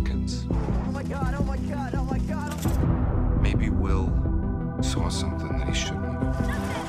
Hawkins. 0.00 0.46
Oh 0.50 0.92
my 0.92 1.02
god, 1.02 1.34
oh 1.38 1.42
my 1.44 1.56
god, 1.58 1.94
oh 1.94 2.04
my 2.04 2.18
god. 2.20 3.42
Maybe 3.42 3.68
Will 3.68 4.10
saw 4.80 5.10
something 5.10 5.58
that 5.58 5.68
he 5.68 5.74
shouldn't 5.74 6.04
have. 6.04 6.79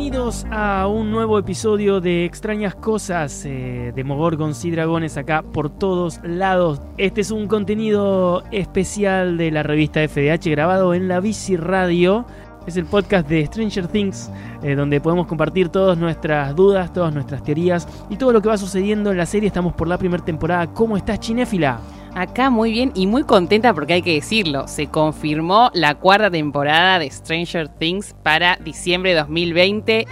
Bienvenidos 0.00 0.46
a 0.50 0.86
un 0.86 1.10
nuevo 1.10 1.38
episodio 1.38 2.00
de 2.00 2.24
Extrañas 2.24 2.74
Cosas 2.74 3.44
eh, 3.44 3.92
de 3.94 4.02
Mogorgons 4.02 4.64
y 4.64 4.70
Dragones 4.70 5.18
acá 5.18 5.42
por 5.42 5.68
todos 5.68 6.20
lados. 6.24 6.80
Este 6.96 7.20
es 7.20 7.30
un 7.30 7.46
contenido 7.46 8.42
especial 8.50 9.36
de 9.36 9.50
la 9.50 9.62
revista 9.62 10.00
FDH 10.00 10.48
grabado 10.52 10.94
en 10.94 11.06
la 11.06 11.20
Bici 11.20 11.58
Radio. 11.58 12.24
Es 12.66 12.78
el 12.78 12.86
podcast 12.86 13.28
de 13.28 13.44
Stranger 13.44 13.88
Things, 13.88 14.30
eh, 14.62 14.74
donde 14.74 15.02
podemos 15.02 15.26
compartir 15.26 15.68
todas 15.68 15.98
nuestras 15.98 16.56
dudas, 16.56 16.94
todas 16.94 17.12
nuestras 17.12 17.42
teorías 17.42 17.86
y 18.08 18.16
todo 18.16 18.32
lo 18.32 18.40
que 18.40 18.48
va 18.48 18.56
sucediendo 18.56 19.10
en 19.10 19.18
la 19.18 19.26
serie. 19.26 19.48
Estamos 19.48 19.74
por 19.74 19.86
la 19.86 19.98
primera 19.98 20.24
temporada. 20.24 20.66
¿Cómo 20.68 20.96
estás, 20.96 21.20
Chinéfila? 21.20 21.78
Acá 22.14 22.50
muy 22.50 22.72
bien 22.72 22.92
y 22.94 23.06
muy 23.06 23.22
contenta 23.22 23.72
porque 23.72 23.94
hay 23.94 24.02
que 24.02 24.14
decirlo, 24.14 24.66
se 24.66 24.88
confirmó 24.88 25.70
la 25.74 25.94
cuarta 25.94 26.30
temporada 26.30 26.98
de 26.98 27.10
Stranger 27.10 27.68
Things 27.68 28.14
para 28.22 28.56
diciembre 28.56 29.10
de 29.10 29.20
2020. 29.20 30.06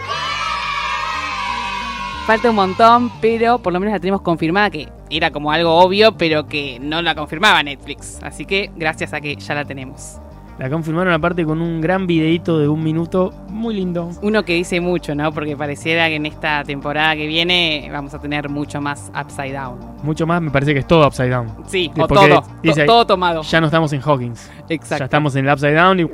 Falta 2.26 2.50
un 2.50 2.56
montón, 2.56 3.10
pero 3.20 3.58
por 3.58 3.72
lo 3.72 3.80
menos 3.80 3.94
la 3.94 4.00
tenemos 4.00 4.20
confirmada 4.20 4.70
que 4.70 4.88
era 5.10 5.30
como 5.30 5.50
algo 5.50 5.74
obvio, 5.74 6.16
pero 6.16 6.46
que 6.46 6.78
no 6.78 7.02
la 7.02 7.14
confirmaba 7.14 7.62
Netflix. 7.62 8.20
Así 8.22 8.44
que 8.44 8.70
gracias 8.76 9.12
a 9.12 9.20
que 9.20 9.36
ya 9.36 9.54
la 9.54 9.64
tenemos. 9.64 10.20
La 10.58 10.68
confirmaron 10.68 11.12
aparte 11.12 11.44
con 11.44 11.62
un 11.62 11.80
gran 11.80 12.08
videito 12.08 12.58
de 12.58 12.66
un 12.66 12.82
minuto 12.82 13.32
muy 13.48 13.74
lindo. 13.74 14.10
Uno 14.22 14.44
que 14.44 14.54
dice 14.54 14.80
mucho, 14.80 15.14
¿no? 15.14 15.32
Porque 15.32 15.56
pareciera 15.56 16.08
que 16.08 16.16
en 16.16 16.26
esta 16.26 16.64
temporada 16.64 17.14
que 17.14 17.28
viene 17.28 17.88
vamos 17.92 18.12
a 18.14 18.18
tener 18.18 18.48
mucho 18.48 18.80
más 18.80 19.12
Upside 19.18 19.52
Down. 19.52 19.78
Mucho 20.02 20.26
más, 20.26 20.42
me 20.42 20.50
parece 20.50 20.74
que 20.74 20.80
es 20.80 20.86
todo 20.86 21.06
upside 21.06 21.30
down. 21.30 21.48
Sí, 21.66 21.90
o 21.96 22.06
todo, 22.06 22.42
dice 22.62 22.84
todo 22.84 23.06
tomado. 23.06 23.42
Ya 23.42 23.60
no 23.60 23.66
estamos 23.66 23.92
en 23.92 24.00
Hawkins. 24.00 24.50
Exacto. 24.68 25.02
Ya 25.02 25.04
estamos 25.04 25.34
en 25.36 25.46
el 25.46 25.52
upside 25.52 25.74
down 25.74 26.00
y 26.00 26.06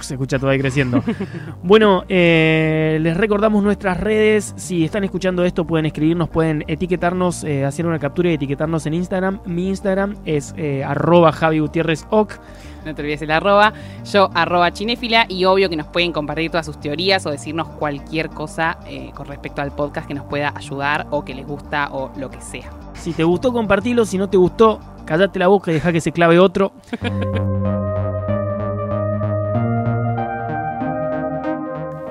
se 0.00 0.14
escucha 0.14 0.38
todo 0.38 0.50
ahí 0.50 0.58
creciendo. 0.58 1.02
bueno, 1.62 2.04
eh, 2.08 2.98
les 3.00 3.16
recordamos 3.16 3.62
nuestras 3.62 3.98
redes. 3.98 4.54
Si 4.56 4.84
están 4.84 5.04
escuchando 5.04 5.44
esto, 5.44 5.66
pueden 5.66 5.86
escribirnos, 5.86 6.28
pueden 6.28 6.64
etiquetarnos, 6.66 7.44
eh, 7.44 7.64
hacer 7.64 7.86
una 7.86 7.98
captura 7.98 8.30
y 8.30 8.34
etiquetarnos 8.34 8.86
en 8.86 8.94
Instagram. 8.94 9.40
Mi 9.46 9.68
Instagram 9.68 10.16
es 10.24 10.54
eh, 10.56 10.84
arroba 10.84 11.32
Javi 11.32 11.58
Gutiérrez 11.58 12.06
Oc. 12.10 12.38
No 12.86 12.94
te 12.94 13.02
olvides 13.02 13.20
el 13.22 13.32
arroba, 13.32 13.72
yo 14.04 14.30
arroba 14.32 14.72
chinéfila 14.72 15.26
y 15.28 15.44
obvio 15.44 15.68
que 15.68 15.76
nos 15.76 15.88
pueden 15.88 16.12
compartir 16.12 16.52
todas 16.52 16.66
sus 16.66 16.78
teorías 16.78 17.26
o 17.26 17.32
decirnos 17.32 17.66
cualquier 17.66 18.30
cosa 18.30 18.78
eh, 18.86 19.10
con 19.12 19.26
respecto 19.26 19.60
al 19.60 19.72
podcast 19.72 20.06
que 20.06 20.14
nos 20.14 20.24
pueda 20.26 20.52
ayudar 20.54 21.08
o 21.10 21.24
que 21.24 21.34
les 21.34 21.44
gusta 21.44 21.88
o 21.90 22.12
lo 22.16 22.30
que 22.30 22.40
sea. 22.40 22.70
Si 22.94 23.12
te 23.12 23.24
gustó, 23.24 23.52
compartilo. 23.52 24.04
Si 24.04 24.16
no 24.16 24.30
te 24.30 24.36
gustó, 24.36 24.78
callate 25.04 25.36
la 25.40 25.48
boca 25.48 25.72
y 25.72 25.74
deja 25.74 25.92
que 25.92 26.00
se 26.00 26.12
clave 26.12 26.38
otro. 26.38 26.70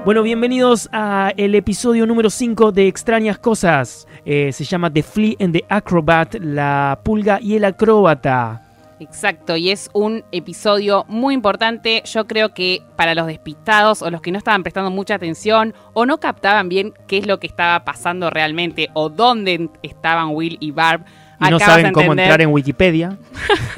Bueno, 0.03 0.21
bienvenidos 0.21 0.87
a 0.91 1.31
el 1.35 1.55
episodio 1.55 2.05
número 2.05 2.29
5 2.29 2.71
de 2.73 2.87
Extrañas 2.87 3.39
Cosas. 3.39 4.07
Eh, 4.23 4.51
se 4.51 4.63
llama 4.63 4.93
The 4.93 5.01
Flea 5.01 5.35
and 5.39 5.53
the 5.53 5.65
Acrobat, 5.67 6.35
la 6.35 6.99
pulga 7.01 7.39
y 7.41 7.55
el 7.55 7.63
acróbata. 7.63 8.64
Exacto, 8.99 9.57
y 9.57 9.71
es 9.71 9.89
un 9.91 10.23
episodio 10.31 11.05
muy 11.09 11.33
importante, 11.33 12.01
yo 12.05 12.27
creo 12.27 12.53
que 12.53 12.81
para 12.95 13.13
los 13.13 13.27
despistados 13.27 14.01
o 14.01 14.09
los 14.09 14.21
que 14.21 14.31
no 14.31 14.37
estaban 14.37 14.63
prestando 14.63 14.89
mucha 14.89 15.15
atención 15.15 15.73
o 15.93 16.05
no 16.05 16.19
captaban 16.19 16.69
bien 16.69 16.93
qué 17.05 17.17
es 17.17 17.27
lo 17.27 17.39
que 17.39 17.47
estaba 17.47 17.83
pasando 17.83 18.29
realmente 18.29 18.89
o 18.93 19.09
dónde 19.09 19.69
estaban 19.83 20.29
Will 20.29 20.57
y 20.61 20.71
Barb. 20.71 21.03
Y 21.41 21.49
no 21.49 21.59
saben 21.59 21.91
cómo 21.91 22.13
entrar 22.13 22.41
en 22.41 22.53
Wikipedia. 22.53 23.17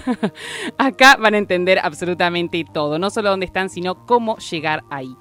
Acá 0.77 1.17
van 1.19 1.33
a 1.33 1.39
entender 1.39 1.79
absolutamente 1.81 2.63
todo, 2.71 2.99
no 2.99 3.09
solo 3.09 3.31
dónde 3.31 3.47
están, 3.47 3.69
sino 3.69 4.05
cómo 4.05 4.37
llegar 4.37 4.83
ahí. 4.91 5.15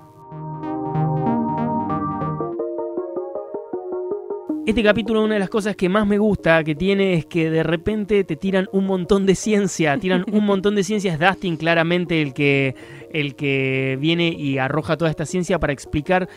Este 4.66 4.82
capítulo, 4.82 5.22
una 5.22 5.34
de 5.34 5.41
las 5.41 5.49
cosas 5.49 5.77
que 5.77 5.88
más 5.88 6.09
me 6.09 6.19
gusta 6.19 6.65
que 6.65 6.75
tiene 6.75 7.15
es 7.15 7.27
que 7.27 7.50
de 7.50 7.62
repente 7.62 8.25
te 8.25 8.34
tiran 8.34 8.69
un 8.72 8.84
montón 8.84 9.25
de 9.25 9.37
ciencia, 9.37 9.97
tiran 9.97 10.25
un 10.32 10.44
montón 10.44 10.75
de 10.75 10.82
ciencia. 10.82 11.12
Es 11.15 11.21
Dustin 11.21 11.56
claramente 11.56 12.21
el 12.21 12.34
que, 12.34 12.75
el 13.12 13.37
que 13.37 13.97
viene 14.00 14.28
y 14.37 14.59
arroja 14.59 14.97
toda 14.97 15.09
esta 15.10 15.25
ciencia 15.25 15.60
para 15.60 15.72
explicar 15.72 16.28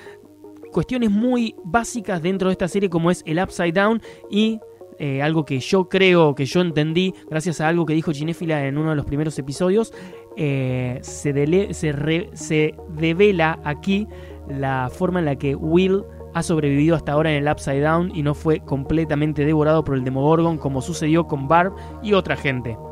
cuestiones 0.72 1.10
muy 1.10 1.56
básicas 1.64 2.22
dentro 2.22 2.50
de 2.50 2.52
esta 2.54 2.68
serie 2.68 2.88
como 2.88 3.10
es 3.10 3.24
el 3.26 3.40
Upside 3.42 3.72
Down 3.72 4.00
y 4.30 4.60
eh, 5.00 5.24
algo 5.24 5.44
que 5.44 5.60
yo 5.60 5.90
creo, 5.90 6.36
que 6.36 6.46
yo 6.46 6.62
entendí, 6.62 7.16
gracias 7.32 7.62
a 7.62 7.68
algo 7.68 7.84
que 7.88 7.94
dijo 7.94 8.12
Ginéfila 8.12 8.68
en 8.68 8.78
uno 8.78 8.92
de 8.92 8.96
los 8.96 9.06
primeros 9.06 9.40
episodios, 9.40 9.92
eh, 10.38 11.00
se, 11.02 11.34
dele- 11.34 11.74
se, 11.74 11.94
re- 11.94 12.30
se 12.34 12.76
devela 12.90 13.60
aquí 13.64 14.08
la 14.48 14.92
forma 14.94 15.18
en 15.20 15.26
la 15.26 15.36
que 15.38 15.56
Will 15.56 16.04
ha 16.34 16.44
sobrevivido 16.44 16.96
hasta 16.96 17.12
ahora 17.14 17.32
en 17.32 17.44
el 17.46 17.52
Upside 17.52 17.82
Down 17.82 18.12
y 18.16 18.24
no 18.24 18.34
fue 18.34 18.60
completamente 18.60 19.46
devorado 19.46 19.84
por 19.84 19.96
el 19.96 20.04
Demogorgon 20.04 20.58
como 20.58 20.82
sucedió 20.82 21.26
con 21.28 21.48
Barb 21.48 21.74
y 22.04 22.14
otra 22.14 22.36
gente. 22.36 22.78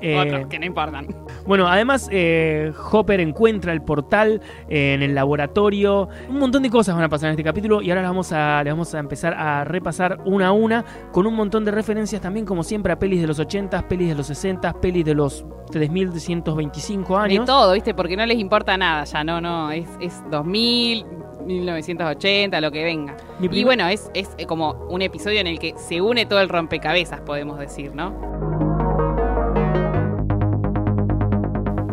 Eh, 0.00 0.16
Otros 0.18 0.46
que 0.48 0.58
no 0.58 0.66
importan. 0.66 1.06
bueno, 1.46 1.66
además 1.68 2.08
eh, 2.12 2.72
Hopper 2.92 3.20
encuentra 3.20 3.72
el 3.72 3.82
portal 3.82 4.40
eh, 4.68 4.94
en 4.94 5.02
el 5.02 5.14
laboratorio. 5.14 6.08
Un 6.28 6.38
montón 6.38 6.62
de 6.62 6.70
cosas 6.70 6.94
van 6.94 7.04
a 7.04 7.08
pasar 7.08 7.28
en 7.28 7.32
este 7.32 7.42
capítulo 7.44 7.80
y 7.82 7.90
ahora 7.90 8.02
les 8.02 8.10
vamos 8.10 8.32
a, 8.32 8.62
les 8.62 8.72
vamos 8.72 8.94
a 8.94 8.98
empezar 9.00 9.34
a 9.34 9.64
repasar 9.64 10.18
una 10.24 10.48
a 10.48 10.52
una 10.52 10.84
con 11.12 11.26
un 11.26 11.34
montón 11.34 11.64
de 11.64 11.70
referencias 11.72 12.20
también 12.20 12.44
como 12.46 12.62
siempre 12.62 12.92
a 12.92 12.98
pelis 12.98 13.20
de 13.20 13.26
los 13.28 13.38
80, 13.38 13.88
pelis 13.88 14.08
de 14.10 14.14
los 14.16 14.26
60, 14.26 14.72
pelis 14.80 15.04
de 15.04 15.14
los 15.14 15.44
3125 15.70 17.14
De 17.14 17.20
años. 17.20 17.46
todo, 17.46 17.72
¿viste? 17.72 17.94
Porque 17.94 18.16
no 18.16 18.26
les 18.26 18.38
importa 18.38 18.76
nada 18.76 19.04
ya, 19.04 19.24
no, 19.24 19.40
no, 19.40 19.70
es, 19.70 19.88
es 20.00 20.22
2000, 20.30 21.04
1980, 21.46 22.60
lo 22.60 22.70
que 22.70 22.84
venga. 22.84 23.16
Y 23.40 23.64
bueno, 23.64 23.86
es, 23.88 24.10
es 24.14 24.28
como 24.46 24.72
un 24.88 25.02
episodio 25.02 25.40
en 25.40 25.46
el 25.46 25.58
que 25.58 25.74
se 25.76 26.00
une 26.00 26.26
todo 26.26 26.40
el 26.40 26.48
rompecabezas, 26.48 27.20
podemos 27.20 27.58
decir, 27.58 27.94
¿no? 27.94 28.32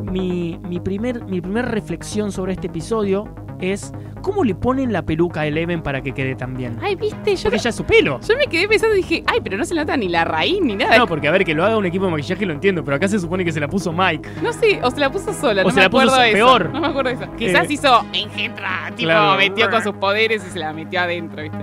mi, 0.10 0.60
mi 0.68 0.80
primer, 0.80 1.24
mi 1.26 1.42
primer 1.42 1.66
reflexión 1.66 2.32
sobre 2.32 2.54
este 2.54 2.68
episodio 2.68 3.28
es 3.62 3.92
cómo 4.22 4.44
le 4.44 4.54
ponen 4.56 4.92
la 4.92 5.02
peluca 5.04 5.42
a 5.42 5.48
Eleven 5.48 5.82
para 5.82 6.02
que 6.02 6.12
quede 6.14 6.36
tan 6.36 6.56
bien. 6.56 6.78
Ay, 6.82 6.96
¿viste? 6.96 7.36
Yo, 7.36 7.44
Porque 7.44 7.58
ella 7.58 7.70
es 7.70 7.76
su 7.76 7.84
pelo. 7.86 8.20
yo 8.28 8.36
me 8.38 8.48
quedé 8.48 8.68
pensando 8.68 8.96
y 8.96 9.02
dije, 9.02 9.24
ay, 9.28 9.40
pero 9.44 9.58
no 9.58 9.64
se 9.66 9.74
le 9.74 9.82
nota 9.82 9.96
ni 9.98 10.10
la 10.10 10.26
raíz 10.26 10.60
ni 10.62 10.76
nada. 10.76 10.98
No, 10.98 11.08
porque 11.08 11.28
a 11.28 11.32
ver, 11.32 11.46
que 11.46 11.54
lo 11.54 11.64
haga 11.66 11.78
un 11.78 11.86
equipo 11.86 12.06
de 12.06 12.12
maquillaje 12.12 12.46
lo 12.46 12.54
entiendo, 12.54 12.84
pero 12.84 12.98
acá 12.98 13.08
se 13.08 13.20
supone 13.20 13.46
que 13.46 13.52
se 13.52 13.60
la 13.60 13.68
puso 13.68 13.94
Mike. 13.94 14.30
No 14.44 14.52
sé, 14.54 14.80
o 14.84 14.92
se 14.92 15.00
la 15.00 15.12
puso 15.12 15.34
sola, 15.34 15.62
O 15.62 15.66
no 15.66 15.70
se 15.72 15.76
me 15.78 15.82
la 15.84 15.90
puso 15.90 16.04
acuerdo 16.04 16.22
de 16.22 16.28
eso. 16.30 16.36
peor. 16.36 16.70
No 16.74 16.82
me 16.82 16.88
acuerdo 16.88 17.10
de 17.10 17.16
eso. 17.24 17.36
Quizás 17.38 17.70
Eh, 17.70 17.74
hizo 17.74 18.06
engendra, 18.14 18.92
tipo, 18.96 19.08
claro. 19.10 19.38
metió 19.38 19.70
con 19.70 19.82
sus 19.84 19.94
poderes 19.94 20.46
y 20.48 20.52
se 20.52 20.60
la 20.60 20.74
metió 20.74 21.00
adentro, 21.02 21.42
¿viste? 21.44 21.58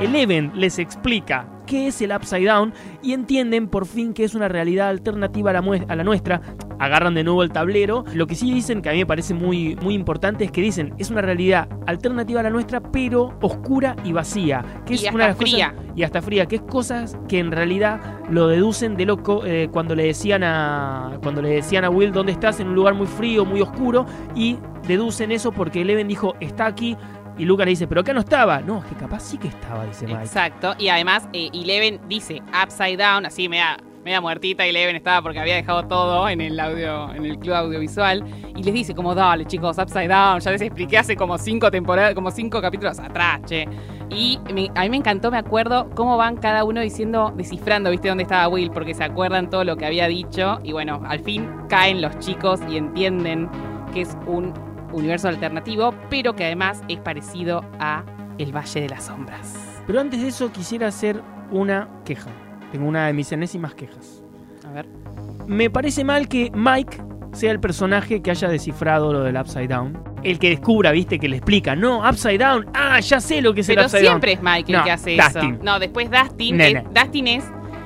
Eleven 0.00 0.52
les 0.54 0.78
explica 0.78 1.48
qué 1.66 1.88
es 1.88 2.00
el 2.00 2.12
Upside 2.12 2.46
Down 2.46 2.72
y 3.02 3.12
entienden 3.12 3.66
por 3.66 3.84
fin 3.84 4.14
que 4.14 4.24
es 4.24 4.34
una 4.34 4.46
realidad 4.48 4.88
alternativa 4.88 5.50
a 5.50 5.54
la, 5.54 5.60
mue- 5.62 5.84
a 5.88 5.96
la 5.96 6.04
nuestra. 6.04 6.40
Agarran 6.78 7.14
de 7.14 7.24
nuevo 7.24 7.42
el 7.42 7.50
tablero. 7.50 8.04
Lo 8.14 8.28
que 8.28 8.36
sí 8.36 8.54
dicen, 8.54 8.80
que 8.80 8.88
a 8.88 8.92
mí 8.92 8.98
me 9.00 9.06
parece 9.06 9.34
muy, 9.34 9.76
muy 9.82 9.94
importante, 9.94 10.44
es 10.44 10.52
que 10.52 10.60
dicen 10.62 10.94
es 10.98 11.10
una 11.10 11.20
realidad 11.20 11.68
alternativa 11.86 12.40
a 12.40 12.44
la 12.44 12.50
nuestra, 12.50 12.80
pero 12.80 13.36
oscura 13.42 13.96
y 14.04 14.12
vacía. 14.12 14.64
Que 14.86 14.94
es 14.94 15.02
Y 15.02 15.08
una 15.08 15.24
de 15.24 15.30
las 15.30 15.32
hasta 15.32 15.44
fría. 15.44 15.72
cosas 15.74 15.86
y 15.96 16.02
hasta 16.04 16.22
fría, 16.22 16.46
que 16.46 16.56
es 16.56 16.62
cosas 16.62 17.18
que 17.28 17.40
en 17.40 17.50
realidad 17.50 18.00
lo 18.30 18.46
deducen 18.46 18.96
de 18.96 19.04
loco 19.04 19.44
eh, 19.44 19.68
cuando 19.72 19.96
le 19.96 20.04
decían 20.04 20.44
a 20.44 21.18
cuando 21.22 21.42
le 21.42 21.48
decían 21.50 21.84
a 21.84 21.90
Will 21.90 22.12
dónde 22.12 22.30
estás 22.32 22.60
en 22.60 22.68
un 22.68 22.76
lugar 22.76 22.94
muy 22.94 23.08
frío, 23.08 23.44
muy 23.44 23.60
oscuro 23.60 24.06
y 24.36 24.58
deducen 24.86 25.32
eso 25.32 25.50
porque 25.50 25.82
Eleven 25.82 26.06
dijo 26.06 26.34
está 26.40 26.66
aquí 26.66 26.96
y 27.38 27.44
Lucas 27.44 27.66
le 27.66 27.70
dice 27.70 27.86
pero 27.86 28.02
acá 28.02 28.12
no 28.12 28.20
estaba. 28.20 28.60
No, 28.60 28.78
es 28.78 28.84
que 28.86 28.96
capaz 28.96 29.20
sí 29.20 29.38
que 29.38 29.48
estaba, 29.48 29.84
dice 29.86 30.06
Mike. 30.06 30.20
Exacto. 30.20 30.74
Y 30.78 30.88
además, 30.88 31.28
eh, 31.32 31.48
Eleven 31.54 32.00
dice 32.08 32.42
upside 32.62 32.98
down, 32.98 33.24
así 33.24 33.48
me 33.48 33.58
da, 33.58 33.78
media 34.04 34.20
muertita 34.20 34.66
y 34.66 34.70
Eleven 34.70 34.96
estaba 34.96 35.22
porque 35.22 35.38
había 35.38 35.56
dejado 35.56 35.84
todo 35.86 36.28
en 36.28 36.40
el 36.40 36.58
audio, 36.58 37.12
en 37.12 37.24
el 37.24 37.38
club 37.38 37.54
audiovisual. 37.54 38.24
Y 38.56 38.62
les 38.62 38.74
dice 38.74 38.94
como, 38.94 39.14
dale 39.14 39.44
chicos, 39.44 39.78
Upside 39.78 40.08
Down, 40.08 40.40
ya 40.40 40.50
les 40.50 40.62
expliqué 40.62 40.98
hace 40.98 41.16
como 41.16 41.38
cinco 41.38 41.70
temporadas, 41.70 42.14
como 42.14 42.30
cinco 42.30 42.60
capítulos 42.60 42.98
atrás, 42.98 43.40
che. 43.46 43.68
Y 44.10 44.38
a 44.74 44.82
mí 44.82 44.90
me 44.90 44.96
encantó, 44.96 45.30
me 45.30 45.36
acuerdo 45.36 45.90
cómo 45.94 46.16
van 46.16 46.36
cada 46.36 46.64
uno 46.64 46.80
diciendo, 46.80 47.32
descifrando, 47.36 47.90
viste, 47.90 48.08
dónde 48.08 48.22
estaba 48.22 48.48
Will, 48.48 48.70
porque 48.70 48.94
se 48.94 49.04
acuerdan 49.04 49.50
todo 49.50 49.64
lo 49.64 49.76
que 49.76 49.84
había 49.84 50.08
dicho. 50.08 50.58
Y 50.64 50.72
bueno, 50.72 51.02
al 51.06 51.20
fin 51.20 51.48
caen 51.68 52.00
los 52.00 52.18
chicos 52.18 52.60
y 52.70 52.78
entienden 52.78 53.50
que 53.92 54.00
es 54.00 54.16
un 54.26 54.54
universo 54.92 55.28
alternativo, 55.28 55.94
pero 56.10 56.34
que 56.34 56.44
además 56.44 56.82
es 56.88 56.98
parecido 56.98 57.64
a 57.78 58.04
El 58.38 58.54
Valle 58.54 58.80
de 58.82 58.88
las 58.88 59.04
Sombras. 59.04 59.54
Pero 59.86 60.00
antes 60.00 60.20
de 60.22 60.28
eso 60.28 60.52
quisiera 60.52 60.88
hacer 60.88 61.22
una 61.50 61.88
queja. 62.04 62.30
Tengo 62.72 62.86
una 62.86 63.06
de 63.06 63.12
mis 63.12 63.30
enésimas 63.32 63.74
quejas. 63.74 64.22
A 64.68 64.72
ver. 64.72 64.86
Me 65.46 65.70
parece 65.70 66.04
mal 66.04 66.28
que 66.28 66.50
Mike 66.54 66.98
sea 67.32 67.50
el 67.52 67.60
personaje 67.60 68.20
que 68.20 68.30
haya 68.30 68.48
descifrado 68.48 69.12
lo 69.12 69.20
del 69.22 69.36
Upside 69.36 69.68
Down. 69.68 69.98
El 70.22 70.38
que 70.38 70.50
descubra, 70.50 70.90
viste, 70.90 71.18
que 71.18 71.28
le 71.28 71.36
explica, 71.36 71.74
no, 71.76 72.00
Upside 72.06 72.38
Down, 72.38 72.66
ah, 72.74 72.98
ya 73.00 73.20
sé 73.20 73.40
lo 73.40 73.54
que 73.54 73.60
es 73.60 73.68
el 73.68 73.76
Pero 73.76 73.86
Upside 73.86 74.00
siempre 74.02 74.34
Down. 74.36 74.46
es 74.46 74.52
Mike 74.56 74.72
el 74.72 74.78
No, 74.78 74.84
que 74.84 74.90
hace 74.90 75.16
Dustin. 75.16 75.54
eso. 75.54 75.62
No, 75.64 75.78
después 75.78 76.10
Dustin. 76.10 76.60
Es- 76.60 76.84
Dustin 76.92 77.26
es. 77.28 77.44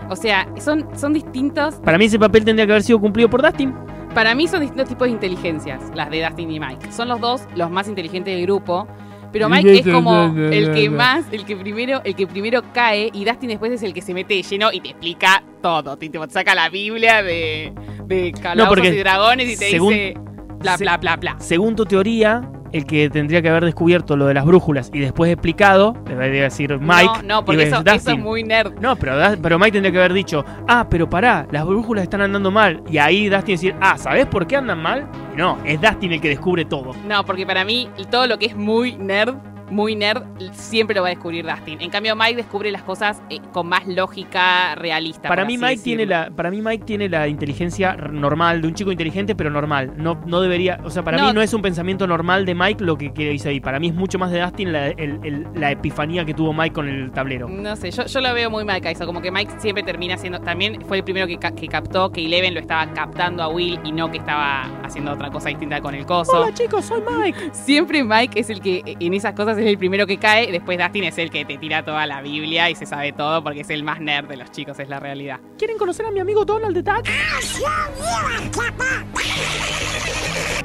O 0.08 0.16
sea, 0.16 0.48
son, 0.58 0.88
son 0.96 1.12
distintos. 1.12 1.76
Para 1.76 1.98
mí 1.98 2.06
ese 2.06 2.19
papel 2.19 2.44
tendría 2.44 2.66
que 2.66 2.72
haber 2.72 2.82
sido 2.82 3.00
cumplido 3.00 3.31
por 3.31 3.43
Dustin. 3.43 3.72
Para 4.14 4.35
mí 4.35 4.47
son 4.49 4.61
distintos 4.61 4.88
tipos 4.88 5.06
de 5.06 5.12
inteligencias, 5.12 5.81
las 5.94 6.11
de 6.11 6.23
Dustin 6.25 6.50
y 6.50 6.61
Mike. 6.61 6.93
Son 6.93 7.09
los 7.09 7.20
dos 7.20 7.43
los 7.56 7.70
más 7.70 7.88
inteligentes 7.88 8.35
del 8.35 8.44
grupo. 8.44 8.87
Pero 9.32 9.49
Mike 9.49 9.79
es 9.79 9.88
como 9.88 10.26
el 10.37 10.73
que 10.75 10.91
más, 10.91 11.25
el 11.32 11.47
que 11.47 11.56
primero, 11.56 12.03
el 12.05 12.14
que 12.14 12.26
primero 12.26 12.62
cae, 12.75 13.09
y 13.14 13.25
Dustin 13.25 13.49
después 13.49 13.73
es 13.73 13.82
el 13.82 13.94
que 13.94 14.03
se 14.03 14.12
mete 14.12 14.35
de 14.35 14.43
lleno 14.43 14.70
y 14.70 14.81
te 14.82 14.91
explica 14.91 15.43
todo. 15.62 15.97
Te, 15.97 16.11
te 16.11 16.19
saca 16.29 16.55
la 16.55 16.69
Biblia 16.69 17.23
de, 17.23 17.73
de 18.05 18.32
calabozos 18.32 18.85
y 18.88 18.99
dragones 18.99 19.49
y 19.49 19.56
te 19.56 19.70
según- 19.70 19.94
dice 19.94 20.15
bla 20.58 20.76
se- 20.76 20.85
bla 20.85 20.99
bla 20.99 21.17
bla. 21.17 21.37
Según 21.41 21.75
tu 21.75 21.87
teoría, 21.87 22.43
el 22.72 22.86
que 22.86 23.10
tendría 23.10 23.42
que 23.42 23.48
haber 23.48 23.64
descubierto 23.64 24.16
lo 24.16 24.26
de 24.26 24.34
las 24.34 24.44
brújulas 24.44 24.90
y 24.92 25.00
después 25.00 25.30
explicado, 25.30 25.96
debería 26.06 26.44
decir 26.44 26.78
Mike. 26.78 27.22
no, 27.22 27.22
no, 27.22 27.44
porque 27.44 27.64
eso, 27.64 27.82
es 27.84 28.19
muy 28.19 28.42
nerd. 28.42 28.78
No, 28.80 28.96
pero, 28.96 29.14
pero 29.42 29.58
Mike 29.58 29.72
tendría 29.72 29.92
que 29.92 29.98
haber 29.98 30.12
dicho, 30.12 30.44
ah, 30.69 30.86
pero 30.88 31.08
pará, 31.08 31.46
las 31.50 31.64
brújulas 31.64 32.04
están 32.04 32.22
andando 32.22 32.50
mal. 32.50 32.82
Y 32.90 32.98
ahí 32.98 33.28
Dustin 33.28 33.54
decir, 33.54 33.74
ah, 33.80 33.96
¿sabés 33.98 34.26
por 34.26 34.46
qué 34.46 34.56
andan 34.56 34.80
mal? 34.80 35.08
Y 35.34 35.38
no, 35.38 35.58
es 35.64 35.80
Dustin 35.80 36.12
el 36.12 36.20
que 36.20 36.28
descubre 36.28 36.64
todo. 36.64 36.92
No, 37.06 37.24
porque 37.24 37.46
para 37.46 37.64
mí 37.64 37.88
todo 38.10 38.26
lo 38.26 38.38
que 38.38 38.46
es 38.46 38.56
muy 38.56 38.96
nerd, 38.96 39.36
muy 39.72 39.96
nerd, 39.96 40.22
siempre 40.52 40.94
lo 40.94 41.02
va 41.02 41.08
a 41.08 41.10
descubrir 41.10 41.44
Dustin. 41.44 41.80
En 41.80 41.90
cambio, 41.90 42.14
Mike 42.14 42.36
descubre 42.36 42.70
las 42.70 42.82
cosas 42.82 43.22
eh, 43.30 43.40
con 43.52 43.66
más 43.69 43.86
lógica 43.86 44.74
realista. 44.74 45.28
Para 45.28 45.44
mí, 45.44 45.56
Mike 45.58 45.82
tiene 45.82 46.06
la, 46.06 46.30
para 46.30 46.50
mí 46.50 46.60
Mike 46.62 46.84
tiene 46.84 47.08
la 47.08 47.26
inteligencia 47.28 47.94
normal, 47.96 48.60
de 48.62 48.69
un 48.69 48.74
chico 48.74 48.92
inteligente, 48.92 49.34
pero 49.34 49.50
normal. 49.50 49.92
No, 49.96 50.20
no 50.26 50.40
debería, 50.40 50.78
o 50.84 50.90
sea, 50.90 51.02
para 51.02 51.16
No. 51.19 51.28
mí 51.28 51.32
no 51.32 51.42
es 51.42 51.52
un 51.54 51.62
pensamiento 51.62 52.06
normal 52.06 52.44
de 52.44 52.54
Mike 52.54 52.84
lo 52.84 52.96
que, 52.98 53.12
que 53.12 53.30
dice 53.30 53.48
ahí. 53.48 53.60
Para 53.60 53.78
mí 53.80 53.88
es 53.88 53.94
mucho 53.94 54.19
más 54.19 54.30
de 54.30 54.40
Dustin 54.42 54.72
la, 54.72 54.88
el- 54.88 55.19
el- 55.22 55.46
la 55.54 55.70
epifanía 55.70 56.24
que 56.24 56.34
tuvo 56.34 56.52
Mike 56.52 56.72
con 56.74 56.88
el 56.88 57.10
tablero. 57.10 57.48
No 57.48 57.74
sé, 57.76 57.90
yo, 57.90 58.04
yo 58.06 58.20
lo 58.20 58.34
veo 58.34 58.50
muy 58.50 58.64
Mike 58.64 58.90
eso, 58.90 59.06
como 59.06 59.22
que 59.22 59.30
Mike 59.30 59.54
siempre 59.58 59.82
termina 59.82 60.16
siendo, 60.19 60.40
también 60.40 60.80
fue 60.86 60.98
el 60.98 61.04
primero 61.04 61.26
que, 61.26 61.38
que 61.38 61.69
captó 61.69 62.10
que 62.10 62.24
Eleven 62.26 62.54
lo 62.54 62.60
estaba 62.60 62.92
captando 62.92 63.42
a 63.42 63.48
Will 63.48 63.78
y 63.84 63.92
no 63.92 64.10
que 64.10 64.19
estaba 64.19 64.62
haciendo 64.84 65.12
otra 65.12 65.30
cosa 65.30 65.48
distinta 65.48 65.80
con 65.80 65.94
el 65.94 66.04
coso. 66.04 66.40
Hola 66.42 66.52
chicos, 66.52 66.84
soy 66.84 67.00
Mike. 67.19 67.38
Siempre 67.52 68.04
Mike 68.04 68.38
es 68.38 68.50
el 68.50 68.60
que 68.60 68.82
en 69.00 69.14
esas 69.14 69.32
cosas 69.34 69.56
es 69.62 69.69
el 69.69 69.79
primero 69.79 70.06
que 70.06 70.19
cae, 70.19 70.50
después 70.50 70.79
Dustin 70.79 71.05
es 71.05 71.19
el 71.19 71.31
que 71.31 71.44
te 71.44 71.56
tira 71.56 71.85
toda 71.85 72.06
la 72.06 72.20
Biblia 72.20 72.69
y 72.69 72.75
se 72.75 72.87
sabe 72.87 73.12
todo 73.12 73.43
porque 73.43 73.61
es 73.61 73.70
el 73.70 73.82
más 73.85 74.00
nerd 74.00 74.29
de 74.29 74.37
los 74.37 74.50
chicos, 74.50 74.79
es 74.79 74.88
la 74.88 75.00
realidad. 75.00 75.41
¿Quieren 75.56 75.79
conocer 75.79 76.06
a 76.06 76.11
mi 76.11 76.20
amigo 76.20 76.44
Donald 76.44 76.75
de 76.75 76.82
Duck? 76.82 77.09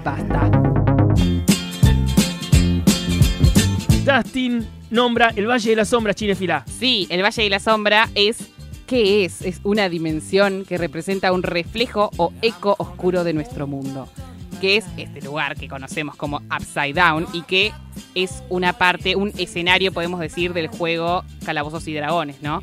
Basta. 0.03 0.51
Dustin 4.03 4.67
nombra 4.89 5.33
el 5.35 5.47
Valle 5.47 5.69
de 5.69 5.75
las 5.75 5.89
Sombras 5.89 6.15
Chinefila. 6.15 6.63
Sí, 6.65 7.07
el 7.09 7.21
Valle 7.23 7.43
de 7.43 7.49
la 7.49 7.59
Sombra 7.59 8.09
es. 8.15 8.51
¿Qué 8.87 9.25
es? 9.25 9.41
Es 9.41 9.59
una 9.63 9.89
dimensión 9.89 10.63
que 10.63 10.77
representa 10.77 11.33
un 11.33 11.43
reflejo 11.43 12.09
o 12.15 12.31
eco 12.41 12.73
oscuro 12.79 13.25
de 13.25 13.33
nuestro 13.33 13.67
mundo. 13.67 14.07
Que 14.59 14.77
es 14.77 14.85
este 14.97 15.21
lugar 15.21 15.55
que 15.55 15.67
conocemos 15.67 16.15
como 16.15 16.41
Upside 16.55 16.93
Down 16.93 17.27
y 17.33 17.43
que 17.43 17.71
es 18.15 18.43
una 18.49 18.73
parte, 18.73 19.15
un 19.15 19.31
escenario, 19.37 19.91
podemos 19.91 20.19
decir, 20.19 20.53
del 20.53 20.67
juego 20.67 21.23
Calabozos 21.45 21.87
y 21.87 21.93
Dragones, 21.93 22.41
¿no? 22.41 22.61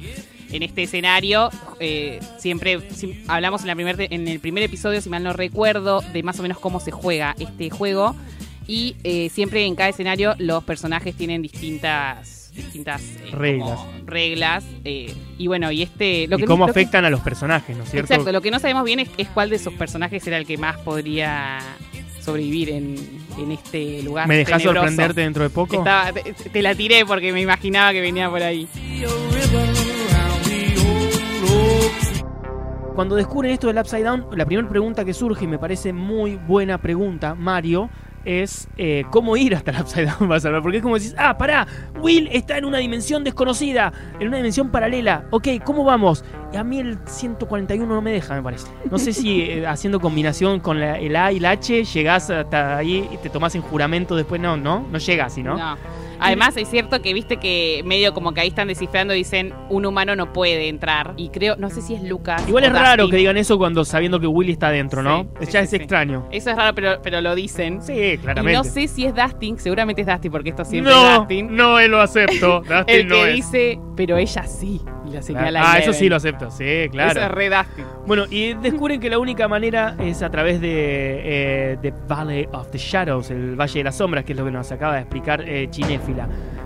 En 0.50 0.62
este 0.62 0.85
escenario, 0.85 1.50
eh, 1.81 2.20
siempre 2.38 2.81
hablamos 3.26 3.62
en, 3.62 3.67
la 3.69 3.75
primer 3.75 4.00
en 4.12 4.29
el 4.29 4.41
primer 4.41 4.62
episodio, 4.62 5.00
si 5.00 5.08
mal 5.08 5.23
no 5.23 5.32
recuerdo, 5.32 6.00
de 6.12 6.23
más 6.23 6.38
o 6.38 6.43
menos 6.43 6.58
cómo 6.58 6.81
se 6.81 6.91
juega 6.91 7.35
este 7.38 7.70
juego. 7.70 8.14
Y 8.67 8.96
eh, 9.05 9.31
siempre 9.31 9.64
en 9.64 9.75
cada 9.75 9.91
escenario 9.91 10.35
los 10.38 10.64
personajes 10.64 11.14
tienen 11.14 11.43
distintas 11.43 12.44
distintas 12.55 13.03
eh, 13.03 13.19
como 13.31 13.39
Reglas. 13.41 13.81
reglas 14.06 14.65
eh, 14.85 15.15
y 15.39 15.47
bueno 15.47 15.71
y 15.71 15.83
este 15.83 16.27
lo 16.29 16.37
y 16.37 16.41
que 16.41 16.47
cómo 16.47 16.67
lo 16.67 16.73
que- 16.73 16.81
afectan 16.81 17.05
a 17.05 17.11
los 17.11 17.21
personajes, 17.21 17.77
¿no 17.77 17.83
es 17.85 17.91
cierto? 17.91 18.12
exacto 18.12 18.33
lo 18.33 18.41
que 18.41 18.51
no 18.51 18.59
sabemos 18.59 18.85
bien 18.85 19.01
es, 19.01 19.09
es 19.19 19.29
cuál 19.29 19.51
de 19.51 19.59
sus 19.59 19.73
personajes 19.75 20.27
era 20.27 20.37
el 20.39 20.47
que 20.47 20.56
más 20.59 20.77
podría 20.79 21.59
sobrevivir 22.21 22.71
en, 22.71 22.95
en 23.39 23.53
este 23.53 24.03
lugar 24.03 24.27
¿Me 24.29 24.37
dejas 24.39 24.59
tenebroso. 24.59 24.87
sorprenderte 24.87 25.21
dentro 25.21 25.43
de 25.43 25.51
poco? 25.51 25.77
Estaba- 25.79 26.12
te, 26.12 26.33
te 26.33 26.62
la 26.62 26.75
tiré 26.75 27.05
porque 27.05 27.33
me 27.33 27.41
imaginaba 27.43 27.93
que 27.93 28.01
venía 28.01 28.31
por 28.31 28.43
ahí 28.43 28.67
Cuando 32.95 33.17
descubren 33.17 33.51
esto 33.51 33.67
del 33.67 33.79
Upside 33.79 34.05
Down, 34.05 34.27
la 34.37 34.47
primera 34.47 34.69
pregunta 34.69 35.05
que 35.05 35.12
surge, 35.12 35.47
y 35.47 35.49
me 35.49 35.59
parece 35.59 35.93
muy 35.93 36.37
buena 36.37 36.79
pregunta, 36.79 37.35
Mario, 37.35 37.91
es 38.25 38.69
eh, 38.79 39.05
cómo 39.11 39.37
ir 39.37 39.55
hasta 39.55 39.71
el 39.71 39.81
Upside 39.81 40.06
Down, 40.06 40.29
ver. 40.29 40.62
Porque 40.62 40.79
es 40.79 40.82
como 40.82 40.97
decís, 40.97 41.15
ah, 41.19 41.37
pará, 41.38 41.67
Will 42.00 42.29
está 42.32 42.59
en 42.59 42.65
una 42.65 42.79
dimensión 42.79 43.25
desconocida, 43.25 43.93
en 44.21 44.29
una 44.29 44.37
dimensión 44.38 44.71
paralela. 44.71 45.25
Ok, 45.31 45.49
¿cómo 45.65 45.85
vamos? 45.85 46.25
Y 46.53 46.56
a 46.56 46.65
mí 46.65 46.79
el 46.79 46.99
141 47.06 47.87
no 47.94 48.00
me 48.03 48.12
deja, 48.12 48.35
me 48.35 48.43
parece. 48.43 48.69
No 48.91 48.99
sé 48.99 49.12
si 49.12 49.43
eh, 49.43 49.67
haciendo 49.67 50.00
combinación 50.00 50.61
con 50.61 50.81
la- 50.81 50.99
el 50.99 51.17
A 51.17 51.32
y 51.32 51.38
el 51.38 51.44
H 51.47 51.85
llegás 51.85 52.31
hasta 52.31 52.76
ahí 52.76 53.09
y 53.12 53.17
te 53.19 53.31
tomás 53.31 53.55
en 53.55 53.62
juramento 53.62 54.15
después. 54.17 54.41
No, 54.41 54.56
no, 54.56 54.87
no 54.91 54.99
llega 54.99 55.27
así, 55.27 55.43
¿no? 55.43 55.56
No. 55.56 55.77
Además, 56.26 56.56
es 56.56 56.69
cierto 56.69 57.00
que 57.03 57.12
viste 57.15 57.37
que 57.38 57.82
medio 57.85 58.12
como 58.12 58.32
que 58.32 58.41
ahí 58.41 58.49
están 58.49 58.69
descifrando 58.69 59.15
y 59.15 59.19
dicen 59.19 59.53
un 59.69 59.87
humano 59.87 60.17
no 60.17 60.32
puede 60.32 60.69
entrar. 60.69 61.15
Y 61.17 61.29
creo, 61.31 61.56
no 61.56 61.71
sé 61.71 61.82
si 61.82 61.94
es 61.94 62.03
Lucas. 62.03 62.47
Igual 62.49 62.65
es 62.65 62.73
raro 62.73 63.03
Dustin. 63.05 63.11
que 63.11 63.17
digan 63.19 63.37
eso 63.37 63.59
cuando 63.59 63.85
sabiendo 63.85 64.19
que 64.20 64.27
Willy 64.27 64.53
está 64.53 64.69
adentro, 64.69 65.03
¿no? 65.03 65.22
Sí, 65.41 65.46
sí, 65.46 65.53
ya 65.53 65.60
sí, 65.60 65.67
es 65.67 65.72
extraño. 65.75 66.27
Eso 66.31 66.51
es 66.51 66.56
raro, 66.56 66.75
pero, 66.75 66.99
pero 67.03 67.20
lo 67.20 67.34
dicen. 67.34 67.81
Sí, 67.82 67.93
Y 67.93 68.19
claramente. 68.19 68.56
no 68.56 68.65
sé 68.65 68.89
si 68.89 69.05
es 69.06 69.15
Dustin, 69.15 69.58
seguramente 69.58 70.03
es 70.03 70.06
Dustin, 70.06 70.31
porque 70.32 70.51
esto 70.51 70.65
siempre 70.65 70.93
es 70.93 71.19
Dustin. 71.19 71.55
no, 71.55 71.79
él 71.79 71.91
lo 71.91 72.01
acepto. 72.01 72.60
Dustin 72.69 72.84
el 72.89 73.08
no 73.08 73.15
que 73.17 73.29
es. 73.31 73.34
dice, 73.37 73.79
pero 73.96 74.17
ella 74.17 74.43
sí. 74.44 74.81
Y 75.06 75.10
la 75.13 75.20
señala 75.20 75.60
ah, 75.60 75.72
Eleven. 75.77 75.82
eso 75.82 75.93
sí 75.93 76.08
lo 76.08 76.17
acepto, 76.17 76.51
sí, 76.51 76.89
claro. 76.91 77.10
Eso 77.13 77.20
es 77.20 77.31
re 77.31 77.51
Dustin. 77.51 77.84
Bueno, 78.06 78.25
y 78.31 78.55
descubren 78.55 79.01
que 79.01 79.10
la 79.10 79.19
única 79.19 79.49
manera 79.49 79.96
es 79.99 80.22
a 80.22 80.31
través 80.31 80.60
de 80.60 80.72
eh, 80.72 81.77
The 81.82 81.93
Valley 82.08 82.49
of 82.53 82.70
the 82.70 82.79
Shadows, 82.79 83.31
el 83.31 83.55
Valle 83.55 83.81
de 83.81 83.84
las 83.84 83.96
Sombras, 83.99 84.25
que 84.25 84.32
es 84.32 84.39
lo 84.39 84.44
que 84.46 84.51
nos 84.51 84.70
acaba 84.72 84.94
de 84.94 85.01
explicar 85.01 85.43
eh, 85.46 85.69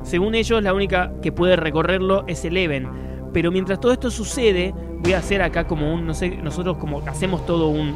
Según 0.02 0.34
ellos, 0.34 0.62
la 0.62 0.72
única 0.74 1.12
que 1.22 1.32
puede 1.32 1.56
recorrerlo 1.56 2.24
es 2.26 2.44
Eleven. 2.44 2.88
Pero 3.32 3.50
mientras 3.52 3.78
todo 3.80 3.92
esto 3.92 4.10
sucede, 4.10 4.74
voy 5.00 5.12
a 5.12 5.18
hacer 5.18 5.42
acá 5.42 5.66
como 5.66 5.92
un, 5.92 6.06
no 6.06 6.14
sé, 6.14 6.30
nosotros 6.38 6.78
como 6.78 7.00
hacemos 7.06 7.44
todo 7.44 7.68
un- 7.68 7.94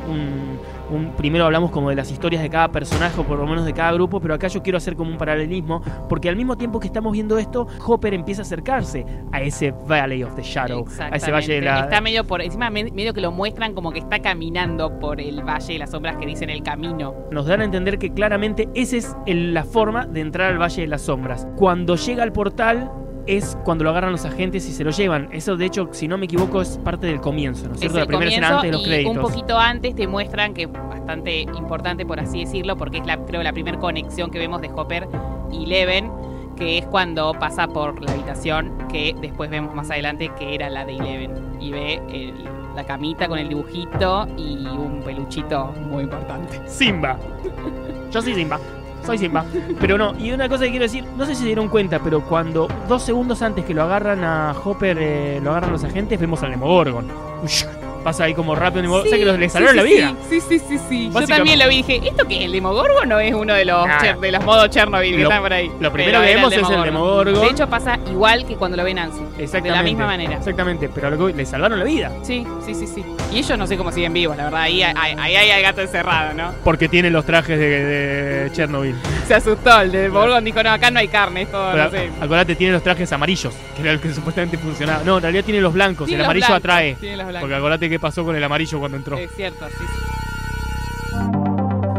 un- 0.93 1.13
primero 1.17 1.45
hablamos 1.45 1.71
como 1.71 1.89
de 1.91 1.97
las 1.97 2.11
historias 2.11 2.43
de 2.43 2.51
cada 2.51 2.71
personaje 2.71 3.21
o 3.21 3.25
por 3.25 3.39
lo 3.39 3.47
menos 3.47 3.65
de 3.65 3.73
cada 3.73 3.93
grupo, 3.93 4.21
pero 4.21 4.35
acá 4.35 4.49
yo 4.49 4.63
quiero 4.63 4.77
hacer 4.79 4.95
como 4.97 5.11
un 5.11 5.17
paralelismo, 5.19 5.81
porque 6.09 6.29
al 6.29 6.37
mismo 6.37 6.57
tiempo 6.57 6.79
que 6.81 6.87
estamos 6.87 7.13
viendo 7.13 7.39
esto, 7.39 7.67
Hopper 7.87 8.15
empieza 8.15 8.43
a 8.43 8.45
acercarse 8.45 9.05
a 9.33 9.41
ese 9.41 9.73
Valley 9.87 10.23
of 10.23 10.35
the 10.35 10.43
Shadow, 10.43 10.85
a 11.01 11.17
ese 11.17 11.31
Valle 11.31 11.55
de 11.55 11.61
la... 11.63 11.81
Está 11.81 12.01
medio 12.01 12.25
por 12.25 12.43
encima, 12.43 12.71
me- 12.71 12.91
medio 12.91 13.13
que 13.15 13.21
lo 13.21 13.33
muestran 13.33 13.75
como 13.75 13.91
que 13.93 13.99
está 14.01 14.19
caminando 14.21 14.99
por 14.99 15.21
el 15.21 15.43
Valle 15.43 15.73
de 15.75 15.79
las 15.79 15.91
Sombras 15.91 16.17
que 16.17 16.27
dicen 16.27 16.51
el 16.51 16.63
camino. 16.63 17.15
nos 17.31 17.47
dan 17.47 17.61
a 17.61 17.65
entender 17.65 17.99
que 17.99 18.11
claramente 18.13 18.69
esa 18.75 18.97
es 18.97 19.17
el- 19.27 19.55
la 19.55 19.65
forma 19.65 20.07
de 20.07 20.21
entrar 20.21 20.53
al 20.53 20.59
Valle 20.61 20.83
de 20.83 20.89
las 20.89 21.03
Sombras. 21.03 21.47
Cuando 21.57 21.97
llega 21.97 22.23
al 22.23 22.33
portal 22.33 22.91
es 23.27 23.57
cuando 23.65 23.85
lo 23.85 23.91
agarran 23.91 24.13
los 24.13 24.25
agentes 24.25 24.69
y 24.69 24.73
se 24.73 24.85
lo 24.85 24.91
llevan. 24.91 25.29
Eso, 25.33 25.57
de 25.57 25.67
hecho, 25.67 25.89
si 25.93 26.09
no 26.09 26.19
me 26.19 26.25
equivoco, 26.27 26.61
es 26.63 26.79
parte 26.79 27.07
del 27.07 27.21
comienzo, 27.21 27.67
¿no 27.69 27.75
es 27.75 27.83
Es 27.83 27.93
cierto? 27.93 27.99
el 27.99 28.03
la 28.05 28.07
primera 28.09 28.31
escena 28.31 28.49
antes 28.49 28.63
de 28.63 28.73
los 28.73 28.81
y 28.83 28.85
créditos. 28.85 29.17
un 29.17 29.23
poquito 29.23 29.59
antes 29.59 29.95
te 29.95 30.07
muestran 30.07 30.55
que 30.55 30.67
bastante 30.67 31.41
importante, 31.43 32.05
por 32.07 32.21
así 32.21 32.41
decirlo, 32.45 32.77
porque 32.77 32.99
es 32.99 33.07
la, 33.07 33.19
creo 33.25 33.43
la 33.43 33.53
primera 33.53 33.79
conexión 33.79 34.31
que 34.31 34.39
vemos 34.39 34.61
de 34.61 34.71
Hopper 34.75 35.09
y 35.51 35.65
Eleven, 35.65 36.11
que 36.57 36.79
es 36.79 36.87
cuando 36.87 37.33
pasa 37.35 37.67
por 37.67 38.01
la 38.03 38.13
habitación 38.13 38.73
que 38.91 39.15
después 39.21 39.51
vemos 39.51 39.75
más 39.75 39.91
adelante 39.91 40.31
que 40.39 40.55
era 40.55 40.69
la 40.71 40.85
de 40.85 40.97
Eleven 40.97 41.57
y 41.61 41.71
ve 41.73 42.01
el- 42.11 42.35
la 42.77 42.85
camita 42.85 43.29
con 43.29 43.39
el 43.39 43.49
dibujito 43.51 44.27
y 44.39 44.67
un 44.67 45.03
peluchito 45.05 45.73
muy 45.91 46.05
importante. 46.05 46.61
Simba. 46.67 47.19
Yo 48.11 48.23
soy 48.23 48.35
Simba. 48.35 48.59
Soy 49.05 49.19
Simba. 49.19 49.45
Pero 49.81 49.99
no, 49.99 50.17
y 50.19 50.33
una 50.33 50.49
cosa 50.49 50.65
que 50.65 50.71
quiero 50.71 50.85
decir, 50.85 51.05
no 51.17 51.27
sé 51.27 51.35
si 51.35 51.41
se 51.41 51.47
dieron 51.47 51.69
cuenta, 51.69 51.99
pero 51.99 52.21
cuando 52.23 52.69
dos 52.89 53.03
segundos 53.03 53.43
antes 53.43 53.65
que 53.65 53.75
lo 53.75 53.83
agarran 53.83 54.23
a 54.25 54.55
Hopper, 54.65 54.97
eh, 55.01 55.41
lo 55.43 55.51
agarran 55.51 55.73
los 55.73 55.85
agentes, 55.85 56.19
vemos 56.21 56.43
al 56.43 56.51
Demogorgon. 56.51 57.07
Ush, 57.43 57.65
Pasa 58.03 58.25
ahí 58.25 58.35
como 58.35 58.55
rápido. 58.55 58.93
o 58.93 59.03
sea 59.03 59.13
Sí, 59.13 59.19
que 59.19 59.25
los- 59.25 59.39
le 59.39 59.49
sí, 59.49 59.53
salvaron 59.53 59.75
sí, 59.75 59.77
la 59.77 59.83
vida. 59.85 60.15
Sí, 60.29 60.41
sí, 60.41 60.59
sí, 60.59 60.79
sí. 60.89 61.11
Yo 61.13 61.27
también 61.27 61.59
lo 61.59 61.69
vi 61.69 61.77
dije, 61.77 62.01
¿esto 62.09 62.27
qué 62.27 62.39
es? 62.39 62.45
¿El 62.47 62.53
Demogorgon 62.53 63.09
no 63.09 63.21
es 63.21 63.33
uno 63.35 63.55
de 63.55 63.65
los, 63.65 63.87
cher- 64.01 64.19
de 64.19 64.33
los 64.33 64.45
modos 64.45 64.71
Chernobyl 64.71 65.13
que 65.13 65.19
Lo- 65.23 65.29
están 65.29 65.43
por 65.43 65.53
ahí? 65.53 65.71
lo 65.81 65.93
primero 65.93 66.19
Pero 66.19 66.21
que 66.29 66.35
vemos 66.35 66.53
es 66.53 66.69
el 66.77 66.83
Demogorgon. 66.85 67.41
De 67.43 67.47
hecho 67.49 67.69
pasa 67.69 67.99
igual 68.11 68.45
que 68.47 68.57
cuando 68.57 68.77
lo 68.77 68.85
ve 68.85 68.95
Nancy. 68.95 69.21
Exactamente. 69.39 69.69
De 69.71 69.77
la 69.77 69.83
misma 69.83 70.07
manera. 70.07 70.37
Exactamente. 70.37 70.89
Pero 70.95 71.11
lo 71.11 71.27
que- 71.29 71.33
le 71.35 71.47
salvaron 71.47 71.79
la 71.79 71.85
vida. 71.85 72.11
Sí, 72.23 72.47
sí, 72.65 72.75
sí, 72.75 72.87
sí. 72.87 73.05
Y 73.33 73.39
ellos 73.39 73.57
no 73.59 73.67
sé 73.67 73.77
cómo 73.77 73.93
siguen 73.93 74.13
vivos, 74.13 74.37
la 74.37 74.45
verdad. 74.45 74.61
Ahí 74.63 74.83
ahí- 74.83 75.17
ahí 75.19 75.37
hay 75.37 75.51
el 75.51 75.63
gato 75.63 75.81
encerrado, 75.81 76.35
¿no? 76.35 76.53
Porque 76.65 76.89
tienen 76.89 77.13
los 77.13 77.25
trajes 77.25 77.59
de, 77.59 77.85
de 77.85 78.53
Chernobyl. 78.53 78.97
Se 79.27 79.35
asustó. 79.35 79.81
El 79.81 79.93
Demogorgon 79.93 80.45
dijo, 80.45 80.63
no, 80.63 80.71
acá 80.71 80.91
no 80.91 80.99
hay 80.99 81.09
carne, 81.09 81.43
esto 81.43 81.69
Pero, 81.73 81.85
no 81.85 81.91
sé. 81.91 82.11
Acordate, 82.21 82.57
tiene 82.57 82.73
los 82.73 82.83
trajes 82.83 83.11
amarillos, 83.13 83.55
que 83.77 83.83
era 83.83 83.93
el 83.93 84.01
que 84.01 84.11
supuestamente 84.15 84.59
funcionaba. 84.59 85.03
No, 85.05 85.17
en 85.17 85.23
realidad 85.23 85.45
tiene 85.45 85.61
los 85.61 85.73
blancos. 85.73 86.07
Tiene 86.07 86.17
el 86.17 86.19
los 86.23 86.27
amarillo 86.27 86.47
blancos, 86.49 86.65
atrae. 86.65 86.95
tiene 87.01 87.17
los 87.17 87.27
blancos. 87.27 87.41
Porque 87.43 87.55
acordate 87.57 87.91
qué 87.93 88.01
pasó 88.01 88.25
con 88.25 88.35
el 88.35 88.43
amarillo 88.43 88.79
cuando 88.79 88.97
entró. 88.97 89.19
Es 89.19 89.31
cierto, 89.37 89.67
sí. 89.69 89.85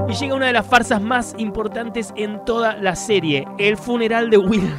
Y 0.10 0.14
llega 0.16 0.34
una 0.34 0.48
de 0.48 0.54
las 0.54 0.66
farsas 0.66 1.00
más 1.00 1.36
importantes 1.38 2.12
en 2.16 2.44
toda 2.46 2.76
la 2.78 2.96
serie, 2.96 3.46
el 3.60 3.78
funeral 3.78 4.32
de 4.32 4.40
Will. 4.40 4.74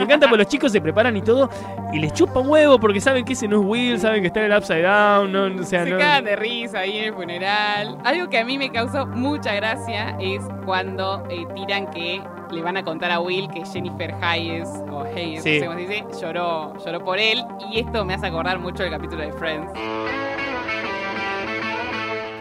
Me 0.00 0.04
encanta 0.06 0.26
porque 0.28 0.42
los 0.44 0.48
chicos 0.48 0.72
se 0.72 0.80
preparan 0.80 1.16
y 1.16 1.22
todo 1.22 1.48
y 1.92 1.98
les 1.98 2.12
chupa 2.12 2.40
un 2.40 2.48
huevo 2.48 2.78
porque 2.80 3.00
saben 3.00 3.24
que 3.24 3.34
ese 3.34 3.46
no 3.48 3.60
es 3.60 3.66
Will, 3.66 3.98
saben 4.00 4.20
que 4.22 4.28
está 4.28 4.40
en 4.44 4.50
el 4.52 4.58
Upside 4.58 4.82
Down, 4.82 5.32
no, 5.32 5.60
o 5.60 5.64
sea, 5.64 5.84
Se 5.84 5.90
no- 5.90 5.98
cagan 5.98 6.24
de 6.24 6.36
risa 6.36 6.80
ahí 6.80 6.98
en 6.98 7.04
el 7.04 7.14
funeral. 7.14 7.98
Algo 8.04 8.28
que 8.28 8.38
a 8.38 8.44
mí 8.44 8.58
me 8.58 8.70
causó 8.70 9.06
mucha 9.06 9.54
gracia 9.54 10.16
es 10.20 10.42
cuando 10.64 11.24
eh, 11.30 11.46
tiran 11.54 11.90
que 11.90 12.20
le 12.50 12.62
van 12.62 12.76
a 12.76 12.82
contar 12.84 13.10
a 13.12 13.20
Will 13.20 13.48
que 13.48 13.64
Jennifer 13.64 14.14
Hayes, 14.20 14.68
o 14.90 15.02
Hayes, 15.04 15.42
Sí. 15.42 15.54
no 15.54 15.60
sé 15.60 15.66
cómo 15.66 15.78
se 15.78 15.86
dice, 15.86 16.04
lloró, 16.20 16.74
lloró 16.84 17.04
por 17.04 17.18
él. 17.18 17.44
Y 17.72 17.80
esto 17.80 18.04
me 18.04 18.14
hace 18.14 18.26
acordar 18.26 18.58
mucho 18.58 18.82
del 18.82 18.90
capítulo 18.92 19.22
de 19.22 19.32
Friends. 19.34 19.70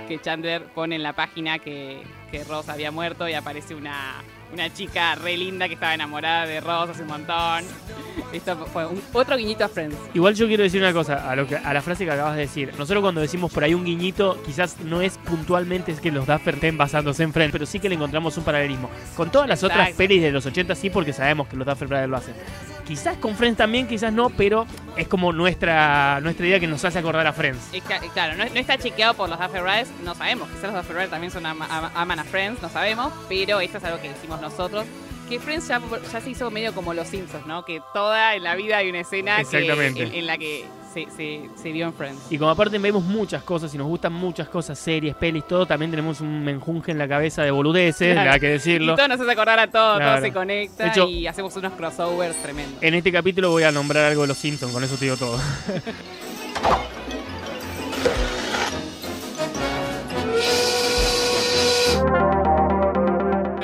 Que 0.07 0.19
Chandler 0.19 0.63
pone 0.73 0.95
en 0.95 1.03
la 1.03 1.13
página 1.13 1.59
que, 1.59 2.01
que 2.31 2.43
Ross 2.43 2.67
había 2.69 2.89
muerto 2.91 3.29
y 3.29 3.33
aparece 3.33 3.75
una, 3.75 4.15
una 4.53 4.73
chica 4.73 5.15
re 5.15 5.37
linda 5.37 5.67
que 5.67 5.75
estaba 5.75 5.93
enamorada 5.93 6.45
de 6.45 6.59
Ross 6.59 6.89
hace 6.89 7.01
un 7.03 7.07
montón. 7.09 7.63
Esto 8.33 8.55
fue 8.67 8.85
un- 8.85 9.01
otro 9.13 9.37
guiñito 9.37 9.63
a 9.63 9.69
Friends. 9.69 9.95
Igual 10.13 10.35
yo 10.35 10.47
quiero 10.47 10.63
decir 10.63 10.81
una 10.81 10.93
cosa 10.93 11.29
a, 11.29 11.35
lo 11.35 11.47
que, 11.47 11.55
a 11.55 11.73
la 11.73 11.81
frase 11.81 12.05
que 12.05 12.11
acabas 12.11 12.35
de 12.35 12.41
decir. 12.41 12.71
Nosotros 12.77 13.01
cuando 13.01 13.21
decimos 13.21 13.51
por 13.51 13.63
ahí 13.63 13.73
un 13.73 13.83
guiñito, 13.85 14.41
quizás 14.45 14.79
no 14.81 15.01
es 15.01 15.17
puntualmente 15.19 15.91
es 15.91 15.99
que 15.99 16.11
los 16.11 16.27
Duffer 16.27 16.55
estén 16.55 16.77
basándose 16.77 17.23
en 17.23 17.33
Friends, 17.33 17.51
pero 17.51 17.65
sí 17.65 17.79
que 17.79 17.89
le 17.89 17.95
encontramos 17.95 18.37
un 18.37 18.43
paralelismo. 18.43 18.89
Con 19.15 19.31
todas 19.31 19.47
las 19.47 19.63
otras 19.63 19.91
pelis 19.93 20.21
de 20.21 20.31
los 20.31 20.45
80 20.45 20.75
sí, 20.75 20.89
porque 20.89 21.13
sabemos 21.13 21.47
que 21.47 21.55
los 21.55 21.65
Duffer 21.65 21.87
Brothers 21.87 22.09
lo 22.09 22.17
hacen. 22.17 22.33
Quizás 22.89 23.17
con 23.17 23.35
Friends 23.37 23.57
también, 23.57 23.87
quizás 23.87 24.11
no, 24.11 24.31
pero 24.31 24.65
es 24.97 25.07
como 25.07 25.31
nuestra, 25.31 26.19
nuestra 26.21 26.45
idea 26.47 26.59
que 26.59 26.65
nos 26.67 26.83
hace 26.83 26.97
acordar 26.99 27.25
a 27.27 27.31
Friends. 27.33 27.69
Claro, 28.13 28.35
no, 28.35 28.45
no 28.45 28.59
está 28.59 28.77
chequeado 28.79 29.13
por 29.13 29.29
los 29.29 29.37
Brothers, 29.37 29.89
no 30.03 30.15
sabemos. 30.15 30.49
Quizás 30.49 30.73
los 30.73 30.87
Brothers 30.87 31.11
también 31.11 31.31
son 31.31 31.45
ama- 31.45 31.67
ama- 31.69 31.91
aman 31.93 32.17
a 32.19 32.23
Friends, 32.23 32.61
no 32.63 32.67
sabemos, 32.69 33.13
pero 33.29 33.59
esto 33.59 33.77
es 33.77 33.83
algo 33.83 34.01
que 34.01 34.09
decimos 34.09 34.41
nosotros. 34.41 34.85
Que 35.29 35.39
Friends 35.39 35.67
ya, 35.67 35.79
ya 36.11 36.19
se 36.19 36.29
hizo 36.31 36.49
medio 36.49 36.73
como 36.73 36.95
los 36.95 37.07
Simpsons, 37.07 37.45
¿no? 37.45 37.63
Que 37.63 37.79
toda 37.93 38.33
en 38.35 38.41
la 38.43 38.55
vida 38.55 38.77
hay 38.77 38.89
una 38.89 39.01
escena 39.01 39.35
que- 39.35 39.41
Exactamente. 39.43 40.01
en, 40.03 40.13
en 40.15 40.25
la 40.25 40.39
que 40.39 40.65
se, 40.93 41.07
se, 41.15 41.49
se 41.61 41.71
vio 41.71 41.85
en 41.87 41.93
Friends. 41.93 42.21
Y 42.31 42.37
como 42.37 42.51
aparte 42.51 42.77
vemos 42.77 43.03
muchas 43.03 43.43
cosas 43.43 43.73
y 43.73 43.77
nos 43.77 43.87
gustan 43.87 44.13
muchas 44.13 44.49
cosas, 44.49 44.77
series, 44.79 45.15
pelis, 45.15 45.47
todo, 45.47 45.65
también 45.65 45.91
tenemos 45.91 46.21
un 46.21 46.43
menjunje 46.43 46.91
en 46.91 46.97
la 46.97 47.07
cabeza 47.07 47.43
de 47.43 47.51
boludeces, 47.51 48.13
Claro. 48.13 48.31
hay 48.31 48.39
que 48.39 48.47
Y 48.47 48.51
decirlo. 48.51 48.95
todo 48.95 49.07
nos 49.07 49.19
hace 49.19 49.31
acordar 49.31 49.59
a 49.59 49.67
todo, 49.67 49.97
Claro. 49.97 50.15
todo 50.17 50.25
se 50.25 50.33
conecta 50.33 50.87
hecho- 50.87 51.07
y 51.07 51.27
hacemos 51.27 51.55
unos 51.55 51.73
crossovers 51.73 52.41
tremendos. 52.41 52.81
En 52.81 52.93
este 52.93 53.11
capítulo 53.11 53.49
voy 53.51 53.63
a 53.63 53.71
nombrar 53.71 54.05
algo 54.05 54.21
de 54.23 54.27
los 54.29 54.37
Simpsons, 54.37 54.71
con 54.73 54.83
eso 54.83 54.95
te 54.95 55.05
digo 55.05 55.17
todo. 55.17 55.37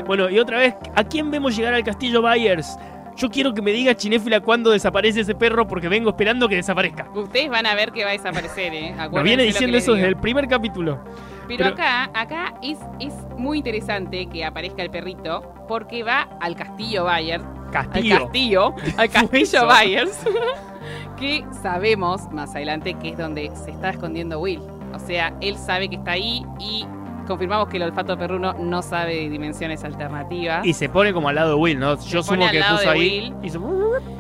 bueno, 0.06 0.30
y 0.30 0.40
otra 0.40 0.60
vez, 0.60 0.76
¿a 0.96 1.04
quién 1.04 1.32
vemos 1.32 1.56
llegar 1.58 1.74
al 1.74 1.84
castillo 1.84 2.22
Byers? 2.22 2.78
Yo 3.16 3.30
quiero 3.30 3.54
que 3.54 3.62
me 3.62 3.72
diga 3.72 3.96
Chinéfila 3.96 4.42
cuándo 4.42 4.72
desaparece 4.72 5.22
ese 5.22 5.36
perro 5.36 5.68
porque 5.68 5.88
vengo 5.88 6.10
esperando 6.10 6.50
que 6.50 6.56
desaparezca. 6.56 7.08
Ustedes 7.16 7.50
van 7.50 7.66
a 7.66 7.74
ver 7.76 7.92
que 7.92 8.04
va 8.04 8.10
a 8.10 8.14
desaparecer, 8.14 8.74
¿eh? 8.74 8.94
Me 8.96 9.02
Acuérdense 9.04 9.24
viene 9.24 9.44
lo 9.44 9.48
que 9.48 9.54
diciendo 9.54 9.78
eso 9.78 9.94
desde 9.94 10.08
el 10.08 10.18
primer 10.18 10.48
capítulo. 10.48 11.00
Pero, 11.48 11.60
Pero- 11.64 11.70
acá, 11.76 12.10
acá 12.14 12.54
es, 12.62 12.78
es 13.00 13.14
muy 13.38 13.60
interesante 13.60 14.26
que 14.28 14.44
aparezca 14.44 14.82
el 14.82 14.90
perrito 14.90 15.54
porque 15.68 16.04
va 16.04 16.28
al 16.42 16.56
castillo 16.56 17.04
Bayer, 17.06 17.40
al 17.42 17.72
Castillo. 17.72 18.20
castillo, 18.24 18.76
al 18.98 19.10
castillo 19.10 19.68
Byers, 19.68 20.20
que 21.20 21.46
sabemos 21.62 22.30
más 22.32 22.54
adelante 22.56 22.96
que 22.96 23.10
es 23.10 23.18
donde 23.18 23.52
se 23.64 23.72
está 23.72 23.92
escondiendo 23.92 24.40
Will. 24.40 24.60
O 24.94 25.00
sea, 25.00 25.34
él 25.42 25.58
sabe 25.58 25.88
que 25.90 25.96
está 25.98 26.12
ahí 26.12 26.44
y 26.60 26.86
confirmamos 27.26 27.68
que 27.68 27.78
el 27.78 27.84
olfato 27.84 28.18
perruno 28.18 28.54
no 28.54 28.82
sabe 28.82 29.16
de 29.16 29.30
dimensiones 29.30 29.84
alternativas. 29.84 30.66
Y 30.66 30.74
se 30.74 30.90
pone 30.90 31.14
como 31.14 31.30
al 31.30 31.36
lado 31.36 31.50
de 31.50 31.56
Will, 31.56 31.80
¿no? 31.80 31.96
Yo 31.98 32.22
Se 32.24 32.30
sumo 32.30 32.46
que 32.52 32.60
puso 32.60 32.90
ahí. 32.90 33.32
Will. 33.34 33.36
hizo- 33.46 33.60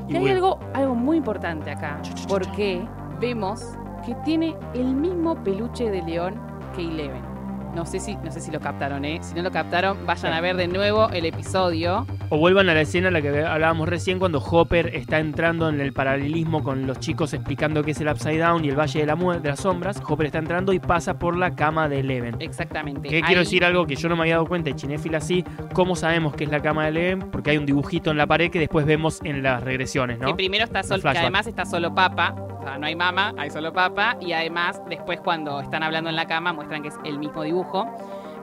y 0.07 0.13
Y 0.13 0.17
hay 0.17 0.29
algo, 0.29 0.59
algo 0.74 0.95
muy 0.95 1.17
importante 1.17 1.71
acá, 1.71 2.00
porque 2.27 2.85
vemos 3.19 3.63
que 4.05 4.13
tiene 4.25 4.55
el 4.74 4.93
mismo 4.93 5.35
peluche 5.43 5.89
de 5.89 6.01
león 6.03 6.39
que 6.75 6.81
Eleven. 6.83 7.35
No 7.75 7.86
sé 7.86 8.00
si, 8.00 8.15
no 8.15 8.32
sé 8.32 8.39
si 8.39 8.51
lo 8.51 8.60
captaron, 8.62 9.03
¿eh? 9.03 9.20
Si 9.22 9.36
no 9.36 9.41
lo 9.44 9.51
captaron, 9.51 10.05
vayan 10.05 10.32
a 10.34 10.39
ver 10.39 10.55
de 10.55 10.67
nuevo 10.67 11.10
el 11.10 11.25
episodio. 11.25 12.08
O 12.29 12.38
vuelvan 12.38 12.70
a 12.70 12.74
la 12.74 12.82
escena 12.82 13.10
a 13.10 13.12
la 13.12 13.22
que 13.22 13.44
hablábamos 13.46 13.89
recién 13.89 14.17
cuando 14.17 14.39
Hopper 14.39 14.96
está 14.96 15.20
entrando 15.20 15.67
en 15.70 15.82
el 15.82 15.91
paralelismo 15.91 16.63
con 16.63 16.88
los 16.88 17.00
chicos 17.00 17.34
explicando 17.34 17.84
qué 17.84 17.91
es 17.91 18.00
el 18.01 18.08
Upside 18.08 18.39
Down 18.39 18.63
y 18.65 18.70
el 18.70 18.79
Valle 18.79 19.01
de, 19.01 19.05
la 19.05 19.15
de 19.15 19.50
las 19.50 19.60
Sombras. 19.60 20.01
Hopper 20.08 20.27
está 20.27 20.39
entrando 20.39 20.72
y 20.74 20.79
pasa 20.79 21.20
por 21.20 21.36
la 21.38 21.53
cama 21.55 21.89
de 21.89 22.00
Eleven. 22.00 22.38
Exactamente. 22.39 23.10
Que 23.10 23.17
Ahí- 23.17 23.24
quiero 23.24 23.41
decir 23.41 23.65
algo 23.65 23.86
que 23.86 23.96
yo 23.98 24.08
no 24.08 24.15
me 24.15 24.22
había 24.22 24.36
dado 24.36 24.48
cuenta, 24.48 24.70
y 24.70 24.74
Chinéfila 24.74 25.20
sí, 25.20 25.44
¿cómo 25.74 25.96
sabemos 25.98 26.34
que 26.34 26.46
es 26.46 26.50
la 26.50 26.62
cama 26.62 26.84
de 26.84 26.89
Eleven? 26.89 27.29
Porque 27.29 27.51
hay 27.51 27.58
un 27.58 27.65
dibujito 27.65 28.10
en 28.10 28.17
la 28.17 28.25
pared 28.25 28.50
que 28.50 28.60
después 28.60 28.86
vemos 28.86 29.20
en 29.24 29.44
las 29.44 29.62
regresiones, 29.62 30.17
Que 30.17 30.25
¿no? 30.25 30.36
primero 30.36 30.63
está 30.63 30.82
solo, 30.82 31.03
que 31.03 31.10
además 31.10 31.46
está 31.46 31.65
solo 31.65 31.94
papa, 31.94 32.34
o 32.60 32.63
sea, 32.63 32.77
no 32.77 32.88
hay 32.88 32.96
mama, 32.96 33.34
hay 33.38 33.51
solo 33.51 33.74
papa, 33.74 34.17
y 34.22 34.32
además 34.32 34.82
después 34.89 35.20
cuando 35.20 35.60
están 35.60 35.84
hablando 35.84 36.10
en 36.10 36.15
la 36.15 36.25
cama 36.25 36.53
muestran 36.53 36.82
que 36.82 36.88
es 36.88 36.96
el 37.03 37.20
mismo 37.20 37.44
dibujo. 37.44 37.64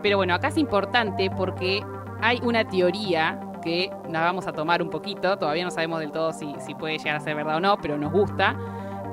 Pero 0.02 0.16
bueno, 0.16 0.34
acá 0.34 0.48
es 0.48 0.58
importante 0.58 1.30
porque 1.30 1.82
hay 2.20 2.40
una 2.42 2.64
teoría 2.64 3.38
que 3.62 3.90
la 4.10 4.22
vamos 4.22 4.46
a 4.46 4.52
tomar 4.52 4.82
un 4.82 4.90
poquito, 4.90 5.36
todavía 5.38 5.64
no 5.64 5.70
sabemos 5.70 6.00
del 6.00 6.10
todo 6.10 6.32
si, 6.32 6.52
si 6.58 6.74
puede 6.74 6.98
llegar 6.98 7.16
a 7.16 7.20
ser 7.20 7.36
verdad 7.36 7.56
o 7.56 7.60
no, 7.60 7.76
pero 7.80 7.96
nos 7.96 8.12
gusta, 8.12 8.56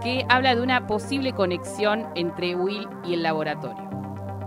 que 0.02 0.26
habla 0.30 0.56
de 0.56 0.62
una 0.62 0.88
posible 0.88 1.34
conexión 1.34 2.08
entre 2.16 2.56
Will 2.56 2.88
y 3.06 3.14
el 3.14 3.22
laboratorio. 3.24 3.88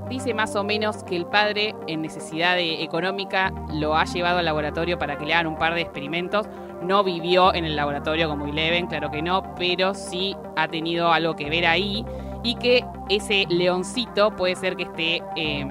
Dice 0.09 0.35
más 0.35 0.57
o 0.57 0.65
menos 0.65 1.05
que 1.05 1.17
el 1.17 1.25
padre, 1.27 1.75
en 1.87 2.03
necesidad 2.03 2.57
de- 2.57 2.83
económica, 2.83 3.53
lo 3.73 3.97
ha 3.97 4.05
llevado 4.05 4.39
al 4.39 4.45
laboratorio 4.45 4.99
para 4.99 5.17
que 5.17 5.25
le 5.25 5.35
hagan 5.35 5.47
un 5.47 5.57
par 5.57 5.75
de 5.75 5.81
experimentos. 5.83 6.49
No 6.83 7.05
vivió 7.05 7.55
en 7.55 7.65
el 7.65 7.77
laboratorio 7.77 8.29
como 8.29 8.47
Eleven, 8.47 8.89
claro 8.89 9.11
que 9.11 9.23
no, 9.23 9.55
pero 9.55 9.95
sí 9.95 10.37
ha 10.57 10.67
tenido 10.69 11.13
algo 11.13 11.37
que 11.37 11.49
ver 11.49 11.65
ahí. 11.65 12.05
Y 12.43 12.57
que 12.57 12.85
ese 13.09 13.47
leoncito 13.49 14.35
puede 14.35 14.57
ser 14.57 14.77
que 14.77 14.85
esté 14.85 15.23
eh, 15.37 15.67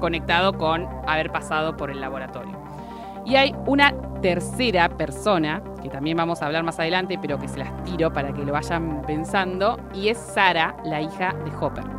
conectado 0.00 0.52
con 0.54 0.86
haber 1.06 1.30
pasado 1.30 1.76
por 1.76 1.90
el 1.90 2.00
laboratorio. 2.00 2.56
Y 3.24 3.36
hay 3.36 3.54
una 3.66 3.92
tercera 4.22 4.88
persona, 4.88 5.62
que 5.82 5.88
también 5.88 6.16
vamos 6.16 6.42
a 6.42 6.46
hablar 6.46 6.62
más 6.62 6.78
adelante, 6.78 7.18
pero 7.20 7.38
que 7.38 7.48
se 7.48 7.58
las 7.58 7.84
tiro 7.84 8.12
para 8.12 8.32
que 8.32 8.44
lo 8.44 8.52
vayan 8.52 9.02
pensando, 9.06 9.78
y 9.94 10.08
es 10.08 10.18
Sara, 10.18 10.76
la 10.84 11.00
hija 11.00 11.34
de 11.44 11.50
Hopper 11.60 11.96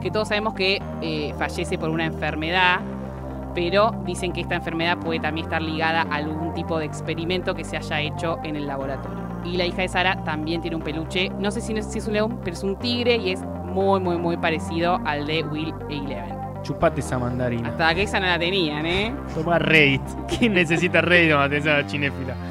que 0.00 0.10
todos 0.10 0.28
sabemos 0.28 0.54
que 0.54 0.80
eh, 1.02 1.34
fallece 1.38 1.78
por 1.78 1.90
una 1.90 2.06
enfermedad, 2.06 2.80
pero 3.54 3.92
dicen 4.04 4.32
que 4.32 4.40
esta 4.40 4.54
enfermedad 4.54 4.98
puede 4.98 5.20
también 5.20 5.46
estar 5.46 5.62
ligada 5.62 6.02
a 6.02 6.16
algún 6.16 6.54
tipo 6.54 6.78
de 6.78 6.84
experimento 6.84 7.54
que 7.54 7.64
se 7.64 7.76
haya 7.76 8.00
hecho 8.00 8.38
en 8.44 8.56
el 8.56 8.66
laboratorio. 8.66 9.18
Y 9.44 9.56
la 9.56 9.66
hija 9.66 9.82
de 9.82 9.88
Sara 9.88 10.24
también 10.24 10.60
tiene 10.60 10.76
un 10.76 10.82
peluche, 10.82 11.30
no 11.30 11.50
sé 11.50 11.60
si 11.60 11.72
es 11.72 12.06
un 12.06 12.12
león, 12.12 12.40
pero 12.44 12.54
es 12.54 12.62
un 12.62 12.76
tigre 12.76 13.16
y 13.16 13.32
es 13.32 13.40
muy, 13.68 14.00
muy, 14.00 14.18
muy 14.18 14.36
parecido 14.36 15.00
al 15.04 15.26
de 15.26 15.42
Will 15.44 15.74
e 15.88 15.96
Eleven. 15.96 16.38
Chupate 16.62 17.00
esa 17.00 17.18
mandarina. 17.18 17.68
Hasta 17.68 17.94
que 17.94 18.02
esa 18.02 18.20
no 18.20 18.26
la 18.26 18.38
tenían, 18.38 18.84
¿eh? 18.84 19.14
Toma 19.34 19.58
Reddit. 19.58 20.02
¿Quién 20.38 20.54
necesita 20.54 21.00
Reddit 21.00 21.30
no 21.30 21.44
esa 21.44 21.86
chinéfila? 21.86 22.34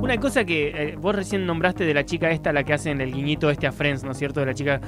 Una 0.00 0.18
cosa 0.18 0.44
que 0.44 0.68
eh, 0.68 0.96
vos 0.98 1.14
recién 1.14 1.46
nombraste 1.46 1.84
de 1.84 1.94
la 1.94 2.04
chica 2.04 2.30
esta, 2.30 2.52
la 2.52 2.64
que 2.64 2.72
hacen 2.74 3.00
el 3.00 3.12
guiñito 3.12 3.50
este 3.50 3.66
a 3.66 3.72
Friends, 3.72 4.04
¿no 4.04 4.12
es 4.12 4.18
cierto? 4.18 4.40
De 4.40 4.46
la 4.46 4.54
chica. 4.54 4.80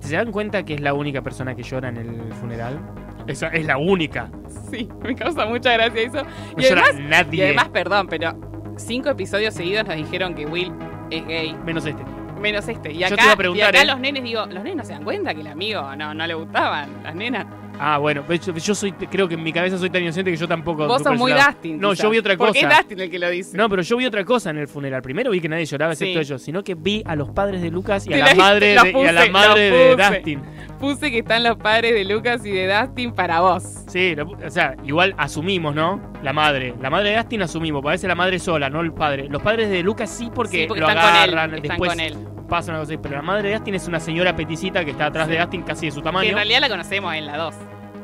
¿Se 0.00 0.14
dan 0.14 0.30
cuenta 0.30 0.64
que 0.64 0.74
es 0.74 0.80
la 0.80 0.92
única 0.92 1.22
persona 1.22 1.54
que 1.54 1.62
llora 1.62 1.88
en 1.88 1.96
el 1.96 2.32
funeral? 2.34 2.78
Esa 3.26 3.48
es 3.48 3.64
la 3.64 3.78
única. 3.78 4.30
Sí, 4.70 4.88
me 5.02 5.14
causa 5.14 5.46
mucha 5.46 5.72
gracia 5.72 6.02
eso. 6.02 6.22
No 6.22 6.28
Y 6.58 6.62
llora 6.62 6.82
además, 6.90 7.08
nadie. 7.08 7.38
y 7.38 7.42
además, 7.46 7.68
perdón, 7.70 8.06
pero 8.08 8.34
cinco 8.76 9.08
episodios 9.08 9.54
seguidos 9.54 9.86
nos 9.86 9.96
dijeron 9.96 10.34
que 10.34 10.46
Will 10.46 10.72
es 11.10 11.26
gay. 11.26 11.56
menos 11.64 11.86
este. 11.86 12.02
Menos 12.40 12.68
este. 12.68 12.92
Y 12.92 12.98
Yo 12.98 13.06
acá, 13.06 13.16
te 13.16 13.22
iba 13.22 13.32
a 13.32 13.36
preguntar, 13.36 13.74
y 13.74 13.78
acá 13.78 13.82
¿eh? 13.82 13.86
los 13.86 14.00
nenes, 14.00 14.22
digo, 14.22 14.46
los 14.46 14.62
nenes 14.62 14.76
no 14.76 14.84
se 14.84 14.92
dan 14.92 15.04
cuenta 15.04 15.34
que 15.34 15.40
el 15.40 15.46
amigo 15.46 15.96
no, 15.96 16.14
no 16.14 16.26
le 16.26 16.34
gustaban, 16.34 17.02
las 17.02 17.14
nenas. 17.14 17.46
Ah, 17.78 17.98
bueno, 17.98 18.22
pues 18.26 18.40
yo, 18.46 18.54
yo 18.54 18.74
soy, 18.74 18.92
creo 18.92 19.28
que 19.28 19.34
en 19.34 19.42
mi 19.42 19.52
cabeza 19.52 19.76
soy 19.78 19.90
tan 19.90 20.02
inocente 20.02 20.30
que 20.30 20.36
yo 20.36 20.48
tampoco. 20.48 20.86
Vos 20.86 21.02
sos 21.02 21.16
muy. 21.18 21.32
Dustin. 21.32 21.78
No, 21.80 21.90
quizás. 21.90 22.02
yo 22.04 22.10
vi 22.10 22.18
otra 22.18 22.36
cosa. 22.36 22.48
Porque 22.52 22.60
es 22.66 22.68
Dustin 22.76 23.00
el 23.00 23.10
que 23.10 23.18
lo 23.18 23.30
dice. 23.30 23.56
No, 23.56 23.68
pero 23.68 23.82
yo 23.82 23.96
vi 23.96 24.06
otra 24.06 24.24
cosa 24.24 24.50
en 24.50 24.58
el 24.58 24.68
funeral. 24.68 25.02
Primero 25.02 25.30
vi 25.30 25.40
que 25.40 25.48
nadie 25.48 25.66
lloraba 25.66 25.92
excepto 25.92 26.20
ellos, 26.20 26.40
sino 26.42 26.62
que 26.64 26.74
vi 26.74 27.02
a 27.06 27.14
los 27.16 27.30
padres 27.30 27.62
de 27.62 27.70
Lucas 27.70 28.06
y 28.06 28.14
a 28.14 28.18
la 28.18 28.34
madre 28.34 28.74
y 28.74 29.04
a 29.06 29.12
la 29.12 29.26
madre 29.30 29.70
de. 29.70 29.96
Dustin. 29.96 30.42
Puse 30.80 31.10
que 31.10 31.18
están 31.20 31.42
los 31.42 31.56
padres 31.56 31.94
de 31.94 32.04
Lucas 32.04 32.44
y 32.44 32.50
de 32.50 32.66
Dustin 32.72 33.12
para 33.12 33.40
vos. 33.40 33.62
Sí, 33.88 34.14
lo- 34.14 34.30
o 34.30 34.50
sea, 34.50 34.74
igual 34.84 35.14
asumimos, 35.16 35.74
¿no? 35.74 36.00
La 36.22 36.32
madre. 36.32 36.74
La 36.80 36.90
madre 36.90 37.10
de 37.10 37.16
Dustin 37.16 37.42
asumimos, 37.42 37.82
parece 37.82 38.06
la 38.08 38.14
madre 38.14 38.38
sola, 38.38 38.68
no 38.70 38.80
el 38.80 38.92
padre. 38.92 39.26
Los 39.28 39.42
padres 39.42 39.70
de 39.70 39.82
Lucas 39.82 40.10
sí 40.10 40.30
porque, 40.34 40.62
Sí, 40.62 40.64
porque 40.66 40.80
lo 40.80 40.88
están 40.88 41.02
con 41.04 41.22
él, 41.22 41.34
agarran, 41.38 41.60
después 41.62 41.90
con 41.90 42.00
él. 42.00 42.16
Pasa 42.46 42.70
una 42.72 42.80
cosa 42.80 42.92
así. 42.94 42.98
Pero 43.02 43.16
la 43.16 43.22
madre 43.22 43.48
de 43.48 43.54
Dustin 43.56 43.74
es 43.74 43.86
una 43.88 44.00
señora 44.00 44.34
peticita 44.36 44.84
que 44.84 44.92
está 44.92 45.06
atrás 45.06 45.28
de 45.28 45.38
Dustin 45.38 45.62
casi 45.62 45.86
de 45.86 45.92
su 45.92 46.00
Que 46.00 46.04
tamaño. 46.04 46.28
en 46.30 46.34
realidad 46.34 46.60
la 46.60 46.68
conocemos 46.68 47.14
en 47.14 47.26
la 47.26 47.36
2. 47.36 47.54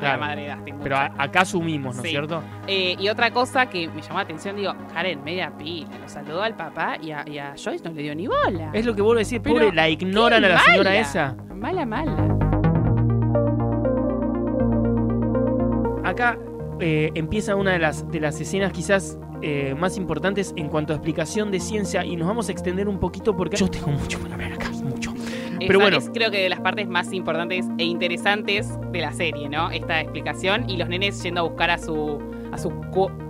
Claro. 0.00 0.20
La 0.20 0.26
madre 0.26 0.42
de 0.48 0.54
Dustin. 0.54 0.76
Pero 0.82 0.96
acá 0.96 1.40
asumimos, 1.42 1.94
¿no 1.96 2.02
es 2.02 2.06
Sí. 2.08 2.10
cierto? 2.10 2.42
Eh, 2.66 2.96
y 2.98 3.08
otra 3.08 3.30
cosa 3.30 3.66
que 3.66 3.86
me 3.88 4.02
llamó 4.02 4.16
la 4.16 4.22
atención, 4.22 4.56
digo, 4.56 4.74
Karen, 4.92 5.22
media 5.22 5.52
pila, 5.56 5.96
lo 6.00 6.08
saludó 6.08 6.42
al 6.42 6.56
papá 6.56 6.96
y 7.00 7.12
a, 7.12 7.22
y 7.26 7.38
a 7.38 7.54
Joyce 7.56 7.84
no 7.84 7.92
le 7.94 8.02
dio 8.02 8.14
ni 8.14 8.26
bola. 8.26 8.70
Es 8.72 8.84
lo 8.84 8.94
que 8.96 9.02
vuelvo 9.02 9.18
a 9.18 9.20
decir, 9.20 9.40
Pero, 9.40 9.54
pobre, 9.56 9.72
la 9.72 9.88
ignoran 9.88 10.40
¡Qué 10.40 10.46
a 10.46 10.48
la 10.54 10.58
señora 10.60 10.96
esa. 10.96 11.36
Mala, 11.54 11.86
mala. 11.86 12.16
Acá 16.04 16.36
eh, 16.82 17.10
empieza 17.14 17.54
una 17.56 17.72
de 17.72 17.78
las, 17.78 18.10
de 18.10 18.20
las 18.20 18.40
escenas 18.40 18.72
quizás 18.72 19.18
eh, 19.40 19.74
más 19.78 19.96
importantes 19.96 20.52
en 20.56 20.68
cuanto 20.68 20.92
a 20.92 20.96
explicación 20.96 21.50
de 21.50 21.60
ciencia 21.60 22.04
y 22.04 22.16
nos 22.16 22.28
vamos 22.28 22.48
a 22.48 22.52
extender 22.52 22.88
un 22.88 22.98
poquito 22.98 23.36
porque 23.36 23.56
yo 23.56 23.68
tengo 23.68 23.88
mucho 23.88 24.18
para 24.18 24.36
ver 24.36 24.52
acá, 24.52 24.70
mucho. 24.70 25.14
Pero 25.58 25.78
Esa 25.78 25.78
bueno. 25.78 25.96
es 25.98 26.10
creo 26.12 26.30
que 26.30 26.38
de 26.42 26.48
las 26.48 26.60
partes 26.60 26.88
más 26.88 27.12
importantes 27.12 27.66
e 27.78 27.84
interesantes 27.84 28.68
de 28.90 29.00
la 29.00 29.12
serie, 29.12 29.48
¿no? 29.48 29.70
Esta 29.70 30.00
explicación 30.00 30.68
y 30.68 30.76
los 30.76 30.88
nenes 30.88 31.22
yendo 31.22 31.40
a 31.40 31.44
buscar 31.44 31.70
a 31.70 31.78
su 31.78 32.20
a 32.52 32.58
su 32.58 32.70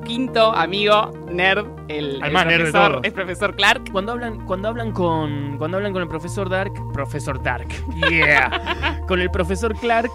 quinto 0.04 0.52
amigo 0.52 1.10
nerd, 1.30 1.66
el, 1.88 2.22
el 2.22 2.32
más 2.32 2.44
nerd 2.44 2.64
de 2.64 2.70
profesor, 2.70 2.90
todos. 2.90 3.04
el 3.04 3.12
profesor 3.12 3.56
Clark. 3.56 3.92
Cuando 3.92 4.12
hablan, 4.12 4.44
cuando 4.46 4.68
hablan 4.68 4.92
con. 4.92 5.56
Cuando 5.58 5.76
hablan 5.76 5.92
con 5.92 6.02
el 6.02 6.08
profesor 6.08 6.48
Dark. 6.48 6.72
Profesor 6.92 7.40
Dark. 7.42 7.68
Yeah. 8.10 9.00
con 9.08 9.20
el 9.20 9.30
profesor 9.30 9.74
Clark. 9.76 10.10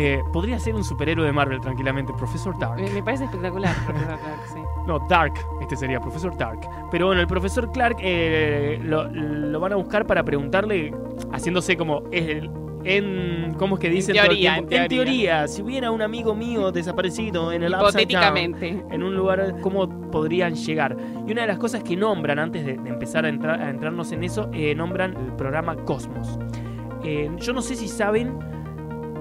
Eh, 0.00 0.22
podría 0.32 0.58
ser 0.60 0.74
un 0.76 0.84
superhéroe 0.84 1.26
de 1.26 1.32
Marvel 1.32 1.60
tranquilamente. 1.60 2.12
Profesor 2.16 2.56
Dark. 2.58 2.80
Me, 2.80 2.88
me 2.90 3.02
parece 3.02 3.24
espectacular, 3.24 3.74
profesor 3.84 4.18
Clark, 4.18 4.40
sí. 4.54 4.60
No, 4.86 4.98
Dark. 5.08 5.34
Este 5.60 5.76
sería 5.76 6.00
Profesor 6.00 6.36
Dark. 6.36 6.60
Pero 6.90 7.06
bueno, 7.06 7.20
el 7.20 7.26
profesor 7.26 7.70
Clark 7.72 7.96
eh, 8.00 8.78
lo, 8.82 9.08
lo 9.10 9.60
van 9.60 9.72
a 9.72 9.76
buscar 9.76 10.06
para 10.06 10.22
preguntarle. 10.24 10.94
Haciéndose 11.32 11.76
como. 11.76 12.04
el- 12.12 12.48
en, 12.84 13.54
¿Cómo 13.58 13.74
es 13.74 13.80
que 13.80 13.90
dicen 13.90 14.16
el 14.16 14.22
teoría, 14.22 14.56
en 14.58 14.72
En 14.72 14.88
teoría, 14.88 15.48
si 15.48 15.62
hubiera 15.62 15.90
un 15.90 16.00
amigo 16.00 16.34
mío 16.36 16.70
desaparecido 16.70 17.52
en 17.52 17.64
el 17.64 17.72
Down, 17.72 17.82
Hipotéticamente. 17.82 18.84
en 18.88 19.02
un 19.02 19.16
lugar, 19.16 19.56
¿cómo 19.62 19.88
podrían 20.12 20.54
llegar? 20.54 20.96
Y 21.26 21.32
una 21.32 21.42
de 21.42 21.48
las 21.48 21.58
cosas 21.58 21.82
que 21.82 21.96
nombran 21.96 22.38
antes 22.38 22.64
de, 22.64 22.78
de 22.78 22.88
empezar 22.88 23.24
a, 23.24 23.28
entrar, 23.30 23.60
a 23.60 23.68
entrarnos 23.68 24.12
en 24.12 24.22
eso, 24.22 24.48
eh, 24.54 24.74
nombran 24.76 25.14
el 25.16 25.32
programa 25.34 25.74
Cosmos. 25.84 26.38
Eh, 27.02 27.28
yo 27.38 27.52
no 27.52 27.62
sé 27.62 27.74
si 27.74 27.88
saben, 27.88 28.38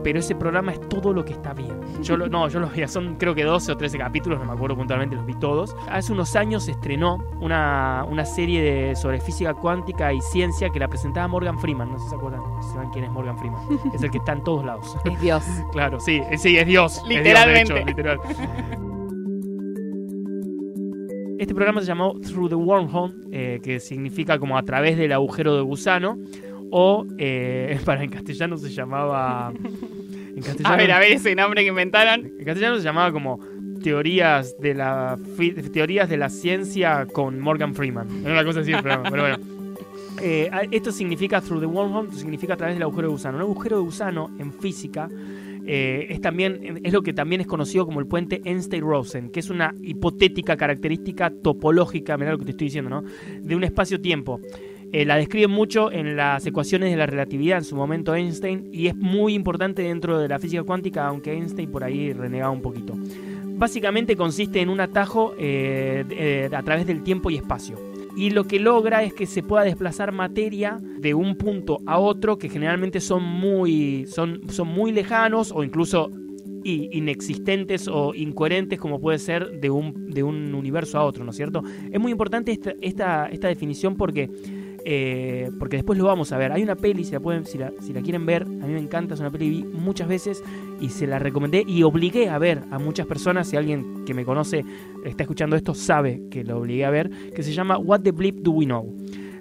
pero 0.04 0.20
ese 0.20 0.36
programa 0.36 0.72
es 0.74 0.80
todo 0.90 1.14
lo 1.14 1.24
que 1.26 1.34
está 1.34 1.54
bien. 1.54 1.76
Yo 2.02 2.18
lo- 2.18 2.28
no, 2.30 2.48
yo 2.50 2.60
los 2.60 2.72
veía, 2.72 2.88
son 2.88 3.16
creo 3.16 3.34
que 3.36 3.44
12 3.44 3.72
o 3.72 3.78
13 3.78 3.98
capítulos, 3.98 4.40
no 4.40 4.46
me 4.46 4.52
acuerdo 4.54 4.76
puntualmente, 4.76 5.16
los 5.16 5.26
vi 5.26 5.34
todos. 5.36 5.76
Hace 5.90 6.14
unos 6.14 6.36
años 6.36 6.64
se 6.64 6.72
estrenó 6.72 7.18
una, 7.42 8.06
una 8.10 8.26
serie 8.26 8.62
de- 8.62 8.96
sobre 8.96 9.20
física 9.20 9.54
cuántica 9.54 10.14
y 10.14 10.22
ciencia 10.22 10.70
que 10.70 10.80
la 10.80 10.88
presentaba 10.88 11.28
Morgan 11.28 11.60
Freeman, 11.60 11.92
no 11.92 11.98
sé 11.98 12.04
si 12.06 12.10
se 12.12 12.16
acuerdan, 12.16 12.42
si 12.62 12.70
saben 12.74 12.90
quién 12.92 13.06
es 13.06 13.12
Morgan 13.12 13.38
Freeman. 13.38 13.62
Es 13.94 14.02
el 14.04 14.12
que 14.12 14.18
está 14.20 14.34
en 14.34 14.44
todos 14.44 14.66
lados. 14.66 14.98
Es 15.06 15.20
Dios. 15.22 15.44
Claro, 15.72 16.00
sí, 16.00 16.22
eh, 16.32 16.38
sí, 16.38 16.58
es 16.58 16.66
Dios. 16.68 16.98
es 16.98 17.04
Dios, 17.04 17.10
de 17.10 17.16
Literalmente. 17.18 17.74
hecho, 17.78 17.86
literal. 17.86 18.20
Este 21.40 21.54
programa 21.54 21.82
se 21.82 21.88
llamó 21.88 22.20
Through 22.20 22.50
the 22.50 22.56
Wormhole, 22.56 23.14
eh, 23.32 23.60
que 23.62 23.80
significa 23.80 24.40
como 24.40 24.58
a 24.58 24.64
través 24.64 24.98
del 24.98 25.12
agujero 25.14 25.56
de 25.56 25.62
gusano, 25.62 26.18
o 26.72 27.06
eh, 27.20 27.80
para 27.86 28.04
en 28.04 28.10
castellano 28.10 28.58
se 28.58 28.70
llamaba... 28.70 29.54
A 30.64 30.76
ver, 30.76 30.92
a 30.92 31.00
ver 31.00 31.12
ese 31.14 31.36
nombre 31.36 31.62
que 31.62 31.70
inventaron. 31.70 32.26
En 32.26 32.46
castellano 32.46 32.78
se 32.78 32.84
llamaba 32.84 33.12
como 33.12 33.40
teorías 33.84 34.58
de 34.60 34.74
la 34.74 35.18
teorías 35.72 36.10
de 36.10 36.18
la 36.18 36.30
ciencia 36.30 37.06
con 37.12 37.40
Morgan 37.40 37.74
Freeman. 37.74 38.08
Era 38.24 38.34
una 38.34 38.44
cosa 38.44 38.62
así 38.62 38.72
el 38.72 38.82
programa, 38.82 39.10
pero 39.10 39.24
bueno. 39.24 39.58
Eh, 40.20 40.50
esto 40.72 40.92
significa 40.92 41.42
through 41.42 41.62
the 41.62 41.68
wormhole, 41.68 42.12
significa 42.12 42.56
a 42.56 42.58
través 42.58 42.76
del 42.76 42.84
agujero 42.84 43.08
de 43.08 43.14
gusano. 43.14 43.38
Un 43.38 43.44
agujero 43.44 43.78
de 43.78 43.84
gusano 43.84 44.32
en 44.40 44.52
física 44.52 45.08
eh, 45.70 46.08
es 46.10 46.22
también 46.22 46.80
es 46.82 46.94
lo 46.94 47.04
que 47.04 47.14
también 47.14 47.42
es 47.42 47.48
conocido 47.48 47.86
como 47.86 48.00
el 48.00 48.08
puente 48.08 48.42
Einstein-Rosen, 48.44 49.30
que 49.30 49.42
es 49.42 49.50
una 49.50 49.76
hipotética 49.82 50.56
característica 50.56 51.30
topológica, 51.30 52.18
mirá 52.18 52.32
lo 52.32 52.40
que 52.40 52.46
te 52.46 52.52
estoy 52.52 52.68
diciendo, 52.68 52.90
¿no? 52.90 53.04
De 53.42 53.56
un 53.56 53.64
espacio-tiempo. 53.64 54.40
Eh, 54.94 55.06
la 55.06 55.18
describen 55.18 55.52
mucho 55.52 55.92
en 55.92 56.16
las 56.16 56.46
ecuaciones 56.46 56.92
de 56.92 56.98
la 56.98 57.06
relatividad 57.06 57.58
en 57.58 57.64
su 57.66 57.76
momento 57.76 58.16
Einstein 58.16 58.70
y 58.72 58.88
es 58.88 58.96
muy 58.96 59.34
importante 59.34 59.82
dentro 59.82 60.18
de 60.18 60.30
la 60.30 60.40
física 60.40 60.64
cuántica, 60.64 61.08
aunque 61.08 61.34
Einstein 61.34 61.70
por 61.70 61.84
ahí 61.84 62.14
renegaba 62.14 62.52
un 62.52 62.62
poquito. 62.62 62.94
Básicamente 63.44 64.16
consiste 64.16 64.62
en 64.62 64.70
un 64.70 64.80
atajo 64.80 65.34
eh, 65.38 66.06
eh, 66.10 66.50
a 66.54 66.64
través 66.64 66.88
del 66.88 67.04
tiempo 67.04 67.30
y 67.30 67.36
espacio. 67.36 67.76
Y 68.16 68.30
lo 68.30 68.46
que 68.46 68.60
logra 68.60 69.04
es 69.04 69.14
que 69.14 69.26
se 69.26 69.44
pueda 69.44 69.64
desplazar 69.64 70.12
materia 70.12 70.80
de 70.82 71.14
un 71.14 71.36
punto 71.36 71.80
a 71.86 72.00
otro 72.00 72.38
que 72.38 72.50
generalmente 72.50 73.00
son 73.00 73.24
muy, 73.24 74.06
son, 74.08 74.50
son 74.50 74.70
muy 74.70 74.92
lejanos 74.92 75.52
o 75.52 75.64
incluso 75.64 76.10
inexistentes 76.64 77.88
o 77.88 78.14
incoherentes 78.14 78.80
como 78.80 79.00
puede 79.00 79.20
ser 79.20 79.60
de 79.60 79.70
un, 79.70 80.10
de 80.10 80.24
un 80.24 80.54
universo 80.54 80.98
a 80.98 81.04
otro, 81.04 81.24
¿no 81.24 81.32
es 81.32 81.38
cierto? 81.38 81.64
Es 81.92 82.00
muy 82.00 82.12
importante 82.12 82.52
esta, 82.52 82.74
esta, 82.82 83.28
esta 83.28 83.48
definición 83.48 83.96
porque, 83.96 84.30
eh, 84.90 85.52
porque 85.60 85.76
después 85.76 86.00
lo 86.00 86.06
vamos 86.06 86.32
a 86.32 86.38
ver. 86.38 86.54
Hay 86.54 86.64
una 86.64 86.78
peli, 86.78 87.04
si 87.04 87.12
la, 87.58 88.02
quieren 88.02 88.26
ver, 88.26 88.44
a 88.44 88.46
mí 88.46 88.72
me 88.74 88.80
encanta, 88.80 89.16
es 89.16 89.20
una 89.20 89.30
peli 89.30 89.46
que 89.46 89.52
vi 89.52 89.64
muchas 89.66 90.08
veces 90.08 90.42
y 90.80 90.88
se 90.88 91.06
la 91.06 91.20
recomendé 91.20 91.66
y 91.68 91.84
obligué 91.84 92.30
a 92.30 92.38
ver 92.38 92.64
a 92.72 92.80
muchas 92.80 93.06
personas, 93.06 93.50
si 93.50 93.58
alguien 93.58 94.06
que 94.06 94.14
me 94.14 94.24
conoce 94.24 94.64
está 95.04 95.24
escuchando 95.24 95.58
esto 95.58 95.74
sabe 95.74 96.22
que 96.32 96.46
lo 96.46 96.60
obligué 96.60 96.86
a 96.86 96.90
ver, 96.90 97.10
que 97.36 97.44
se 97.44 97.52
llama 97.52 97.78
What 97.78 98.00
the 98.00 98.12
Bleep 98.12 98.36
Do 98.36 98.52
We 98.52 98.66
Know. 98.66 98.96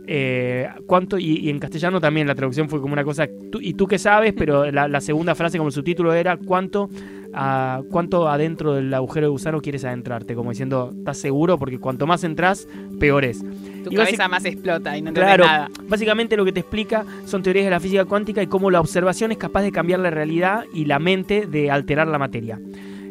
Eh, 0.08 0.68
¿cuánto? 0.84 1.16
Y, 1.16 1.48
en 1.48 1.60
castellano 1.60 2.00
también 2.00 2.26
la 2.26 2.34
traducción 2.34 2.68
fue 2.68 2.80
como 2.80 2.94
una 2.94 3.04
cosa, 3.04 3.28
y 3.60 3.74
tú 3.74 3.86
qué 3.86 3.98
sabes, 3.98 4.34
pero 4.36 4.68
la, 4.72 4.88
la 4.88 5.00
segunda 5.00 5.36
frase 5.36 5.58
como 5.58 5.68
el 5.68 5.74
subtítulo 5.74 6.12
era 6.12 6.36
¿cuánto, 6.38 6.90
ah, 7.36 7.82
¿cuánto 7.90 8.28
adentro 8.28 8.74
del 8.74 8.92
agujero 8.92 9.26
de 9.26 9.30
gusano 9.30 9.60
quieres 9.60 9.84
adentrarte? 9.84 10.34
Como 10.34 10.50
diciendo, 10.50 10.92
¿estás 10.96 11.18
seguro? 11.18 11.58
Porque 11.58 11.78
cuanto 11.78 12.06
más 12.06 12.24
entras, 12.24 12.66
peor 12.98 13.24
es. 13.24 13.40
Tu 13.84 13.92
Y 13.92 13.96
cabeza 13.96 14.26
más 14.28 14.44
explota 14.44 14.96
y 14.96 15.02
no 15.02 15.12
Claro, 15.12 15.44
nada. 15.44 15.70
básicamente 15.88 16.36
lo 16.36 16.44
que 16.44 16.52
te 16.52 16.60
explica 16.60 17.04
son 17.24 17.42
teorías 17.42 17.64
de 17.66 17.70
la 17.70 17.80
física 17.80 18.04
cuántica 18.04 18.42
y 18.42 18.46
cómo 18.46 18.70
la 18.70 18.80
observación 18.80 19.30
es 19.32 19.38
capaz 19.38 19.62
de 19.62 19.70
cambiar 19.72 20.00
la 20.00 20.10
realidad 20.10 20.64
y 20.74 20.86
la 20.86 20.98
mente 20.98 21.46
de 21.46 21.70
alterar 21.70 22.08
la 22.08 22.18
materia. 22.18 22.58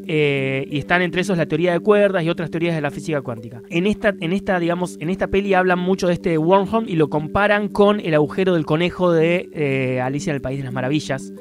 Eh, 0.08 0.68
y 0.70 0.78
están 0.78 1.02
entre 1.02 1.22
esos 1.22 1.36
la 1.36 1.48
teoría 1.48 1.72
de 1.72 1.80
cuerdas 1.80 2.24
y 2.24 2.30
otras 2.30 2.52
teorías 2.52 2.76
de 2.76 2.82
la 2.82 2.92
física 2.92 3.22
cuántica. 3.22 3.64
En 3.70 3.88
esta, 3.88 4.14
en 4.20 4.34
esta, 4.34 4.60
digamos, 4.60 4.98
en 5.00 5.10
esta 5.10 5.28
peli 5.28 5.56
hablan 5.56 5.80
mucho 5.80 6.06
de 6.08 6.14
este 6.14 6.38
wormhole 6.38 6.92
y 6.92 6.96
lo 6.96 7.10
comparan 7.10 7.70
con 7.70 8.00
el 8.00 8.14
agujero 8.14 8.54
del 8.54 8.66
conejo 8.66 9.12
de 9.12 9.50
eh, 9.52 10.02
Alicia 10.02 10.30
en 10.30 10.36
el 10.36 10.42
País 10.42 10.60
de 10.60 10.66
las 10.66 10.74
Maravillas. 10.74 11.34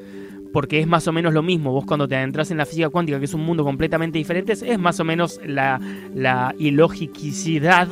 Porque 0.55 0.79
es 0.79 0.87
más 0.87 1.09
o 1.09 1.13
menos 1.13 1.35
lo 1.35 1.43
mismo. 1.43 1.73
Vos 1.73 1.85
cuando 1.85 2.07
te 2.07 2.15
adentras 2.15 2.53
en 2.53 2.59
la 2.59 2.65
física 2.65 2.89
cuántica, 2.89 3.19
que 3.19 3.25
es 3.25 3.35
un 3.35 3.45
mundo 3.45 3.65
completamente 3.65 4.19
diferente, 4.19 4.53
es 4.53 4.79
más 4.79 5.01
o 5.01 5.05
menos 5.05 5.41
la, 5.45 5.81
la 6.15 6.55
ilogicidad 6.59 7.89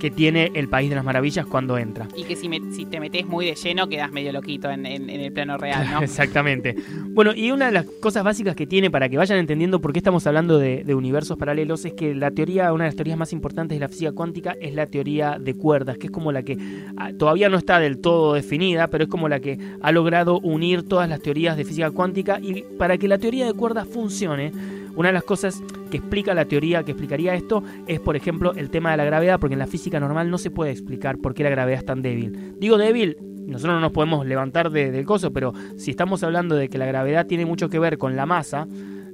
que 0.00 0.10
tiene 0.10 0.50
el 0.54 0.68
País 0.68 0.90
de 0.90 0.96
las 0.96 1.04
Maravillas 1.04 1.46
cuando 1.46 1.78
entra. 1.78 2.08
Y 2.16 2.24
que 2.24 2.36
si, 2.36 2.48
me- 2.48 2.60
si 2.72 2.84
te 2.86 3.00
metes 3.00 3.26
muy 3.26 3.46
de 3.46 3.54
lleno 3.54 3.88
quedas 3.88 4.12
medio 4.12 4.32
loquito 4.32 4.70
en, 4.70 4.84
en- 4.86 5.08
en 5.08 5.20
el 5.20 5.32
plano 5.32 5.56
real, 5.56 5.86
¿no? 5.90 6.00
Exactamente. 6.02 6.76
Bueno, 7.10 7.32
y 7.34 7.50
una 7.50 7.66
de 7.66 7.72
las 7.72 7.84
cosas 8.00 8.24
básicas 8.24 8.54
que 8.56 8.66
tiene 8.66 8.90
para 8.90 9.08
que 9.08 9.16
vayan 9.16 9.38
entendiendo 9.38 9.80
por 9.80 9.92
qué 9.92 9.98
estamos 10.00 10.26
hablando 10.26 10.58
de, 10.58 10.84
de 10.84 10.94
universos 10.94 11.38
paralelos 11.38 11.84
es 11.84 11.92
que 11.94 12.14
la 12.14 12.30
teoría, 12.30 12.72
una 12.72 12.84
de 12.84 12.88
las 12.88 12.96
teorías 12.96 13.16
más 13.18 13.32
importantes 13.32 13.76
de 13.76 13.80
la 13.80 13.88
física 13.88 14.12
cuántica 14.12 14.56
es 14.60 14.74
la 14.74 14.86
teoría 14.86 15.38
de 15.38 15.54
cuerdas, 15.54 15.98
que 15.98 16.06
es 16.06 16.12
como 16.12 16.32
la 16.32 16.42
que 16.42 16.58
ah, 16.96 17.10
todavía 17.18 17.48
no 17.48 17.56
está 17.56 17.78
del 17.80 17.98
todo 17.98 18.34
definida, 18.34 18.88
pero 18.88 19.04
es 19.04 19.10
como 19.10 19.28
la 19.28 19.40
que 19.40 19.58
ha 19.80 19.92
logrado 19.92 20.38
unir 20.40 20.82
todas 20.82 21.08
las 21.08 21.20
teorías 21.20 21.56
de 21.56 21.64
física 21.64 21.90
cuántica 21.90 22.38
y 22.42 22.62
para 22.78 22.98
que 22.98 23.08
la 23.08 23.18
teoría 23.18 23.46
de 23.46 23.54
cuerdas 23.54 23.86
funcione, 23.88 24.52
una 24.96 25.08
de 25.08 25.12
las 25.14 25.24
cosas 25.24 25.62
que 25.90 25.96
explica 25.98 26.34
la 26.34 26.44
teoría 26.44 26.82
que 26.82 26.92
explicaría 26.92 27.34
esto 27.34 27.62
es, 27.86 28.00
por 28.00 28.16
ejemplo, 28.16 28.52
el 28.54 28.70
tema 28.70 28.90
de 28.92 28.96
la 28.96 29.04
gravedad, 29.04 29.38
porque 29.40 29.54
en 29.54 29.58
la 29.58 29.66
física 29.66 29.98
normal 30.00 30.30
no 30.30 30.38
se 30.38 30.50
puede 30.50 30.70
explicar 30.70 31.18
por 31.18 31.34
qué 31.34 31.42
la 31.42 31.50
gravedad 31.50 31.78
es 31.80 31.84
tan 31.84 32.02
débil. 32.02 32.54
Digo 32.58 32.78
débil, 32.78 33.16
nosotros 33.46 33.74
no 33.74 33.80
nos 33.80 33.92
podemos 33.92 34.24
levantar 34.26 34.70
de- 34.70 34.90
del 34.90 35.04
coso, 35.04 35.32
pero 35.32 35.52
si 35.76 35.90
estamos 35.90 36.22
hablando 36.22 36.54
de 36.56 36.68
que 36.68 36.78
la 36.78 36.86
gravedad 36.86 37.26
tiene 37.26 37.44
mucho 37.44 37.68
que 37.68 37.78
ver 37.78 37.98
con 37.98 38.16
la 38.16 38.24
masa, 38.26 38.66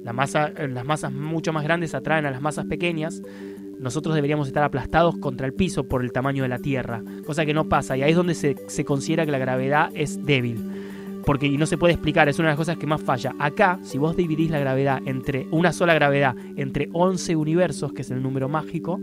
la 0.03 0.13
masa 0.13 0.47
eh, 0.57 0.67
las 0.67 0.85
masas 0.85 1.11
mucho 1.11 1.51
más 1.53 1.63
grandes 1.63 1.93
atraen 1.93 2.25
a 2.25 2.31
las 2.31 2.41
masas 2.41 2.65
pequeñas, 2.65 3.21
nosotros 3.79 4.13
deberíamos 4.15 4.47
estar 4.47 4.63
aplastados 4.63 5.17
contra 5.17 5.47
el 5.47 5.53
piso 5.53 5.83
por 5.85 6.03
el 6.03 6.11
tamaño 6.11 6.43
de 6.43 6.49
la 6.49 6.59
Tierra, 6.59 7.03
cosa 7.25 7.45
que 7.45 7.53
no 7.53 7.67
pasa, 7.67 7.97
y 7.97 8.03
ahí 8.03 8.11
es 8.11 8.15
donde 8.15 8.35
se, 8.35 8.55
se 8.67 8.85
considera 8.85 9.25
que 9.25 9.31
la 9.31 9.39
gravedad 9.39 9.89
es 9.95 10.23
débil. 10.23 10.59
Porque 11.25 11.49
no 11.49 11.65
se 11.65 11.77
puede 11.77 11.93
explicar, 11.93 12.29
es 12.29 12.39
una 12.39 12.49
de 12.49 12.51
las 12.51 12.57
cosas 12.57 12.77
que 12.77 12.87
más 12.87 13.01
falla. 13.01 13.35
Acá, 13.39 13.79
si 13.83 13.97
vos 13.97 14.15
dividís 14.15 14.51
la 14.51 14.59
gravedad 14.59 15.01
entre 15.05 15.47
una 15.51 15.71
sola 15.73 15.93
gravedad, 15.93 16.35
entre 16.55 16.89
11 16.93 17.35
universos, 17.35 17.93
que 17.93 18.01
es 18.01 18.11
el 18.11 18.21
número 18.21 18.49
mágico, 18.49 18.99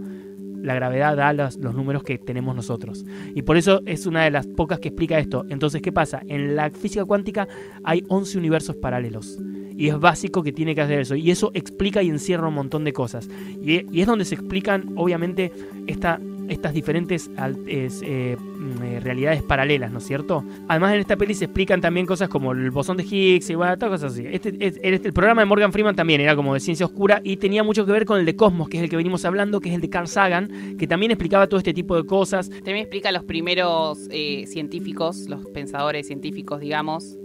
la 0.62 0.74
gravedad 0.74 1.16
da 1.16 1.32
los, 1.32 1.56
los 1.56 1.74
números 1.74 2.02
que 2.02 2.18
tenemos 2.18 2.54
nosotros. 2.54 3.04
Y 3.34 3.42
por 3.42 3.56
eso 3.56 3.80
es 3.86 4.06
una 4.06 4.24
de 4.24 4.30
las 4.30 4.46
pocas 4.46 4.80
que 4.80 4.88
explica 4.88 5.18
esto. 5.18 5.44
Entonces, 5.48 5.82
¿qué 5.82 5.92
pasa? 5.92 6.20
En 6.26 6.56
la 6.56 6.70
física 6.70 7.04
cuántica 7.04 7.46
hay 7.84 8.04
11 8.08 8.38
universos 8.38 8.76
paralelos. 8.76 9.38
Y 9.76 9.88
es 9.88 9.98
básico 9.98 10.42
que 10.42 10.52
tiene 10.52 10.74
que 10.74 10.80
hacer 10.80 11.00
eso. 11.00 11.14
Y 11.14 11.30
eso 11.30 11.52
explica 11.54 12.02
y 12.02 12.08
encierra 12.08 12.48
un 12.48 12.54
montón 12.54 12.82
de 12.84 12.92
cosas. 12.92 13.28
Y 13.62 14.00
es 14.00 14.06
donde 14.06 14.24
se 14.24 14.34
explican, 14.34 14.92
obviamente, 14.96 15.52
esta, 15.86 16.20
estas 16.48 16.72
diferentes 16.72 17.30
eh, 17.66 18.36
mm, 18.38 18.82
eh, 18.82 19.00
realidades 19.00 19.42
paralelas, 19.42 19.90
¿no 19.92 19.98
es 19.98 20.04
cierto? 20.04 20.44
Además, 20.68 20.94
en 20.94 21.00
esta 21.00 21.16
peli 21.16 21.34
se 21.34 21.44
explican 21.46 21.80
también 21.80 22.06
cosas 22.06 22.28
como 22.28 22.52
el 22.52 22.70
bosón 22.70 22.96
de 22.96 23.04
Higgs 23.04 23.50
y 23.50 23.54
bueno, 23.54 23.76
todas 23.78 24.00
cosas 24.00 24.12
así. 24.14 24.24
Este, 24.30 24.50
es- 24.58 24.78
este- 24.82 25.08
el 25.08 25.12
programa 25.12 25.42
de 25.42 25.46
Morgan 25.46 25.72
Freeman 25.72 25.94
también 25.96 26.20
era 26.20 26.34
como 26.36 26.54
de 26.54 26.60
ciencia 26.60 26.86
oscura 26.86 27.20
y 27.24 27.36
tenía 27.36 27.62
mucho 27.62 27.84
que 27.86 27.92
ver 27.92 28.04
con 28.04 28.18
el 28.20 28.26
de 28.26 28.36
Cosmos, 28.36 28.68
que 28.68 28.78
es 28.78 28.82
el 28.82 28.88
que 28.90 28.96
venimos 28.96 29.24
hablando, 29.24 29.60
que 29.60 29.68
es 29.68 29.74
el 29.74 29.80
de 29.80 29.90
Carl 29.90 30.08
Sagan, 30.08 30.76
que 30.78 30.86
también 30.86 31.10
explicaba 31.12 31.46
todo 31.46 31.58
este 31.58 31.74
tipo 31.74 31.96
de 31.96 32.04
cosas. 32.04 32.48
También 32.50 32.78
explica 32.78 33.12
los 33.12 33.24
primeros 33.24 34.08
eh, 34.10 34.44
científicos, 34.46 35.28
los 35.28 35.44
pensadores 35.46 36.06
científicos, 36.06 36.60
digamos, 36.60 37.16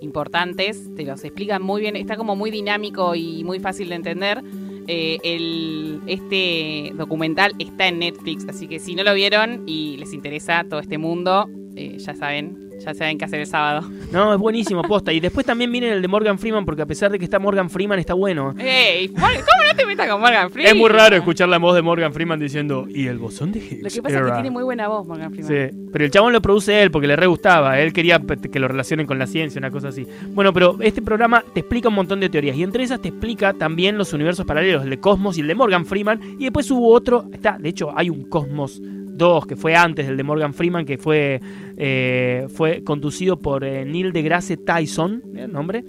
importantes. 0.00 0.82
Te 0.96 1.04
los 1.04 1.24
explican 1.24 1.62
muy 1.62 1.80
bien. 1.80 1.96
Está 1.96 2.16
como 2.16 2.34
muy 2.36 2.50
dinámico 2.50 3.14
y 3.14 3.44
muy 3.44 3.60
fácil 3.60 3.88
de 3.88 3.94
entender. 3.94 4.42
Eh, 4.88 5.18
el, 5.22 6.00
este 6.06 6.92
documental 6.94 7.52
está 7.58 7.88
en 7.88 8.00
Netflix, 8.00 8.46
así 8.48 8.66
que 8.66 8.78
si 8.78 8.94
no 8.94 9.04
lo 9.04 9.14
vieron 9.14 9.62
y 9.66 9.96
les 9.96 10.12
interesa 10.12 10.64
todo 10.68 10.80
este 10.80 10.98
mundo, 10.98 11.48
eh, 11.76 11.98
ya 11.98 12.14
saben, 12.14 12.71
ya 12.84 12.94
saben 12.94 13.18
qué 13.18 13.24
hacer 13.24 13.40
el 13.40 13.46
sábado. 13.46 13.88
No, 14.10 14.32
es 14.34 14.38
buenísimo, 14.38 14.82
posta. 14.82 15.12
Y 15.12 15.20
después 15.20 15.46
también 15.46 15.70
miren 15.70 15.92
el 15.92 16.02
de 16.02 16.08
Morgan 16.08 16.38
Freeman, 16.38 16.64
porque 16.64 16.82
a 16.82 16.86
pesar 16.86 17.10
de 17.10 17.18
que 17.18 17.24
está 17.24 17.38
Morgan 17.38 17.70
Freeman, 17.70 17.98
está 17.98 18.14
bueno. 18.14 18.54
¡Ey! 18.58 19.08
¿Cómo 19.08 19.26
no 19.26 19.76
te 19.76 19.86
metas 19.86 20.08
con 20.08 20.20
Morgan 20.20 20.50
Freeman? 20.50 20.72
Es 20.72 20.78
muy 20.78 20.90
raro 20.90 21.16
escuchar 21.16 21.48
la 21.48 21.58
voz 21.58 21.74
de 21.74 21.82
Morgan 21.82 22.12
Freeman 22.12 22.38
diciendo, 22.38 22.86
y 22.88 23.06
el 23.06 23.18
bosón 23.18 23.52
de 23.52 23.60
Higgs. 23.60 23.82
Lo 23.82 23.90
que 23.90 24.02
pasa 24.02 24.16
es 24.16 24.22
que 24.22 24.28
era". 24.28 24.34
tiene 24.34 24.50
muy 24.50 24.64
buena 24.64 24.88
voz, 24.88 25.06
Morgan 25.06 25.32
Freeman. 25.32 25.70
Sí, 25.70 25.76
pero 25.92 26.04
el 26.04 26.10
chabón 26.10 26.32
lo 26.32 26.42
produce 26.42 26.82
él 26.82 26.90
porque 26.90 27.06
le 27.06 27.16
re 27.16 27.26
gustaba. 27.26 27.78
Él 27.80 27.92
quería 27.92 28.20
que 28.20 28.58
lo 28.58 28.68
relacionen 28.68 29.06
con 29.06 29.18
la 29.18 29.26
ciencia, 29.26 29.58
una 29.58 29.70
cosa 29.70 29.88
así. 29.88 30.06
Bueno, 30.28 30.52
pero 30.52 30.76
este 30.80 31.02
programa 31.02 31.44
te 31.54 31.60
explica 31.60 31.88
un 31.88 31.94
montón 31.94 32.20
de 32.20 32.28
teorías. 32.28 32.56
Y 32.56 32.62
entre 32.62 32.84
esas 32.84 33.00
te 33.00 33.08
explica 33.08 33.52
también 33.54 33.96
los 33.96 34.12
universos 34.12 34.44
paralelos, 34.46 34.84
el 34.84 34.90
de 34.90 35.00
Cosmos 35.00 35.38
y 35.38 35.40
el 35.40 35.46
de 35.46 35.54
Morgan 35.54 35.86
Freeman. 35.86 36.20
Y 36.38 36.44
después 36.44 36.70
hubo 36.70 36.92
otro. 36.92 37.26
Está, 37.32 37.58
de 37.58 37.68
hecho, 37.68 37.92
hay 37.96 38.10
un 38.10 38.28
Cosmos 38.28 38.80
2 39.22 39.46
que 39.46 39.56
fue 39.56 39.76
antes 39.76 40.06
del 40.06 40.16
de 40.16 40.24
Morgan 40.24 40.52
Freeman, 40.52 40.84
que 40.84 40.98
fue, 40.98 41.40
eh, 41.76 42.48
fue 42.52 42.82
conducido 42.82 43.38
por 43.38 43.62
eh, 43.64 43.84
Neil 43.84 44.12
deGrasse 44.12 44.56
Tyson, 44.56 45.22
¿eh, 45.36 45.44
el 45.44 45.52
nombre. 45.52 45.84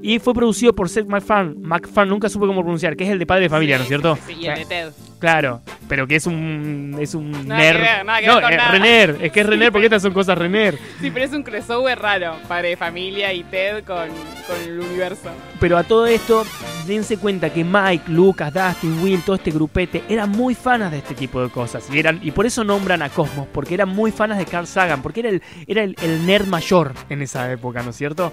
Y 0.00 0.18
fue 0.20 0.32
producido 0.32 0.74
por 0.74 0.88
Seth 0.88 1.06
MacFarlane. 1.06 1.56
MacFarlane, 1.60 2.10
nunca 2.10 2.28
supe 2.28 2.46
cómo 2.46 2.62
pronunciar, 2.62 2.96
que 2.96 3.04
es 3.04 3.10
el 3.10 3.18
de 3.18 3.26
Padre 3.26 3.44
de 3.44 3.48
Familia, 3.50 3.76
¿no 3.76 3.82
es 3.82 3.88
cierto? 3.88 4.16
Sí, 4.26 4.34
y 4.40 4.46
el 4.46 4.58
de 4.60 4.64
Ted. 4.64 5.07
Claro, 5.18 5.62
pero 5.88 6.06
que 6.06 6.16
es 6.16 6.26
un 6.26 6.96
es 7.00 7.14
un 7.14 7.30
Nada 7.48 7.60
que 7.60 7.66
nerd. 7.72 7.80
ver, 7.80 8.04
nada 8.06 8.20
que 8.20 8.26
no, 8.26 8.36
ver 8.36 8.50
es 8.52 8.56
nada. 8.56 8.70
Rener, 8.70 9.16
es 9.20 9.32
que 9.32 9.40
es 9.40 9.46
Rener 9.46 9.72
porque 9.72 9.86
estas 9.86 10.02
son 10.02 10.12
cosas 10.12 10.38
Rener. 10.38 10.78
Sí, 11.00 11.10
pero 11.10 11.24
es 11.24 11.32
un 11.32 11.42
crossover 11.42 11.98
raro. 11.98 12.36
Padre 12.46 12.68
de 12.70 12.76
familia 12.76 13.32
y 13.32 13.42
Ted 13.44 13.84
con, 13.84 14.08
con 14.46 14.56
el 14.64 14.78
universo. 14.78 15.30
Pero 15.58 15.76
a 15.76 15.82
todo 15.82 16.06
esto, 16.06 16.44
dense 16.86 17.16
cuenta 17.16 17.52
que 17.52 17.64
Mike, 17.64 18.04
Lucas, 18.12 18.52
Dustin, 18.54 19.00
Will, 19.02 19.20
todo 19.22 19.34
este 19.36 19.50
grupete 19.50 20.04
eran 20.08 20.30
muy 20.30 20.54
fanas 20.54 20.92
de 20.92 20.98
este 20.98 21.14
tipo 21.14 21.42
de 21.42 21.48
cosas. 21.50 21.88
Y, 21.92 21.98
eran, 21.98 22.20
y 22.22 22.30
por 22.30 22.46
eso 22.46 22.62
nombran 22.62 23.02
a 23.02 23.08
Cosmos, 23.08 23.48
porque 23.52 23.74
eran 23.74 23.88
muy 23.88 24.12
fanas 24.12 24.38
de 24.38 24.44
Carl 24.44 24.68
Sagan, 24.68 25.02
porque 25.02 25.20
era 25.20 25.30
el, 25.30 25.42
era 25.66 25.82
el, 25.82 25.96
el 26.00 26.24
nerd 26.26 26.46
mayor 26.46 26.92
en 27.08 27.22
esa 27.22 27.50
época, 27.50 27.82
¿no 27.82 27.90
es 27.90 27.96
cierto? 27.96 28.32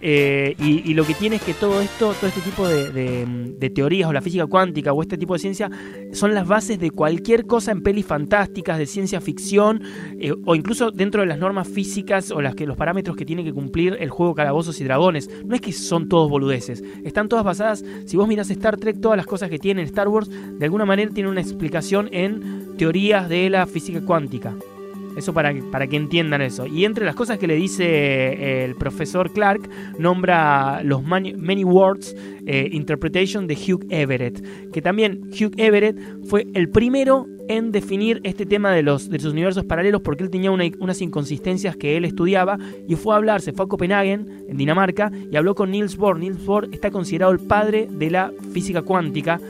Eh, 0.00 0.56
y, 0.58 0.90
y 0.90 0.94
lo 0.94 1.04
que 1.06 1.14
tiene 1.14 1.36
es 1.36 1.42
que 1.42 1.54
todo 1.54 1.80
esto, 1.80 2.12
todo 2.14 2.26
este 2.26 2.40
tipo 2.40 2.66
de, 2.66 2.90
de- 2.90 3.24
de 3.56 3.70
teorías 3.70 4.08
o 4.08 4.12
la 4.12 4.20
física 4.20 4.46
cuántica 4.46 4.92
o 4.92 5.00
este 5.00 5.16
tipo 5.16 5.34
de 5.34 5.38
ciencia 5.38 5.70
son 6.12 6.23
las 6.32 6.46
bases 6.46 6.78
de 6.78 6.90
cualquier 6.90 7.44
cosa 7.46 7.72
en 7.72 7.82
pelis 7.82 8.06
fantásticas, 8.06 8.78
de 8.78 8.86
ciencia 8.86 9.20
ficción, 9.20 9.82
eh, 10.18 10.32
o 10.44 10.54
incluso 10.54 10.90
dentro 10.90 11.20
de 11.20 11.26
las 11.26 11.38
normas 11.38 11.68
físicas 11.68 12.30
o 12.30 12.40
las 12.40 12.54
que 12.54 12.66
los 12.66 12.76
parámetros 12.76 13.16
que 13.16 13.26
tiene 13.26 13.44
que 13.44 13.52
cumplir 13.52 13.96
el 13.98 14.10
juego 14.10 14.34
Calabozos 14.34 14.80
y 14.80 14.84
Dragones. 14.84 15.28
No 15.44 15.54
es 15.54 15.60
que 15.60 15.72
son 15.72 16.08
todos 16.08 16.30
boludeces, 16.30 16.82
están 17.04 17.28
todas 17.28 17.44
basadas, 17.44 17.84
si 18.06 18.16
vos 18.16 18.28
mirás 18.28 18.50
Star 18.50 18.76
Trek, 18.76 19.00
todas 19.00 19.16
las 19.16 19.26
cosas 19.26 19.50
que 19.50 19.58
tiene 19.58 19.82
Star 19.82 20.08
Wars, 20.08 20.30
de 20.30 20.64
alguna 20.64 20.84
manera 20.84 21.10
tienen 21.12 21.32
una 21.32 21.40
explicación 21.40 22.08
en 22.12 22.76
teorías 22.76 23.28
de 23.28 23.50
la 23.50 23.66
física 23.66 24.00
cuántica. 24.00 24.54
Eso 25.16 25.32
para, 25.32 25.54
para 25.70 25.86
que 25.86 25.96
entiendan 25.96 26.42
eso. 26.42 26.66
Y 26.66 26.84
entre 26.84 27.04
las 27.04 27.14
cosas 27.14 27.38
que 27.38 27.46
le 27.46 27.54
dice 27.56 27.84
eh, 27.84 28.64
el 28.64 28.74
profesor 28.74 29.32
Clark, 29.32 29.68
nombra 29.98 30.82
los 30.82 31.02
many, 31.02 31.64
words 31.64 32.14
eh, 32.46 32.68
interpretation 32.72 33.46
de 33.46 33.54
Hugh 33.54 33.86
Everett. 33.90 34.42
Que 34.72 34.82
también 34.82 35.30
Hugh 35.30 35.52
Everett 35.56 35.96
fue 36.26 36.46
el 36.54 36.68
primero 36.68 37.26
en 37.46 37.72
definir 37.72 38.20
este 38.24 38.46
tema 38.46 38.72
de 38.72 38.82
los, 38.82 39.10
de 39.10 39.18
los 39.18 39.26
universos 39.32 39.64
paralelos 39.64 40.00
porque 40.00 40.24
él 40.24 40.30
tenía 40.30 40.50
una- 40.50 40.64
unas 40.78 41.02
inconsistencias 41.02 41.76
que 41.76 41.96
él 41.98 42.06
estudiaba 42.06 42.58
y 42.88 42.94
fue 42.96 43.12
a 43.12 43.18
hablar, 43.18 43.42
se 43.42 43.52
fue 43.52 43.66
a 43.66 43.68
Copenhague, 43.68 44.12
en 44.12 44.56
Dinamarca, 44.56 45.12
y 45.30 45.36
habló 45.36 45.54
con 45.54 45.70
Niels 45.70 45.96
Bohr. 45.98 46.18
Niels 46.18 46.44
Bohr 46.44 46.68
está 46.72 46.90
considerado 46.90 47.32
el 47.32 47.40
padre 47.40 47.86
de 47.90 48.10
la 48.10 48.32
física 48.52 48.80
cuántica 48.82 49.40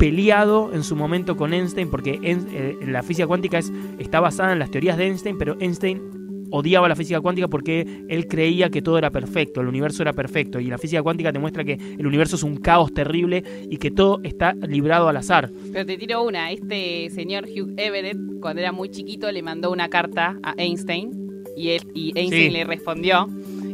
peleado 0.00 0.70
en 0.72 0.82
su 0.82 0.96
momento 0.96 1.36
con 1.36 1.52
Einstein 1.52 1.90
porque 1.90 2.18
en- 2.22 2.46
eh, 2.52 2.76
la 2.86 3.02
física 3.02 3.26
cuántica 3.26 3.58
es, 3.58 3.70
está 3.98 4.18
basada 4.18 4.52
en 4.54 4.58
las 4.58 4.70
teorías 4.70 4.96
de 4.96 5.04
Einstein, 5.06 5.36
pero 5.36 5.56
Einstein 5.60 6.46
odiaba 6.50 6.88
la 6.88 6.96
física 6.96 7.20
cuántica 7.20 7.48
porque 7.48 7.86
él 8.08 8.26
creía 8.26 8.70
que 8.70 8.80
todo 8.80 8.96
era 8.96 9.10
perfecto, 9.10 9.60
el 9.60 9.68
universo 9.68 10.02
era 10.02 10.14
perfecto 10.14 10.58
y 10.58 10.64
la 10.68 10.78
física 10.78 11.02
cuántica 11.02 11.32
te 11.34 11.38
muestra 11.38 11.64
que 11.64 11.74
el 11.98 12.06
universo 12.06 12.36
es 12.36 12.42
un 12.42 12.56
caos 12.56 12.94
terrible 12.94 13.44
y 13.70 13.76
que 13.76 13.90
todo 13.90 14.20
está 14.24 14.54
librado 14.54 15.06
al 15.08 15.18
azar. 15.18 15.50
Pero 15.70 15.84
te 15.84 15.98
tiro 15.98 16.22
una. 16.22 16.50
Este 16.50 17.10
señor 17.10 17.44
Hugh 17.44 17.74
Everett, 17.76 18.16
cuando 18.40 18.62
era 18.62 18.72
muy 18.72 18.88
chiquito, 18.88 19.30
le 19.30 19.42
mandó 19.42 19.70
una 19.70 19.90
carta 19.90 20.38
a 20.42 20.54
Einstein 20.56 21.12
y, 21.58 21.68
él, 21.68 21.82
y 21.94 22.12
Einstein 22.18 22.50
Sí. 22.50 22.50
le 22.50 22.64
respondió. 22.64 23.28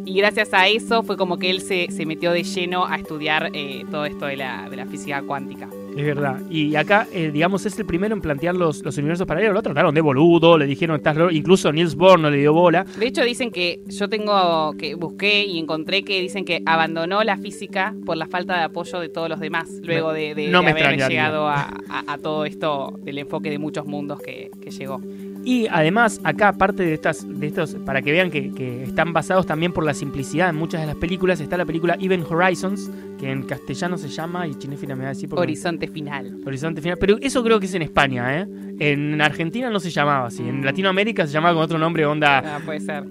Y 0.04 0.14
gracias 0.18 0.52
a 0.52 0.66
eso 0.68 1.02
fue 1.04 1.16
como 1.16 1.38
que 1.38 1.50
él 1.50 1.60
se, 1.60 1.86
se 1.90 2.04
metió 2.04 2.32
de 2.32 2.42
lleno 2.42 2.84
a 2.84 2.96
estudiar 2.96 3.50
eh, 3.54 3.84
todo 3.92 4.04
esto 4.04 4.26
de 4.26 4.36
la, 4.36 4.68
de 4.68 4.76
la 4.76 4.86
física 4.86 5.22
cuántica. 5.22 5.68
Es 5.96 6.04
verdad. 6.04 6.40
Y 6.50 6.76
acá, 6.76 7.06
eh, 7.12 7.30
digamos, 7.32 7.64
es 7.64 7.78
el 7.78 7.86
primero 7.86 8.14
en 8.14 8.20
plantear 8.20 8.54
los, 8.54 8.84
los 8.84 8.98
universos 8.98 9.26
paralelos. 9.26 9.54
Lo 9.54 9.62
trataron 9.62 9.94
de 9.94 10.00
boludo, 10.02 10.58
le 10.58 10.66
dijeron, 10.66 10.96
estás 10.96 11.16
loco". 11.16 11.30
incluso 11.30 11.72
Niels 11.72 11.94
Bohr 11.94 12.20
no 12.20 12.28
le 12.30 12.36
dio 12.36 12.52
bola. 12.52 12.84
De 12.98 13.06
hecho, 13.06 13.24
dicen 13.24 13.50
que 13.50 13.80
yo 13.88 14.08
tengo 14.08 14.74
que 14.78 14.94
busqué 14.94 15.44
y 15.46 15.58
encontré 15.58 16.02
que 16.04 16.20
dicen 16.20 16.44
que 16.44 16.62
abandonó 16.66 17.24
la 17.24 17.38
física 17.38 17.94
por 18.04 18.16
la 18.18 18.26
falta 18.26 18.58
de 18.58 18.64
apoyo 18.64 19.00
de 19.00 19.08
todos 19.08 19.28
los 19.30 19.40
demás, 19.40 19.70
luego 19.82 20.12
de, 20.12 20.34
de- 20.34 20.48
no 20.48 20.60
de 20.60 20.68
haber 20.70 20.82
extrañaría. 20.82 21.08
llegado 21.08 21.48
a, 21.48 21.62
a- 21.88 22.04
a 22.12 22.18
todo 22.18 22.44
esto 22.44 22.92
del 23.02 23.18
enfoque 23.18 23.48
de 23.50 23.58
muchos 23.58 23.86
mundos 23.86 24.20
que, 24.20 24.50
que 24.60 24.70
llegó. 24.70 25.00
Y 25.44 25.68
además, 25.70 26.20
acá, 26.24 26.48
aparte 26.48 26.82
de 26.82 26.92
estas, 26.94 27.24
de 27.38 27.46
estos, 27.46 27.76
para 27.86 28.02
que 28.02 28.10
vean 28.10 28.30
que, 28.32 28.50
que 28.52 28.82
están 28.82 29.12
basados 29.12 29.46
también 29.46 29.72
por 29.72 29.84
la 29.84 29.94
simplicidad 29.94 30.50
en 30.50 30.56
muchas 30.56 30.80
de 30.80 30.88
las 30.88 30.96
películas, 30.96 31.40
está 31.40 31.56
la 31.56 31.64
película 31.64 31.96
Even 32.00 32.24
Horizons, 32.28 32.90
que 33.18 33.30
en 33.30 33.44
castellano 33.44 33.96
se 33.96 34.08
llama, 34.08 34.48
y 34.48 34.56
Chinefina 34.56 34.96
me 34.96 35.02
va 35.04 35.10
a 35.10 35.12
decir 35.14 35.28
porque- 35.28 35.42
Horizonte 35.42 35.85
final. 35.88 36.38
Horizonte 36.44 36.80
Final. 36.80 36.98
Pero 36.98 37.16
eso 37.20 37.42
creo 37.44 37.58
que 37.60 37.66
es 37.66 37.74
en 37.74 37.82
España, 37.82 38.40
¿eh? 38.40 38.46
En 38.78 39.20
Argentina 39.20 39.70
no 39.70 39.80
se 39.80 39.90
llamaba 39.90 40.26
así. 40.26 40.42
En 40.48 40.64
Latinoamérica 40.64 41.26
se 41.26 41.32
llamaba 41.32 41.54
con 41.54 41.62
otro 41.64 41.78
nombre, 41.78 42.04
onda 42.06 42.38
Ah, 42.56 42.60
puede 42.64 42.80
ser. 42.80 43.04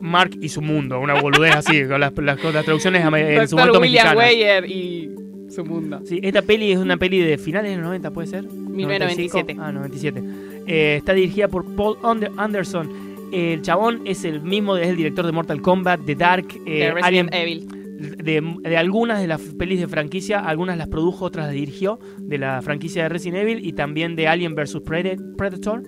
Mark 0.00 0.30
y 0.40 0.48
su 0.48 0.62
mundo, 0.62 1.00
una 1.00 1.20
boludez 1.20 1.56
así, 1.56 1.84
con 1.88 2.00
las, 2.00 2.12
las- 2.16 2.38
con 2.38 2.52
las 2.54 2.64
traducciones 2.64 3.02
en 3.04 3.48
su 3.48 3.56
momento 3.56 3.80
William. 3.80 4.16
Weyer 4.16 4.64
y 4.70 5.10
su 5.50 5.64
mundo. 5.64 6.00
Sí, 6.04 6.20
esta 6.22 6.42
peli 6.42 6.72
es 6.72 6.78
una 6.78 6.96
peli 6.96 7.18
de 7.20 7.36
finales 7.38 7.70
de 7.72 7.76
los 7.78 7.86
90, 7.86 8.10
¿puede 8.12 8.28
ser? 8.28 8.44
1997. 8.44 9.54
95. 9.54 9.62
Ah, 9.62 9.72
97. 9.72 10.22
Eh, 10.66 10.96
está 10.98 11.14
dirigida 11.14 11.48
por 11.48 11.64
Paul 11.74 11.96
Ander- 12.02 12.30
Anderson. 12.36 13.08
El 13.32 13.60
chabón 13.62 14.02
es 14.04 14.24
el 14.24 14.40
mismo, 14.42 14.76
es 14.76 14.88
el 14.88 14.96
director 14.96 15.26
de 15.26 15.32
Mortal 15.32 15.60
Kombat, 15.60 16.00
de 16.00 16.14
Dark, 16.14 16.46
eh, 16.64 16.92
Resident 16.94 17.04
Alien- 17.04 17.28
Evil. 17.32 17.68
De, 17.98 18.40
de 18.62 18.76
algunas 18.76 19.20
de 19.20 19.26
las 19.26 19.40
pelis 19.40 19.80
de 19.80 19.88
franquicia, 19.88 20.38
algunas 20.40 20.78
las 20.78 20.88
produjo, 20.88 21.24
otras 21.24 21.46
las 21.46 21.54
dirigió, 21.54 21.98
de 22.18 22.38
la 22.38 22.62
franquicia 22.62 23.02
de 23.02 23.08
Resident 23.08 23.42
Evil 23.42 23.64
y 23.66 23.72
también 23.72 24.16
de 24.16 24.28
Alien 24.28 24.54
vs 24.54 24.78
Predator. 24.84 25.82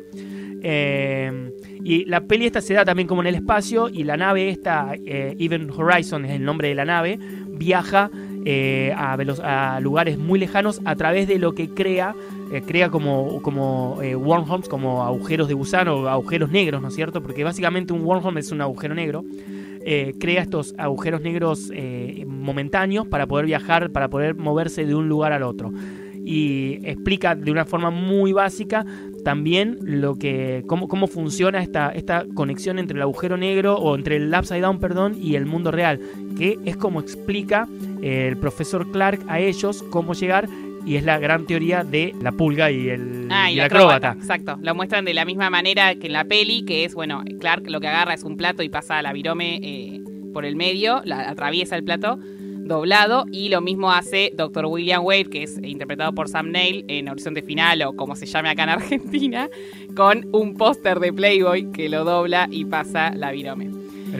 Eh, 0.62 1.52
y 1.82 2.04
la 2.04 2.26
peli 2.26 2.44
esta 2.44 2.60
se 2.60 2.74
da 2.74 2.84
también 2.84 3.08
como 3.08 3.22
en 3.22 3.28
el 3.28 3.34
espacio 3.34 3.88
y 3.88 4.04
la 4.04 4.16
nave 4.16 4.50
esta, 4.50 4.92
eh, 5.06 5.34
Even 5.38 5.70
Horizon 5.70 6.26
es 6.26 6.32
el 6.32 6.44
nombre 6.44 6.68
de 6.68 6.74
la 6.74 6.84
nave, 6.84 7.18
viaja 7.48 8.10
eh, 8.44 8.92
a, 8.96 9.14
a 9.44 9.80
lugares 9.80 10.18
muy 10.18 10.38
lejanos 10.38 10.80
a 10.84 10.96
través 10.96 11.28
de 11.28 11.38
lo 11.38 11.54
que 11.54 11.68
crea, 11.70 12.14
eh, 12.52 12.62
crea 12.66 12.90
como, 12.90 13.40
como 13.42 13.98
eh, 14.02 14.14
wormholes, 14.16 14.68
como 14.68 15.04
agujeros 15.04 15.48
de 15.48 15.54
gusano, 15.54 16.08
agujeros 16.08 16.50
negros, 16.50 16.82
¿no 16.82 16.88
es 16.88 16.94
cierto? 16.94 17.22
Porque 17.22 17.44
básicamente 17.44 17.92
un 17.92 18.02
wormhole 18.02 18.40
es 18.40 18.50
un 18.50 18.60
agujero 18.60 18.94
negro 18.94 19.24
eh, 19.84 20.14
crea 20.18 20.42
estos 20.42 20.74
agujeros 20.78 21.22
negros 21.22 21.70
eh, 21.74 22.24
momentáneos 22.26 23.06
para 23.06 23.26
poder 23.26 23.46
viajar, 23.46 23.90
para 23.90 24.08
poder 24.08 24.34
moverse 24.34 24.84
de 24.86 24.94
un 24.94 25.08
lugar 25.08 25.32
al 25.32 25.42
otro. 25.42 25.72
y 26.22 26.78
explica 26.84 27.34
de 27.34 27.50
una 27.50 27.64
forma 27.64 27.90
muy 27.90 28.32
básica 28.32 28.84
también 29.24 29.78
lo 29.82 30.16
que 30.16 30.64
cómo, 30.66 30.88
cómo 30.88 31.06
funciona 31.06 31.62
esta, 31.62 31.90
esta 31.90 32.26
conexión 32.34 32.78
entre 32.78 32.96
el 32.96 33.02
agujero 33.02 33.36
negro 33.36 33.76
o 33.76 33.94
entre 33.94 34.16
el 34.16 34.34
upside 34.34 34.60
down, 34.60 34.78
perdón, 34.78 35.16
y 35.20 35.34
el 35.34 35.46
mundo 35.46 35.70
real, 35.70 36.00
que 36.36 36.58
es 36.64 36.76
como 36.76 37.00
explica 37.00 37.68
eh, 38.02 38.28
el 38.28 38.36
profesor 38.36 38.90
Clark 38.90 39.20
a 39.28 39.40
ellos 39.40 39.82
cómo 39.90 40.14
llegar 40.14 40.48
y 40.84 40.96
es 40.96 41.04
la 41.04 41.18
gran 41.18 41.46
teoría 41.46 41.84
de 41.84 42.14
la 42.20 42.32
pulga 42.32 42.70
y 42.70 42.88
el, 42.88 43.28
Ah, 43.30 43.50
y, 43.50 43.54
y 43.54 43.56
la 43.56 43.66
el 43.66 43.72
acróbata. 43.72 44.16
Exacto. 44.18 44.58
Lo 44.60 44.74
muestran 44.74 45.04
de 45.04 45.14
la 45.14 45.24
misma 45.24 45.50
manera 45.50 45.94
que 45.94 46.06
en 46.08 46.12
la 46.12 46.24
peli, 46.24 46.64
que 46.64 46.84
es, 46.84 46.94
bueno, 46.94 47.22
Clark 47.38 47.68
lo 47.68 47.80
que 47.80 47.88
agarra 47.88 48.14
es 48.14 48.24
un 48.24 48.36
plato 48.36 48.62
y 48.62 48.68
pasa 48.68 49.00
la 49.02 49.12
virome 49.12 49.60
eh, 49.62 50.00
por 50.32 50.44
el 50.44 50.56
medio, 50.56 51.00
la, 51.04 51.28
atraviesa 51.30 51.76
el 51.76 51.84
plato 51.84 52.18
doblado 52.70 53.24
y 53.32 53.48
lo 53.48 53.60
mismo 53.60 53.90
hace 53.90 54.32
Dr. 54.34 54.66
William 54.66 55.04
Wade, 55.04 55.24
que 55.24 55.42
es 55.42 55.58
interpretado 55.62 56.14
por 56.14 56.28
Sam 56.28 56.50
Neill 56.50 56.84
en 56.88 57.08
Horizonte 57.08 57.42
Final 57.42 57.82
o 57.82 57.96
como 57.96 58.14
se 58.14 58.26
llame 58.26 58.48
acá 58.48 58.62
en 58.62 58.68
Argentina, 58.70 59.48
con 59.96 60.28
un 60.32 60.56
póster 60.56 61.00
de 61.00 61.12
Playboy 61.12 61.72
que 61.72 61.88
lo 61.88 62.04
dobla 62.04 62.48
y 62.50 62.64
pasa 62.64 63.10
la 63.10 63.32
virome. 63.32 63.70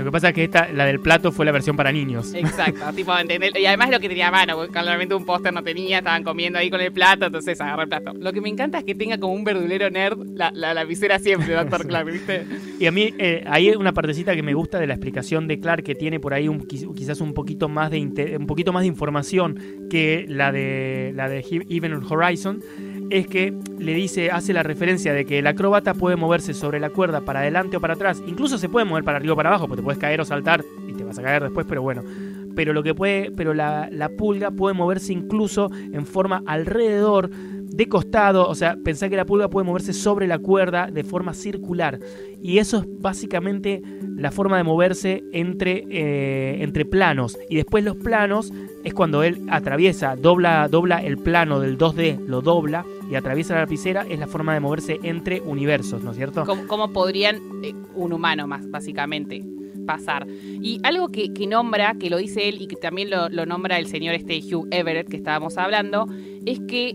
Lo 0.00 0.04
que 0.06 0.12
pasa 0.12 0.28
es 0.28 0.34
que 0.34 0.44
esta, 0.44 0.68
la 0.72 0.84
del 0.86 1.00
plato 1.00 1.30
fue 1.32 1.44
la 1.46 1.52
versión 1.52 1.76
para 1.76 1.92
niños. 1.92 2.34
Exacto, 2.34 2.80
tipo, 2.96 3.16
¿entendés? 3.16 3.52
Y 3.58 3.66
además 3.66 3.90
lo 3.90 4.00
que 4.00 4.08
tenía 4.08 4.28
a 4.28 4.30
mano, 4.30 4.56
porque 4.56 4.72
claramente 4.72 5.14
un 5.14 5.24
póster 5.24 5.52
no 5.52 5.62
tenía, 5.62 5.98
estaban 5.98 6.22
comiendo 6.24 6.58
ahí 6.58 6.70
con 6.70 6.80
el 6.80 6.92
plato, 6.92 7.26
entonces 7.26 7.60
agarró 7.60 7.82
el 7.82 7.88
plato. 7.88 8.12
Lo 8.18 8.32
que 8.32 8.40
me 8.40 8.48
encanta 8.48 8.78
es 8.78 8.84
que 8.84 8.94
tenga 8.94 9.18
como 9.18 9.32
un 9.34 9.44
verdulero 9.44 9.90
nerd 9.90 10.18
la, 10.34 10.50
la 10.54 10.74
lapicera 10.74 11.18
siempre, 11.18 11.54
Dr. 11.54 11.86
Clark, 11.86 12.10
¿viste? 12.10 12.44
Y 12.78 12.86
a 12.86 12.92
mí 12.92 13.14
eh, 13.18 13.44
hay 13.46 13.70
una 13.70 13.92
partecita 13.92 14.34
que 14.34 14.42
me 14.42 14.54
gusta 14.54 14.78
de 14.78 14.86
la 14.86 14.94
explicación 14.94 15.46
de 15.48 15.58
Clark 15.60 15.82
que 15.84 15.94
tiene 15.94 16.18
por 16.20 16.34
ahí 16.34 16.48
un, 16.48 16.60
quiz- 16.66 16.92
quizás 16.94 17.20
un 17.20 17.34
poquito 17.34 17.68
más 17.68 17.90
de 17.90 18.00
un 18.38 18.46
poquito 18.46 18.72
más 18.72 18.82
de 18.82 18.86
información 18.88 19.86
que 19.90 20.24
la 20.28 20.52
de 20.52 21.12
la 21.14 21.28
de 21.28 21.44
Even 21.68 21.94
Horizon 22.08 22.60
es 23.10 23.26
que 23.26 23.52
le 23.78 23.94
dice 23.94 24.30
hace 24.30 24.52
la 24.52 24.62
referencia 24.62 25.12
de 25.12 25.24
que 25.24 25.40
el 25.40 25.46
acróbata 25.46 25.94
puede 25.94 26.16
moverse 26.16 26.54
sobre 26.54 26.80
la 26.80 26.90
cuerda 26.90 27.20
para 27.20 27.40
adelante 27.40 27.76
o 27.76 27.80
para 27.80 27.94
atrás, 27.94 28.22
incluso 28.26 28.56
se 28.56 28.68
puede 28.68 28.86
mover 28.86 29.04
para 29.04 29.18
arriba 29.18 29.34
o 29.34 29.36
para 29.36 29.50
abajo, 29.50 29.66
porque 29.66 29.80
te 29.80 29.84
puedes 29.84 29.98
caer 29.98 30.20
o 30.20 30.24
saltar 30.24 30.64
y 30.86 30.92
te 30.92 31.04
vas 31.04 31.18
a 31.18 31.22
caer 31.22 31.42
después, 31.42 31.66
pero 31.68 31.82
bueno. 31.82 32.02
Pero 32.54 32.72
lo 32.72 32.82
que 32.82 32.94
puede, 32.94 33.30
pero 33.30 33.54
la, 33.54 33.88
la 33.90 34.08
pulga 34.10 34.50
puede 34.50 34.74
moverse 34.74 35.12
incluso 35.12 35.70
en 35.92 36.06
forma 36.06 36.42
alrededor, 36.46 37.30
de 37.80 37.88
costado, 37.88 38.48
o 38.48 38.54
sea, 38.54 38.76
pensá 38.84 39.08
que 39.08 39.16
la 39.16 39.24
pulga 39.24 39.48
puede 39.48 39.64
moverse 39.64 39.92
sobre 39.92 40.26
la 40.26 40.38
cuerda 40.38 40.88
de 40.90 41.04
forma 41.04 41.32
circular. 41.32 41.98
Y 42.42 42.58
eso 42.58 42.78
es 42.78 42.84
básicamente 43.00 43.82
la 44.16 44.30
forma 44.30 44.56
de 44.56 44.64
moverse 44.64 45.22
entre, 45.32 45.84
eh, 45.88 46.62
entre 46.62 46.84
planos. 46.84 47.38
Y 47.48 47.56
después 47.56 47.84
los 47.84 47.96
planos 47.96 48.52
es 48.82 48.92
cuando 48.92 49.22
él 49.22 49.46
atraviesa, 49.48 50.16
dobla, 50.16 50.68
dobla 50.68 50.98
el 50.98 51.16
plano 51.18 51.60
del 51.60 51.78
2D, 51.78 52.18
lo 52.26 52.42
dobla 52.42 52.84
y 53.10 53.14
atraviesa 53.14 53.54
la 53.54 53.60
lapicera, 53.60 54.04
es 54.08 54.18
la 54.18 54.26
forma 54.26 54.54
de 54.54 54.60
moverse 54.60 54.98
entre 55.02 55.40
universos, 55.40 56.02
¿no 56.02 56.10
es 56.10 56.16
cierto? 56.16 56.44
¿Cómo, 56.44 56.66
cómo 56.66 56.92
podrían 56.92 57.36
eh, 57.62 57.74
un 57.94 58.12
humano 58.12 58.46
más, 58.46 58.68
básicamente, 58.70 59.42
pasar? 59.92 60.26
Y 60.62 60.78
algo 60.82 61.08
que, 61.08 61.32
que 61.32 61.46
nombra, 61.46 61.94
que 61.98 62.10
lo 62.10 62.18
dice 62.18 62.48
él 62.48 62.56
y 62.62 62.66
que 62.66 62.76
también 62.76 63.10
lo, 63.10 63.28
lo 63.28 63.44
nombra 63.44 63.78
el 63.78 63.86
señor 63.86 64.14
este 64.14 64.38
Hugh 64.38 64.68
Everett 64.70 65.08
que 65.08 65.16
estábamos 65.16 65.58
hablando, 65.58 66.06
es 66.46 66.60
que 66.68 66.94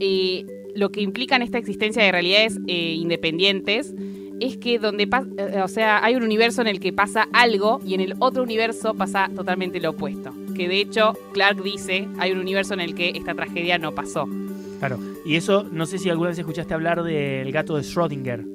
eh, 0.00 0.44
lo 0.76 0.90
que 0.92 1.00
implica 1.00 1.34
en 1.36 1.42
esta 1.42 1.58
existencia 1.58 2.02
de 2.04 2.12
realidades 2.12 2.58
eh, 2.68 2.94
independientes 2.94 3.94
es 4.40 4.56
que 4.56 4.78
donde 4.78 5.06
pas- 5.06 5.28
eh, 5.36 5.60
o 5.60 5.68
sea, 5.68 6.02
hay 6.04 6.14
un 6.14 6.22
universo 6.22 6.62
en 6.62 6.68
el 6.68 6.78
que 6.78 6.92
pasa 6.92 7.26
algo 7.32 7.80
y 7.84 7.94
en 7.94 8.00
el 8.00 8.14
otro 8.20 8.42
universo 8.42 8.94
pasa 8.94 9.28
totalmente 9.34 9.80
lo 9.80 9.90
opuesto. 9.90 10.32
Que 10.56 10.68
de 10.68 10.80
hecho 10.80 11.12
Clark 11.32 11.62
dice, 11.62 12.08
hay 12.18 12.32
un 12.32 12.38
universo 12.38 12.72
en 12.74 12.80
el 12.80 12.94
que 12.94 13.10
esta 13.10 13.34
tragedia 13.34 13.76
no 13.78 13.92
pasó. 13.94 14.26
Claro. 14.78 14.98
Y 15.26 15.34
eso, 15.34 15.64
no 15.70 15.84
sé 15.84 15.98
si 15.98 16.08
alguna 16.08 16.30
vez 16.30 16.38
escuchaste 16.38 16.72
hablar 16.72 17.02
del 17.02 17.52
gato 17.52 17.76
de 17.76 17.82
Schrödinger. 17.82 18.46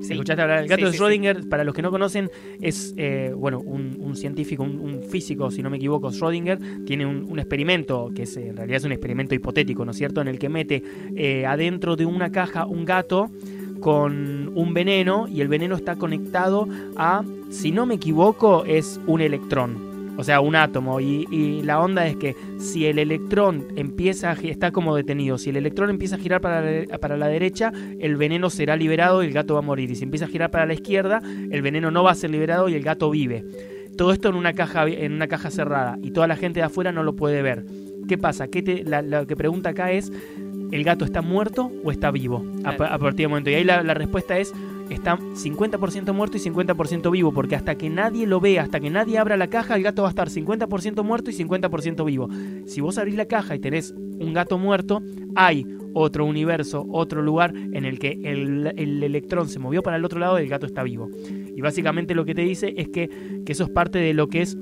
Sí. 0.00 0.12
¿Escuchaste 0.12 0.42
hablar 0.42 0.60
del 0.60 0.68
gato 0.68 0.80
Sí, 0.80 0.84
de 0.86 0.92
sí. 0.92 0.98
Schrödinger? 0.98 1.48
Para 1.48 1.64
los 1.64 1.74
que 1.74 1.82
no 1.82 1.90
conocen, 1.90 2.30
es 2.60 2.94
eh, 2.96 3.32
bueno 3.36 3.60
un, 3.60 3.96
un 3.98 4.16
científico, 4.16 4.62
un, 4.62 4.78
un 4.78 5.02
físico, 5.02 5.50
si 5.50 5.62
no 5.62 5.70
me 5.70 5.76
equivoco, 5.78 6.10
Schrödinger, 6.10 6.84
tiene 6.84 7.06
un, 7.06 7.26
un 7.28 7.38
experimento, 7.38 8.10
que 8.14 8.22
es, 8.24 8.36
en 8.36 8.56
realidad 8.56 8.78
es 8.78 8.84
un 8.84 8.92
experimento 8.92 9.34
hipotético, 9.34 9.84
¿no 9.84 9.90
es 9.92 9.96
cierto?, 9.96 10.20
en 10.20 10.28
el 10.28 10.38
que 10.38 10.48
mete 10.48 10.82
eh, 11.14 11.46
adentro 11.46 11.96
de 11.96 12.06
una 12.06 12.30
caja 12.30 12.66
un 12.66 12.84
gato 12.84 13.30
con 13.80 14.52
un 14.54 14.74
veneno 14.74 15.28
y 15.28 15.40
el 15.40 15.48
veneno 15.48 15.76
está 15.76 15.96
conectado 15.96 16.68
a, 16.96 17.22
si 17.50 17.72
no 17.72 17.86
me 17.86 17.94
equivoco, 17.94 18.64
es 18.64 19.00
un 19.06 19.20
electrón. 19.20 19.85
O 20.18 20.24
sea, 20.24 20.40
un 20.40 20.56
átomo. 20.56 21.00
Y, 21.00 21.26
y 21.30 21.62
la 21.62 21.80
onda 21.80 22.06
es 22.06 22.16
que 22.16 22.34
si 22.58 22.86
el 22.86 22.98
electrón 22.98 23.66
empieza 23.76 24.30
a 24.30 24.34
está 24.34 24.70
como 24.70 24.96
detenido, 24.96 25.36
si 25.38 25.50
el 25.50 25.56
electrón 25.56 25.90
empieza 25.90 26.16
a 26.16 26.18
girar 26.18 26.40
para 26.40 26.60
la, 26.62 26.98
para 26.98 27.16
la 27.16 27.28
derecha, 27.28 27.72
el 27.98 28.16
veneno 28.16 28.48
será 28.50 28.76
liberado 28.76 29.22
y 29.22 29.26
el 29.26 29.32
gato 29.32 29.54
va 29.54 29.60
a 29.60 29.62
morir. 29.62 29.90
Y 29.90 29.96
si 29.96 30.04
empieza 30.04 30.24
a 30.26 30.28
girar 30.28 30.50
para 30.50 30.66
la 30.66 30.74
izquierda, 30.74 31.20
el 31.50 31.62
veneno 31.62 31.90
no 31.90 32.02
va 32.02 32.12
a 32.12 32.14
ser 32.14 32.30
liberado 32.30 32.68
y 32.68 32.74
el 32.74 32.82
gato 32.82 33.10
vive. 33.10 33.44
Todo 33.96 34.12
esto 34.12 34.28
en 34.28 34.34
una 34.36 34.52
caja, 34.52 34.86
en 34.88 35.12
una 35.12 35.26
caja 35.26 35.50
cerrada 35.50 35.98
y 36.02 36.10
toda 36.10 36.26
la 36.26 36.36
gente 36.36 36.60
de 36.60 36.64
afuera 36.66 36.92
no 36.92 37.02
lo 37.02 37.14
puede 37.16 37.42
ver. 37.42 37.64
¿Qué 38.08 38.18
pasa? 38.18 38.48
¿Qué 38.48 38.62
te- 38.62 38.84
la- 38.84 39.02
lo 39.02 39.26
que 39.26 39.36
pregunta 39.36 39.70
acá 39.70 39.90
es, 39.92 40.12
¿el 40.70 40.84
gato 40.84 41.04
está 41.04 41.22
muerto 41.22 41.72
o 41.82 41.90
está 41.90 42.10
vivo? 42.10 42.44
A, 42.64 42.70
a 42.70 42.98
partir 42.98 43.24
del 43.24 43.28
momento. 43.30 43.50
Y 43.50 43.54
ahí 43.54 43.64
la, 43.64 43.82
la 43.82 43.94
respuesta 43.94 44.38
es, 44.38 44.52
está 44.90 45.18
50% 45.18 46.12
muerto 46.12 46.36
y 46.36 46.40
50% 46.40 47.10
vivo, 47.10 47.32
porque 47.32 47.56
hasta 47.56 47.76
que 47.76 47.90
nadie 47.90 48.26
lo 48.26 48.40
vea, 48.40 48.62
hasta 48.62 48.80
que 48.80 48.90
nadie 48.90 49.18
abra 49.18 49.36
la 49.36 49.48
caja, 49.48 49.76
el 49.76 49.82
gato 49.82 50.02
va 50.02 50.08
a 50.08 50.10
estar 50.10 50.28
50% 50.28 51.02
muerto 51.02 51.30
y 51.30 51.34
50% 51.34 52.04
vivo. 52.04 52.28
Si 52.66 52.80
vos 52.80 52.98
abrís 52.98 53.16
la 53.16 53.26
caja 53.26 53.54
y 53.54 53.58
tenés 53.58 53.92
un 53.92 54.32
gato 54.32 54.58
muerto, 54.58 55.02
hay 55.34 55.66
otro 55.92 56.26
universo, 56.26 56.86
otro 56.90 57.22
lugar 57.22 57.54
en 57.56 57.84
el 57.84 57.98
que 57.98 58.18
el, 58.24 58.72
el 58.76 59.02
electrón 59.02 59.48
se 59.48 59.58
movió 59.58 59.82
para 59.82 59.96
el 59.96 60.04
otro 60.04 60.20
lado 60.20 60.38
y 60.38 60.42
el 60.42 60.48
gato 60.48 60.66
está 60.66 60.82
vivo. 60.82 61.08
Y 61.28 61.60
básicamente 61.62 62.14
lo 62.14 62.24
que 62.24 62.34
te 62.34 62.42
dice 62.42 62.74
es 62.76 62.88
que, 62.88 63.08
que 63.44 63.52
eso 63.52 63.64
es 63.64 63.70
parte 63.70 63.98
de 63.98 64.12
lo 64.12 64.28
que 64.28 64.42
es 64.42 64.58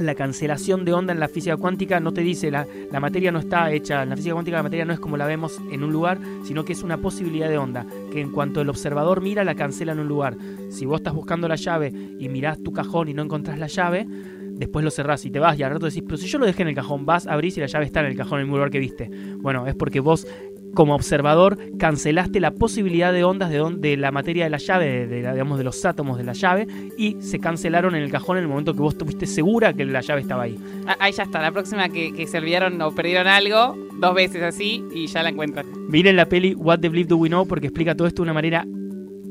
la 0.00 0.14
cancelación 0.14 0.84
de 0.84 0.92
onda 0.92 1.12
en 1.12 1.20
la 1.20 1.28
física 1.28 1.56
cuántica 1.56 2.00
no 2.00 2.12
te 2.12 2.22
dice 2.22 2.50
la, 2.50 2.66
la 2.90 3.00
materia 3.00 3.32
no 3.32 3.38
está 3.38 3.70
hecha, 3.72 4.02
en 4.02 4.10
la 4.10 4.16
física 4.16 4.34
cuántica 4.34 4.56
la 4.56 4.62
materia 4.62 4.84
no 4.84 4.92
es 4.92 5.00
como 5.00 5.16
la 5.16 5.26
vemos 5.26 5.60
en 5.70 5.82
un 5.82 5.92
lugar, 5.92 6.18
sino 6.44 6.64
que 6.64 6.72
es 6.72 6.82
una 6.82 6.98
posibilidad 6.98 7.48
de 7.48 7.58
onda, 7.58 7.86
que 8.12 8.20
en 8.20 8.30
cuanto 8.30 8.60
el 8.60 8.68
observador 8.68 9.20
mira 9.20 9.44
la 9.44 9.54
cancela 9.54 9.92
en 9.92 10.00
un 10.00 10.08
lugar. 10.08 10.36
Si 10.70 10.86
vos 10.86 11.00
estás 11.00 11.14
buscando 11.14 11.48
la 11.48 11.56
llave 11.56 11.92
y 12.18 12.28
mirás 12.28 12.62
tu 12.62 12.72
cajón 12.72 13.08
y 13.08 13.14
no 13.14 13.22
encontrás 13.22 13.58
la 13.58 13.66
llave, 13.66 14.06
después 14.54 14.84
lo 14.84 14.90
cerrás 14.90 15.24
y 15.24 15.30
te 15.30 15.38
vas 15.38 15.58
y 15.58 15.62
al 15.62 15.72
rato 15.72 15.86
decís, 15.86 16.02
pero 16.04 16.16
si 16.16 16.26
yo 16.26 16.38
lo 16.38 16.46
dejé 16.46 16.62
en 16.62 16.68
el 16.68 16.74
cajón, 16.74 17.04
vas, 17.04 17.26
abrís 17.26 17.56
y 17.56 17.60
la 17.60 17.66
llave 17.66 17.84
está 17.84 18.00
en 18.00 18.06
el 18.06 18.16
cajón 18.16 18.40
en 18.40 18.46
el 18.46 18.52
lugar 18.52 18.70
que 18.70 18.78
viste. 18.78 19.10
Bueno, 19.38 19.66
es 19.66 19.74
porque 19.74 20.00
vos 20.00 20.26
como 20.74 20.94
observador 20.94 21.58
cancelaste 21.78 22.40
la 22.40 22.50
posibilidad 22.52 23.12
de 23.12 23.24
ondas 23.24 23.50
de, 23.50 23.60
on- 23.60 23.80
de 23.80 23.96
la 23.96 24.10
materia 24.10 24.44
de 24.44 24.50
la 24.50 24.58
llave, 24.58 25.06
de, 25.06 25.16
digamos 25.32 25.58
de 25.58 25.64
los 25.64 25.84
átomos 25.84 26.18
de 26.18 26.24
la 26.24 26.32
llave, 26.32 26.66
y 26.98 27.16
se 27.20 27.38
cancelaron 27.38 27.94
en 27.94 28.02
el 28.02 28.10
cajón 28.10 28.36
en 28.36 28.42
el 28.44 28.48
momento 28.48 28.74
que 28.74 28.80
vos 28.80 28.94
estuviste 28.94 29.26
segura 29.26 29.72
que 29.72 29.84
la 29.84 30.00
llave 30.00 30.20
estaba 30.20 30.42
ahí. 30.44 30.58
Ah, 30.86 30.96
Ahí 31.00 31.12
ya 31.12 31.22
está, 31.24 31.40
la 31.40 31.52
próxima 31.52 31.88
que, 31.88 32.12
que 32.12 32.26
se 32.26 32.38
olvidaron 32.38 32.80
o 32.82 32.94
perdieron 32.94 33.26
algo, 33.26 33.76
dos 34.00 34.14
veces 34.14 34.42
así 34.42 34.84
y 34.94 35.06
ya 35.06 35.22
la 35.22 35.30
encuentran. 35.30 35.66
Miren 35.88 36.16
la 36.16 36.26
peli 36.26 36.54
What 36.54 36.80
the 36.80 36.88
Bleep 36.88 37.08
Do 37.08 37.16
We 37.16 37.28
Know 37.28 37.46
porque 37.46 37.66
explica 37.68 37.94
todo 37.94 38.06
esto 38.08 38.22
de 38.22 38.26
una 38.26 38.34
manera 38.34 38.66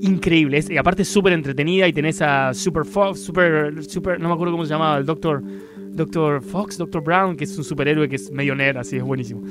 increíble. 0.02 0.58
Es- 0.58 0.70
y 0.70 0.78
aparte 0.78 1.04
es 1.04 1.08
súper 1.08 1.34
entretenida 1.34 1.88
y 1.88 1.94
tenés 1.94 2.22
a 2.22 2.54
Super 2.54 2.86
Fox, 2.86 3.20
Super, 3.22 3.84
Super, 3.84 4.20
no 4.20 4.28
me 4.30 4.34
acuerdo 4.34 4.54
cómo 4.54 4.66
se 4.66 4.72
llamaba, 4.74 4.98
el 4.98 5.06
Doctor, 5.06 5.42
Doctor 5.92 6.42
Fox, 6.42 6.78
Doctor 6.78 7.04
Brown, 7.04 7.36
que 7.36 7.44
es 7.44 7.58
un 7.58 7.64
superhéroe 7.64 8.10
que 8.10 8.16
es 8.16 8.32
medio 8.32 8.56
nerd, 8.56 8.78
así 8.78 8.98
es 8.98 9.04
buenísimo. 9.04 9.42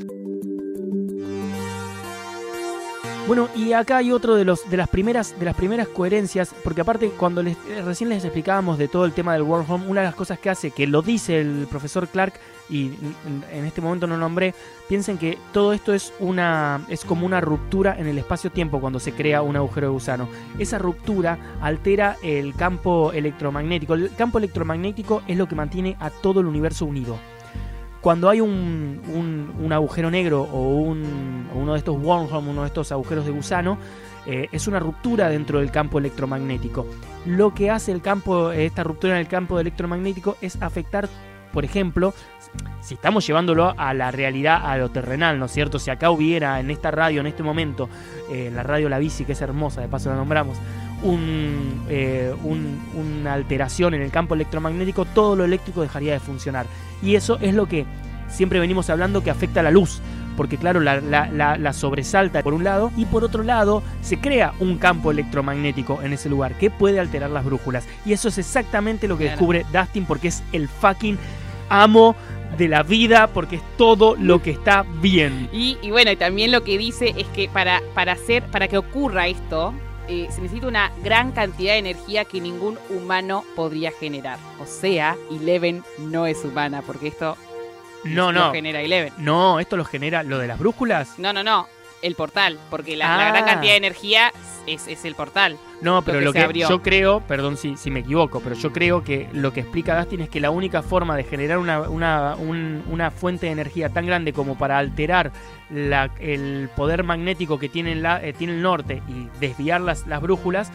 Bueno, 3.29 3.49
y 3.55 3.73
acá 3.73 3.99
hay 3.99 4.11
otro 4.11 4.35
de 4.35 4.45
los 4.45 4.69
de 4.69 4.77
las 4.77 4.89
primeras 4.89 5.39
de 5.39 5.45
las 5.45 5.55
primeras 5.55 5.87
coherencias, 5.87 6.53
porque 6.65 6.81
aparte 6.81 7.09
cuando 7.11 7.41
les, 7.43 7.57
recién 7.85 8.11
les 8.11 8.25
explicábamos 8.25 8.79
de 8.79 8.89
todo 8.89 9.05
el 9.05 9.13
tema 9.13 9.33
del 9.33 9.43
wormhole, 9.43 9.87
una 9.87 10.01
de 10.01 10.09
las 10.09 10.17
cosas 10.17 10.41
que 10.41 10.51
hace, 10.51 10.73
que 10.73 10.89
lo 10.89 11.03
dice 11.03 11.41
el 11.41 11.67
profesor 11.71 12.09
Clark 12.09 12.35
y 12.69 12.87
en- 12.87 13.45
en 13.53 13.65
este 13.65 13.81
momento 13.81 14.09
no 14.09 14.17
nombré, 14.17 14.55
piensen 14.89 15.19
que 15.19 15.39
todo 15.53 15.73
esto 15.73 15.95
es 15.95 16.13
una 16.19 16.85
es 16.89 17.05
como 17.05 17.25
una 17.25 17.41
ruptura 17.41 17.95
en 17.97 18.09
el 18.09 18.19
espacio-tiempo 18.19 18.81
cuando 18.81 18.99
se 18.99 19.13
crea 19.13 19.41
un 19.43 19.55
agujero 19.57 19.87
de 19.87 19.93
gusano. 19.93 20.29
Esa 20.59 20.79
ruptura 20.79 21.39
altera 21.61 22.17
el 22.25 22.55
campo 22.55 23.13
electromagnético. 23.13 23.95
El 23.95 24.13
campo 24.17 24.39
electromagnético 24.39 25.23
es 25.29 25.39
lo 25.39 25.47
que 25.47 25.55
mantiene 25.55 25.97
a 26.01 26.11
todo 26.11 26.41
el 26.41 26.47
universo 26.47 26.87
unido. 26.87 27.19
Cuando 28.03 28.29
hay 28.29 28.41
un, 28.43 29.01
un- 29.63 29.73
agujero 29.73 30.11
negro 30.11 30.43
o, 30.43 30.69
un- 30.77 31.49
uno 31.55 31.73
de 31.73 31.79
estos 31.79 31.97
wormhole, 32.03 32.47
uno 32.51 32.61
de 32.63 32.67
estos 32.67 32.93
agujeros 32.93 33.25
de 33.25 33.31
gusano, 33.33 33.79
eh, 34.27 34.49
es 34.53 34.67
una 34.67 34.79
ruptura 34.81 35.29
dentro 35.31 35.61
del 35.61 35.71
campo 35.71 35.99
electromagnético. 35.99 36.87
Lo 37.25 37.55
que 37.55 37.71
hace 37.71 37.91
el 37.93 38.03
campo, 38.03 38.51
esta 38.53 38.85
ruptura 38.85 39.15
en 39.15 39.21
el 39.21 39.29
campo 39.29 39.59
electromagnético 39.59 40.37
es 40.43 40.61
afectar, 40.61 41.09
por 41.53 41.65
ejemplo, 41.65 42.13
si 42.81 42.95
estamos 42.95 43.27
llevándolo 43.27 43.75
a 43.77 43.95
la 43.95 44.11
realidad, 44.11 44.61
a 44.65 44.77
lo 44.77 44.91
terrenal, 44.91 45.39
¿no 45.39 45.47
es 45.47 45.53
cierto? 45.53 45.79
Si 45.79 45.91
acá 45.91 46.11
hubiera 46.11 46.59
en 46.61 46.71
esta 46.71 46.91
radio, 46.91 47.21
en 47.21 47.27
este 47.29 47.43
momento, 47.43 47.89
eh, 48.31 48.47
en 48.49 48.57
la 48.57 48.63
radio 48.63 48.89
La 48.89 48.99
Bici, 48.99 49.25
que 49.25 49.33
es 49.33 49.41
hermosa, 49.41 49.81
de 49.81 49.89
paso 49.89 50.11
la 50.11 50.17
nombramos, 50.17 50.59
un, 51.03 51.85
eh, 51.89 52.35
un- 52.45 52.81
una 52.95 53.35
alteración 53.35 53.95
en 53.95 54.03
el 54.03 54.11
campo 54.11 54.35
electromagnético, 54.35 55.05
todo 55.05 55.37
lo 55.37 55.45
eléctrico 55.45 55.83
dejaría 55.83 56.13
de 56.13 56.21
funcionar. 56.21 56.67
Y 57.03 57.15
eso 57.17 57.39
es 57.41 57.55
lo 57.55 57.67
que 57.67 57.87
siempre 58.29 58.61
venimos 58.61 58.89
hablando 58.91 59.23
que 59.23 59.31
afecta 59.31 59.61
a 59.61 59.65
la 59.65 59.71
luz. 59.71 60.01
porque 60.35 60.57
claro, 60.57 60.81
la, 60.81 60.99
la- 61.03 61.29
la- 61.29 61.59
la 61.59 61.73
sobresalta 61.75 62.43
por 62.43 62.55
un 62.55 62.65
lado, 62.65 62.91
y 62.97 63.05
por 63.05 63.23
otro 63.23 63.43
lado 63.43 63.83
se 64.01 64.19
crea 64.19 64.55
un 64.61 64.79
campo 64.79 65.11
electromagnético 65.11 66.01
en 66.03 66.15
ese 66.15 66.31
lugar 66.31 66.55
que 66.57 66.71
puede 66.71 66.99
alterar 66.99 67.29
las 67.29 67.45
brújulas. 67.45 67.87
Y 68.07 68.15
eso 68.15 68.29
es 68.29 68.39
exactamente 68.39 69.09
lo 69.09 69.19
que 69.19 69.25
Claro. 69.25 69.37
descubre 69.37 69.67
Dustin 69.71 70.07
porque 70.07 70.29
es 70.29 70.43
el 70.53 70.69
fucking 70.69 71.19
amo 71.69 72.17
de 72.57 72.69
la 72.69 72.83
vida, 72.83 73.29
porque 73.29 73.57
es 73.57 73.63
todo 73.77 74.15
lo 74.17 74.43
que 74.43 74.51
está 74.51 74.85
bien. 75.01 75.49
Y, 75.53 75.79
y 75.83 75.91
bueno, 75.91 76.11
y 76.11 76.17
también 76.17 76.53
lo 76.53 76.63
que 76.65 76.79
dice 76.79 77.15
es 77.17 77.27
que 77.29 77.49
para, 77.49 77.81
para 77.95 78.13
hacer, 78.13 78.43
para 78.51 78.69
que 78.69 78.79
ocurra 78.79 79.27
esto, 79.29 79.75
eh, 80.09 80.29
se 80.31 80.41
necesita 80.43 80.67
una 80.67 80.93
gran 81.03 81.33
cantidad 81.33 81.73
de 81.75 81.79
energía 81.79 82.25
que 82.25 82.41
ningún 82.41 82.79
humano 82.91 83.45
podría 83.57 83.93
generar. 83.93 84.39
O 84.61 84.67
sea, 84.67 85.17
Eleven 85.31 85.83
no 85.99 86.27
es 86.27 86.45
humana, 86.45 86.83
porque 86.87 87.09
esto 87.09 87.37
No, 88.05 88.33
lo 88.33 88.47
no. 88.47 88.53
genera 88.53 88.81
Eleven. 88.81 89.13
No, 89.19 89.61
esto 89.61 89.77
lo 89.77 89.85
genera 89.85 90.23
lo 90.23 90.39
de 90.39 90.49
las 90.49 90.59
brújulas. 90.59 91.19
No, 91.19 91.33
no, 91.33 91.43
no. 91.45 91.67
El 92.03 92.15
portal, 92.17 92.59
porque 92.69 92.97
la, 92.97 93.17
la 93.17 93.29
Ah. 93.29 93.31
gran 93.31 93.45
cantidad 93.47 93.73
de 93.73 93.77
energía 93.79 94.33
es, 94.67 94.87
es 94.89 95.05
el 95.05 95.15
portal. 95.15 95.57
No, 95.81 96.03
pero 96.03 96.19
que 96.19 96.25
lo 96.25 96.33
que, 96.33 96.59
yo 96.61 96.83
creo, 96.83 97.21
perdón 97.21 97.57
si, 97.57 97.77
si 97.77 97.91
me 97.91 98.01
equivoco, 98.01 98.41
pero 98.41 98.55
yo 98.55 98.73
creo 98.73 99.03
que 99.03 99.29
lo 99.33 99.53
que 99.53 99.61
explica 99.61 99.99
Dustin 99.99 100.21
es 100.21 100.29
que 100.29 100.39
la 100.41 100.51
única 100.51 100.83
forma 100.83 101.17
de 101.17 101.25
generar 101.25 101.59
una, 101.59 101.81
una, 101.89 102.37
un- 102.37 102.83
una 102.91 103.11
fuente 103.11 103.47
de 103.47 103.53
energía 103.53 103.89
tan 103.89 104.07
grande 104.07 104.33
como 104.33 104.57
para 104.59 104.79
alterar 104.79 105.33
la- 105.71 106.11
el 106.21 106.69
poder 106.77 107.03
magnético 107.05 107.59
que 107.59 107.69
tiene, 107.69 107.95
la, 107.97 108.23
eh, 108.25 108.33
tiene 108.33 108.53
el 108.55 108.63
norte 108.63 109.03
y 109.09 109.29
desviar 109.41 109.81
las, 109.81 110.07
las 110.07 110.21
brújulas 110.21 110.71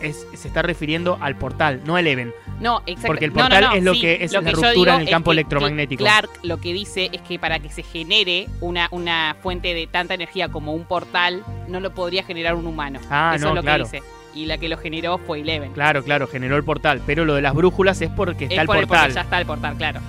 es, 0.00 0.26
se 0.34 0.48
está 0.48 0.62
refiriendo 0.62 1.18
al 1.20 1.36
portal, 1.36 1.80
no 1.84 1.96
al 1.96 2.06
Even. 2.06 2.32
No, 2.60 2.82
exacto. 2.86 3.06
Porque 3.08 3.24
el 3.26 3.32
No, 3.32 3.36
no, 3.36 3.42
portal 3.48 3.64
no, 3.64 3.72
es 3.74 3.82
lo 3.82 3.94
sí. 3.94 4.00
que 4.00 4.24
es 4.24 4.32
Lo 4.32 4.40
la 4.42 4.50
ruptura 4.52 4.94
en 4.96 5.00
el 5.02 5.10
campo 5.10 5.30
que 5.30 5.34
electromagnético. 5.34 6.04
Clark 6.04 6.30
lo 6.42 6.58
que 6.60 6.72
dice 6.72 7.10
es 7.12 7.20
que 7.22 7.38
para 7.38 7.58
que 7.58 7.68
se 7.70 7.82
genere 7.82 8.46
una, 8.60 8.88
una 8.90 9.36
fuente 9.42 9.74
de 9.74 9.86
tanta 9.86 10.14
energía 10.14 10.48
como 10.48 10.72
un 10.74 10.84
portal, 10.84 11.42
no 11.68 11.80
lo 11.80 11.92
podría 11.94 12.22
generar 12.22 12.54
un 12.54 12.66
humano. 12.66 13.00
Ah, 13.10 13.32
Eso 13.36 13.44
no, 13.46 13.50
es 13.50 13.56
lo 13.56 13.62
claro. 13.62 13.84
que 13.90 13.98
dice. 13.98 14.06
Y 14.34 14.46
la 14.46 14.58
que 14.58 14.68
lo 14.68 14.76
generó 14.76 15.18
fue 15.18 15.40
Eleven. 15.40 15.72
Claro, 15.72 16.02
claro, 16.02 16.26
generó 16.26 16.56
el 16.56 16.64
portal, 16.64 17.00
pero 17.06 17.24
lo 17.24 17.34
de 17.34 17.42
las 17.42 17.54
brújulas 17.54 18.00
es 18.00 18.10
porque 18.10 18.44
está 18.44 18.54
es 18.56 18.60
el 18.62 18.66
por 18.66 18.76
el 18.78 18.86
portal. 18.86 19.12
ya 19.12 19.20
está 19.20 19.38
el 19.40 19.46
portal, 19.46 19.76
claro. 19.76 20.00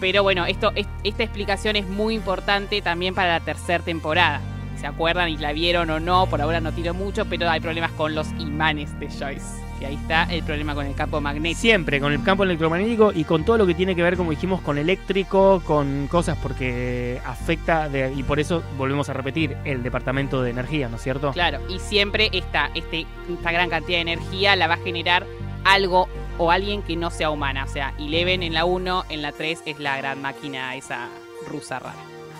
Pero 0.00 0.22
bueno, 0.22 0.46
esto, 0.46 0.72
es- 0.74 0.86
esta 1.04 1.22
explicación 1.22 1.76
es 1.76 1.86
muy 1.86 2.14
importante 2.14 2.80
también 2.82 3.14
para 3.14 3.38
la 3.38 3.40
tercera 3.40 3.82
temporada. 3.84 4.40
¿Se 4.82 4.88
acuerdan 4.88 5.28
y 5.28 5.36
la 5.36 5.52
vieron 5.52 5.88
o 5.90 6.00
no? 6.00 6.26
Por 6.26 6.42
ahora 6.42 6.60
no 6.60 6.72
tiro 6.72 6.92
mucho, 6.92 7.24
pero 7.24 7.48
hay 7.48 7.60
problemas 7.60 7.92
con 7.92 8.16
los 8.16 8.26
imanes 8.40 8.98
de 8.98 9.06
Joyce. 9.08 9.62
Que 9.78 9.86
ahí 9.86 9.94
está 9.94 10.24
el 10.24 10.42
problema 10.42 10.74
con 10.74 10.86
el 10.86 10.94
campo 10.96 11.20
magnético. 11.20 11.60
Siempre 11.60 12.00
con 12.00 12.12
el 12.12 12.20
campo 12.24 12.42
electromagnético 12.42 13.12
y 13.14 13.22
con 13.22 13.44
todo 13.44 13.58
lo 13.58 13.66
que 13.66 13.74
tiene 13.74 13.94
que 13.94 14.02
ver, 14.02 14.16
como 14.16 14.30
dijimos, 14.32 14.60
con 14.60 14.78
eléctrico, 14.78 15.62
con 15.64 16.08
cosas 16.08 16.36
porque 16.42 17.20
afecta, 17.24 17.88
de- 17.88 18.12
y 18.12 18.24
por 18.24 18.40
eso 18.40 18.60
volvemos 18.76 19.08
a 19.08 19.12
repetir, 19.12 19.56
el 19.64 19.84
departamento 19.84 20.42
de 20.42 20.50
energía, 20.50 20.88
¿no 20.88 20.96
es 20.96 21.02
cierto? 21.02 21.30
Claro, 21.30 21.60
y 21.68 21.78
siempre 21.78 22.28
esta, 22.32 22.70
este, 22.74 23.06
esta 23.32 23.52
gran 23.52 23.70
cantidad 23.70 23.98
de 23.98 24.02
energía 24.02 24.56
la 24.56 24.66
va 24.66 24.74
a 24.74 24.78
generar 24.78 25.24
algo 25.64 26.08
o 26.38 26.50
alguien 26.50 26.82
que 26.82 26.96
no 26.96 27.10
sea 27.10 27.30
humana. 27.30 27.64
O 27.64 27.68
sea, 27.68 27.94
Eleven 28.00 28.42
en 28.42 28.52
la 28.54 28.64
1, 28.64 29.04
en 29.10 29.22
la 29.22 29.30
3 29.30 29.62
es 29.64 29.78
la 29.78 29.96
gran 29.96 30.20
máquina 30.20 30.74
esa 30.74 31.08
rusa 31.48 31.78
rara. 31.78 31.94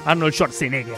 Arnold 0.07 0.33
Schwarzenegger. 0.35 0.97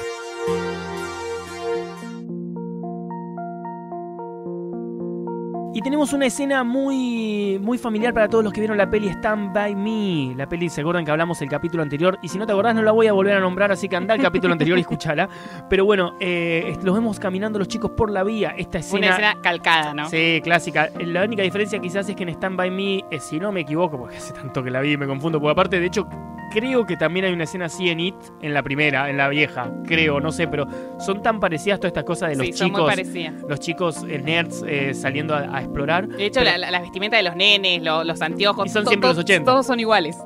Y 5.76 5.82
tenemos 5.82 6.12
una 6.12 6.26
escena 6.26 6.62
muy, 6.62 7.58
muy 7.60 7.78
familiar 7.78 8.14
para 8.14 8.28
todos 8.28 8.44
los 8.44 8.52
que 8.52 8.60
vieron 8.60 8.78
la 8.78 8.88
peli 8.88 9.08
Stand 9.08 9.52
By 9.52 9.74
Me. 9.74 10.32
La 10.36 10.48
peli, 10.48 10.68
¿se 10.68 10.82
acuerdan 10.82 11.04
que 11.04 11.10
hablamos 11.10 11.42
el 11.42 11.48
capítulo 11.48 11.82
anterior? 11.82 12.16
Y 12.22 12.28
si 12.28 12.38
no 12.38 12.46
te 12.46 12.52
acordás, 12.52 12.76
no 12.76 12.82
la 12.82 12.92
voy 12.92 13.08
a 13.08 13.12
volver 13.12 13.34
a 13.34 13.40
nombrar, 13.40 13.72
así 13.72 13.88
que 13.88 13.96
anda 13.96 14.14
al 14.14 14.22
capítulo 14.22 14.52
anterior 14.52 14.78
y 14.78 14.82
escúchala. 14.82 15.28
Pero 15.68 15.84
bueno, 15.84 16.14
eh, 16.20 16.78
los 16.84 16.94
vemos 16.94 17.18
caminando 17.18 17.58
los 17.58 17.66
chicos 17.66 17.90
por 17.90 18.08
la 18.12 18.22
vía. 18.22 18.54
Esta 18.56 18.78
escena. 18.78 18.98
Una 18.98 19.08
escena 19.08 19.42
calcada, 19.42 19.94
¿no? 19.94 20.08
Sí, 20.08 20.40
clásica. 20.44 20.90
La 21.00 21.24
única 21.24 21.42
diferencia 21.42 21.80
quizás 21.80 22.08
es 22.08 22.14
que 22.14 22.22
en 22.22 22.28
Stand 22.28 22.56
By 22.56 22.70
Me, 22.70 22.98
eh, 23.10 23.18
si 23.18 23.40
no 23.40 23.50
me 23.50 23.62
equivoco, 23.62 23.98
porque 23.98 24.16
hace 24.16 24.32
tanto 24.32 24.62
que 24.62 24.70
la 24.70 24.80
vi 24.80 24.92
y 24.92 24.96
me 24.96 25.08
confundo, 25.08 25.40
porque 25.40 25.52
aparte, 25.54 25.80
de 25.80 25.86
hecho, 25.86 26.06
creo 26.52 26.86
que 26.86 26.96
también 26.96 27.24
hay 27.26 27.32
una 27.32 27.44
escena 27.44 27.66
así 27.66 27.88
en 27.88 28.00
It, 28.00 28.14
en 28.42 28.54
la 28.54 28.62
primera, 28.62 29.08
en 29.10 29.16
la 29.16 29.28
vieja, 29.28 29.70
creo, 29.86 30.20
no 30.20 30.32
sé, 30.32 30.46
pero 30.48 30.66
son 30.98 31.22
tan 31.22 31.40
parecidas 31.40 31.78
todas 31.80 31.90
estas 31.90 32.04
cosas 32.04 32.30
de 32.30 32.36
los 32.36 32.46
sí, 32.46 32.52
son 32.52 32.70
muy 32.72 32.78
chicos, 32.80 32.90
parecidas. 32.90 33.34
los 33.48 33.60
chicos 33.60 34.04
eh, 34.08 34.18
nerds 34.18 34.64
eh, 34.66 34.94
saliendo 34.94 35.34
a, 35.34 35.56
a 35.56 35.60
explorar. 35.60 36.06
De 36.08 36.26
hecho, 36.26 36.40
Pero 36.40 36.52
la, 36.52 36.58
la- 36.58 36.70
las 36.70 36.82
vestimentas 36.82 37.18
de 37.18 37.22
los 37.24 37.36
nenes, 37.36 37.82
lo- 37.82 38.04
los 38.04 38.20
anteojos, 38.22 38.66
Y 38.66 38.68
son 38.70 38.84
to- 38.84 38.90
siempre 38.90 39.08
to- 39.10 39.14
los 39.14 39.24
80. 39.24 39.50
Todos 39.50 39.66
son 39.66 39.80
iguales. 39.80 40.16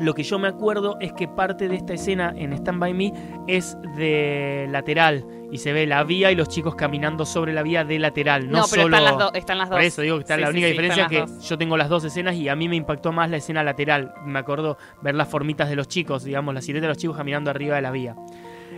Lo 0.00 0.14
que 0.14 0.22
yo 0.22 0.38
me 0.38 0.48
acuerdo 0.48 0.96
es 1.00 1.12
que 1.12 1.28
parte 1.28 1.68
de 1.68 1.76
esta 1.76 1.92
escena 1.92 2.32
en 2.34 2.52
Stand 2.54 2.80
By 2.80 2.94
Me 2.94 3.12
es 3.46 3.76
de 3.96 4.66
lateral 4.70 5.24
y 5.52 5.58
se 5.58 5.72
ve 5.72 5.86
la 5.86 6.04
vía 6.04 6.30
y 6.32 6.36
los 6.36 6.48
chicos 6.48 6.74
caminando 6.74 7.24
sobre 7.26 7.52
la 7.52 7.62
vía 7.62 7.84
de 7.84 7.98
lateral, 7.98 8.48
no, 8.48 8.60
No, 8.60 8.64
pero 8.70 8.82
solo... 8.84 8.96
están 8.96 9.04
las, 9.04 9.18
dos 9.18 9.30
están 9.34 9.58
las 9.58 9.68
dos. 9.68 9.76
Por 9.76 9.84
eso 9.84 10.02
digo 10.02 10.16
que 10.16 10.22
está 10.22 10.36
Sí, 10.36 10.40
la 10.40 10.50
única 10.50 10.66
sí, 10.66 10.70
diferencia 10.72 11.06
que 11.06 11.20
dos. 11.20 11.48
yo 11.48 11.58
tengo 11.58 11.76
las 11.76 11.88
dos 11.88 12.04
escenas 12.04 12.34
y 12.36 12.48
a 12.48 12.56
mí 12.56 12.68
me 12.68 12.76
impactó 12.76 13.12
más 13.12 13.30
la 13.30 13.36
escena 13.36 13.62
lateral. 13.62 14.12
Me 14.24 14.38
acuerdo 14.38 14.76
ver 15.02 15.14
las 15.14 15.28
formitas 15.28 15.68
de 15.68 15.76
los 15.76 15.88
chicos, 15.88 16.24
digamos, 16.24 16.54
la 16.54 16.60
silueta 16.62 16.86
de 16.86 16.90
los 16.90 16.98
chicos 16.98 17.16
caminando 17.16 17.50
arriba 17.50 17.76
de 17.76 17.82
la 17.82 17.90
vía. 17.90 18.14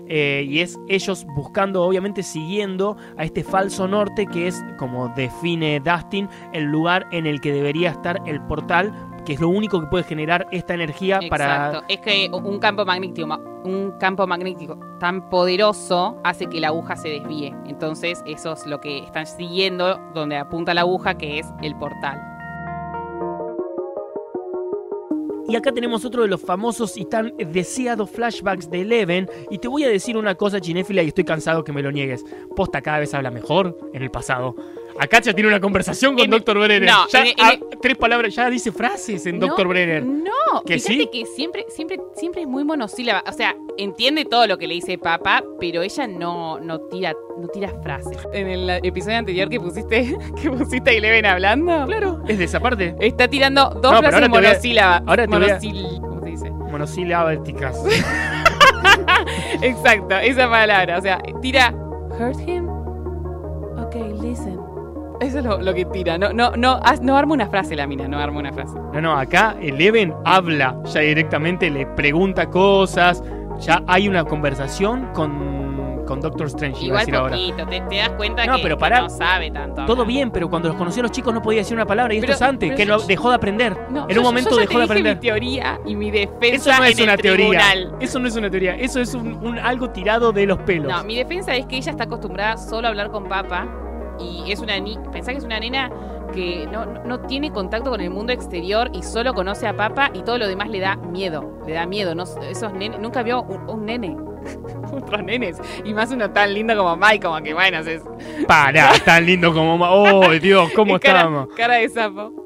Eh, 0.08 0.44
y 0.48 0.61
es 0.61 0.78
ellos 0.88 1.24
buscando, 1.37 1.82
obviamente 1.82 2.22
siguiendo 2.22 2.96
a 3.16 3.24
este 3.24 3.44
falso 3.44 3.87
norte 3.87 4.26
que 4.26 4.48
es, 4.48 4.61
como 4.78 5.08
define 5.14 5.80
Dustin, 5.80 6.28
el 6.52 6.64
lugar 6.64 7.06
en 7.12 7.26
el 7.26 7.40
que 7.40 7.52
debería 7.52 7.90
estar 7.90 8.18
el 8.26 8.40
portal, 8.46 8.92
que 9.24 9.35
es 9.35 9.40
lo 9.40 9.48
único 9.48 9.80
que 9.80 9.87
puede 9.87 10.04
generar 10.04 10.46
esta 10.50 10.74
energía 10.74 11.20
para... 11.28 11.66
Exacto. 11.66 11.85
Es 11.88 12.00
que 12.00 12.30
un 12.32 12.58
campo 12.58 12.85
magnético, 12.85 13.26
un 13.64 13.92
campo 13.98 14.26
magnético 14.26 14.78
tan 14.98 15.28
poderoso 15.28 16.18
hace 16.24 16.46
que 16.46 16.61
la 16.61 16.68
aguja 16.68 16.96
se 16.96 17.08
desvíe. 17.08 17.54
Entonces, 17.66 18.22
eso 18.26 18.52
es 18.52 18.66
lo 18.66 18.80
que 18.80 18.98
están 18.98 19.26
siguiendo, 19.26 19.98
donde 20.14 20.37
apunta 20.37 20.74
la 20.74 20.82
aguja, 20.82 21.14
que 21.16 21.38
es 21.38 21.46
el 21.62 21.76
portal. 21.76 22.20
Y 25.48 25.56
acá 25.56 25.72
tenemos 25.72 26.04
otro 26.04 26.22
de 26.22 26.28
los 26.28 26.40
famosos 26.40 26.96
y 26.96 27.04
tan 27.04 27.35
deseados 27.37 28.11
flashbacks 28.11 28.70
de 28.70 28.82
Eleven. 28.82 29.28
Y 29.50 29.58
te 29.58 29.68
voy 29.68 29.85
a 29.85 29.88
decir 29.88 30.16
una 30.16 30.35
cosa, 30.35 30.61
Chinéfila, 30.61 31.02
y 31.02 31.08
estoy 31.08 31.24
cansado 31.24 31.64
que 31.64 31.72
me 31.72 31.82
lo 31.82 31.90
niegues. 31.90 32.24
Posta 32.56 32.80
cada 32.80 33.00
vez 33.00 33.12
habla 33.12 33.30
mejor 33.30 33.76
en 33.92 34.02
el 34.02 34.11
pasado. 34.11 34.54
Acá 34.98 35.20
ya 35.20 35.33
tiene 35.33 35.48
una 35.48 35.61
conversación 35.61 36.14
con 36.14 36.24
En- 36.24 36.31
Dr. 36.31 36.59
Brenner. 36.59 36.90
no, 36.90 37.09
Ya, 37.09 37.20
en- 37.22 37.28
en- 37.38 37.61
tres 37.81 37.96
palabras, 37.96 38.35
ya 38.35 38.48
dice 38.50 38.70
frases 38.72 39.26
en 39.26 39.40
Dr. 39.40 39.64
No, 39.64 39.68
Brenner. 39.68 40.05
No, 40.05 40.62
¿Que 40.66 40.74
fíjate 40.74 40.94
sí? 40.94 41.09
que 41.12 41.26
siempre, 41.26 41.66
siempre, 41.68 41.98
siempre 42.14 42.42
es 42.42 42.48
muy 42.48 42.64
monosílaba. 42.64 43.24
O 43.28 43.33
sea, 43.33 43.57
entiende 43.78 44.24
todo 44.24 44.46
lo 44.46 44.59
que 44.59 44.66
le 44.66 44.74
dice 44.74 44.98
papá, 44.98 45.42
pero 45.59 45.83
ella 45.83 46.07
no, 46.07 46.61
no 46.61 46.81
tira, 46.83 47.14
no 47.38 47.48
tira 47.48 47.70
frases. 47.83 48.18
En 48.33 48.48
el 48.48 48.68
episodio 48.85 49.16
anterior 49.18 49.48
que 49.48 49.59
pusiste, 49.61 50.16
que 50.42 50.50
pusiste 50.50 50.90
a 50.90 50.92
Eleven 50.92 51.26
hablando, 51.26 51.87
Claro, 51.87 52.22
es 52.28 52.38
de 52.38 52.44
esa 52.44 52.61
parte. 52.61 52.94
está 53.00 53.28
tirando 53.28 53.70
dos 53.70 53.92
No, 53.92 53.98
frases 53.98 54.14
ahora 54.14 54.26
te 54.26 54.31
voy 54.31 54.38
a- 54.38 54.48
monosílabas. 54.50 55.02
ahora 55.07 55.26
te 55.26 55.37
voy 55.38 55.44
a- 55.50 55.59
Monosil- 55.59 56.00
¿Cómo 56.00 56.20
se 56.20 56.26
dice? 56.31 56.50
Monosílabáticas. 56.50 57.83
Exacto, 59.62 60.14
esa 60.18 60.48
palabra. 60.48 60.98
O 60.98 61.02
sea, 61.02 61.20
tira. 61.40 61.74
Hurt 62.18 62.40
him? 62.46 62.62
Eso 65.22 65.38
es 65.38 65.44
lo, 65.44 65.58
lo 65.61 65.72
que 65.74 65.85
tira. 65.87 66.18
No, 66.18 66.32
no, 66.32 66.52
no, 66.56 66.80
no 67.00 67.16
arma 67.16 67.32
una 67.35 67.46
frase 67.48 67.74
la 67.76 67.87
mina, 67.87 68.06
no 68.08 68.18
arma 68.18 68.40
una 68.40 68.52
frase. 68.52 68.74
No, 68.92 69.00
no, 69.00 69.16
acá 69.16 69.56
Eleven 69.61 70.14
habla 70.24 70.76
ya 70.85 71.00
directamente, 71.00 71.70
le 71.70 71.87
pregunta 71.87 72.48
cosas. 72.50 73.22
Ya 73.61 73.82
hay 73.87 74.08
una 74.08 74.24
conversación 74.24 75.11
con, 75.12 76.04
con 76.06 76.20
Doctor 76.20 76.46
Strange, 76.48 76.85
iba 76.87 76.98
a 76.98 77.02
Igual 77.02 77.16
ahora. 77.20 77.37
poquito, 77.37 77.66
te, 77.66 77.80
te 77.82 77.96
das 77.98 78.11
cuenta 78.11 78.44
No, 78.46 78.56
que, 78.56 78.62
pero 78.62 78.76
que 78.78 78.90
no 78.90 79.08
sabe 79.11 79.50
tanto. 79.50 79.85
Todo 79.85 80.04
bien, 80.04 80.30
pero 80.32 80.48
cuando 80.50 80.68
los 80.68 80.76
conocí 80.76 80.98
a 80.98 81.02
los 81.02 81.12
chicos 81.12 81.32
no 81.32 81.40
podía 81.42 81.61
decir 81.61 81.76
una 81.76 81.87
palabra 81.87 82.12
y 82.14 82.16
esto 82.16 82.26
Pero- 82.26 82.35
es 82.37 82.42
antes, 82.42 82.74
que 82.74 82.87
yo- 82.87 82.96
no, 82.96 83.02
dejó 83.04 83.28
de 83.28 83.37
aprender. 83.37 83.76
No, 83.90 84.04
en 84.08 84.14
yo- 84.14 84.20
un 84.20 84.26
momento 84.26 84.50
yo 84.50 84.56
dejó 84.56 84.78
de 84.78 84.85
aprender. 84.85 85.14
mi 85.16 85.20
teoría 85.20 85.78
y 85.87 85.94
mi 85.94 86.11
defensa 86.11 86.70
Eso 86.72 86.80
no 86.80 86.85
es 86.87 86.98
en 86.98 87.04
una 87.04 87.16
teoría. 87.16 87.46
tribunal. 87.61 87.94
Eso 88.00 88.18
no 88.18 88.26
es 88.26 88.37
una 88.37 88.50
teoría. 88.50 88.74
Eso 88.74 89.00
es 89.00 89.14
un, 89.14 89.35
un- 89.46 89.58
algo 89.58 89.90
tirado 89.90 90.32
de 90.32 90.46
los 90.46 90.58
pelos. 90.61 90.90
No, 90.90 91.04
mi 91.04 91.14
defensa 91.14 91.54
es 91.54 91.66
que 91.66 91.76
ella 91.76 91.92
está 91.92 92.04
acostumbrada 92.04 92.56
solo 92.56 92.88
a 92.88 92.90
hablar 92.90 93.11
con 93.11 93.28
papá 93.28 93.68
y 94.18 94.51
es 94.53 94.61
una 94.61 94.79
ni 94.79 94.98
pensá 95.12 95.33
que 95.33 95.38
es 95.38 95.44
una 95.44 95.59
nena 95.61 95.90
que 96.33 96.66
no, 96.70 96.87
no- 96.87 97.20
tiene 97.20 97.51
contacto 97.53 97.90
con 97.90 98.01
el 98.01 98.11
mundo 98.11 98.33
exterior 98.33 98.90
y 98.94 99.03
solo 99.03 99.35
conoce 99.35 99.66
a 99.66 99.77
papá 99.77 100.11
y 100.14 100.22
todo 100.22 100.38
lo 100.38 100.46
demás 100.48 100.68
le 100.70 100.81
da 100.81 100.96
miedo, 100.96 101.59
le 101.66 101.75
da 101.75 101.87
miedo, 101.87 102.14
no, 102.14 102.25
esos 102.48 102.72
nenes, 102.72 102.98
nunca 103.01 103.22
vio 103.22 103.42
un, 103.42 103.68
un 103.68 103.85
nene. 103.87 104.16
Otros 104.92 105.23
nenes. 105.23 105.58
Y 105.85 105.94
más 105.94 106.10
uno 106.10 106.31
tan 106.31 106.52
lindo 106.52 106.77
como 106.77 106.96
Mike, 106.96 107.21
como 107.27 107.40
que 107.42 107.54
bueno, 107.54 107.79
es, 107.79 108.02
Pará, 108.48 108.92
tan 109.04 109.25
lindo 109.27 109.52
como... 109.52 109.79
ma- 109.79 109.90
¡Oh, 109.92 110.31
Dios! 110.31 110.71
¿Cómo 110.75 110.98
cara, 110.98 111.19
estamos? 111.21 111.48
cara 111.56 111.75
de 111.77 111.88
sapo. 111.88 112.44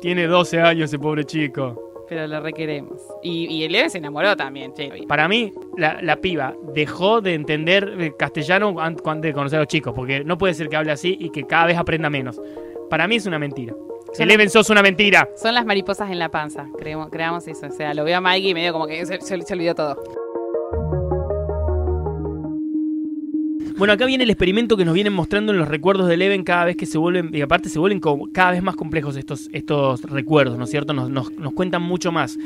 Tiene 0.00 0.26
12 0.26 0.60
años 0.60 0.84
ese 0.90 0.98
pobre 0.98 1.24
chico. 1.24 1.83
Pero 2.08 2.26
lo 2.26 2.40
requeremos. 2.40 3.00
Y, 3.22 3.46
y 3.46 3.64
Eleven 3.64 3.88
se 3.90 3.98
enamoró 3.98 4.36
también, 4.36 4.74
che. 4.74 4.90
Para 5.08 5.26
mí, 5.28 5.52
la, 5.76 6.00
la 6.02 6.16
piba 6.16 6.54
dejó 6.74 7.20
de 7.20 7.34
entender 7.34 7.96
eh, 7.98 8.12
castellano 8.18 8.74
an- 8.78 8.96
cuando 8.96 9.26
de 9.26 9.32
conocer 9.32 9.58
a 9.58 9.62
los 9.62 9.68
chicos, 9.68 9.94
porque 9.96 10.22
no 10.24 10.36
puede 10.36 10.54
ser 10.54 10.68
que 10.68 10.76
hable 10.76 10.92
así 10.92 11.16
y 11.18 11.30
que 11.30 11.44
cada 11.44 11.66
vez 11.66 11.78
aprenda 11.78 12.10
menos. 12.10 12.40
Para 12.90 13.08
mí 13.08 13.16
es 13.16 13.26
una 13.26 13.38
mentira. 13.38 13.74
Son- 14.12 14.22
Eleven 14.22 14.50
sos 14.50 14.68
una 14.70 14.82
mentira. 14.82 15.28
Son 15.36 15.54
las 15.54 15.64
mariposas 15.64 16.10
en 16.10 16.18
la 16.18 16.28
panza, 16.30 16.66
creemos, 16.78 17.08
creamos 17.10 17.48
eso. 17.48 17.66
O 17.66 17.70
sea, 17.70 17.94
lo 17.94 18.04
veo 18.04 18.18
a 18.18 18.20
Mikey 18.20 18.50
y 18.50 18.54
medio 18.54 18.72
como 18.72 18.86
que 18.86 19.04
se, 19.06 19.20
se- 19.20 19.40
se 19.42 19.54
olvidó 19.54 19.74
todo. 19.74 19.96
Bueno, 23.76 23.92
acá 23.92 24.06
viene 24.06 24.24
el 24.24 24.30
experimento 24.30 24.76
que 24.76 24.84
nos 24.84 24.94
vienen 24.94 25.12
mostrando 25.12 25.52
en 25.52 25.58
los 25.58 25.66
recuerdos 25.68 26.06
de 26.08 26.14
Eleven 26.14 26.44
cada 26.44 26.64
vez 26.66 26.76
que 26.76 26.86
se 26.86 26.96
vuelven, 26.96 27.34
y 27.34 27.40
aparte 27.40 27.68
se 27.68 27.78
vuelven 27.78 28.00
cada 28.32 28.52
vez 28.52 28.62
más 28.62 28.76
complejos 28.76 29.16
estos, 29.16 29.48
estos 29.52 30.02
recuerdos, 30.02 30.56
¿no 30.58 30.64
es 30.64 30.70
cierto? 30.70 30.92
Nos, 30.92 31.10
nos, 31.10 31.32
nos 31.32 31.52
cuentan 31.52 31.82
mucho 31.82 32.12
más. 32.12 32.38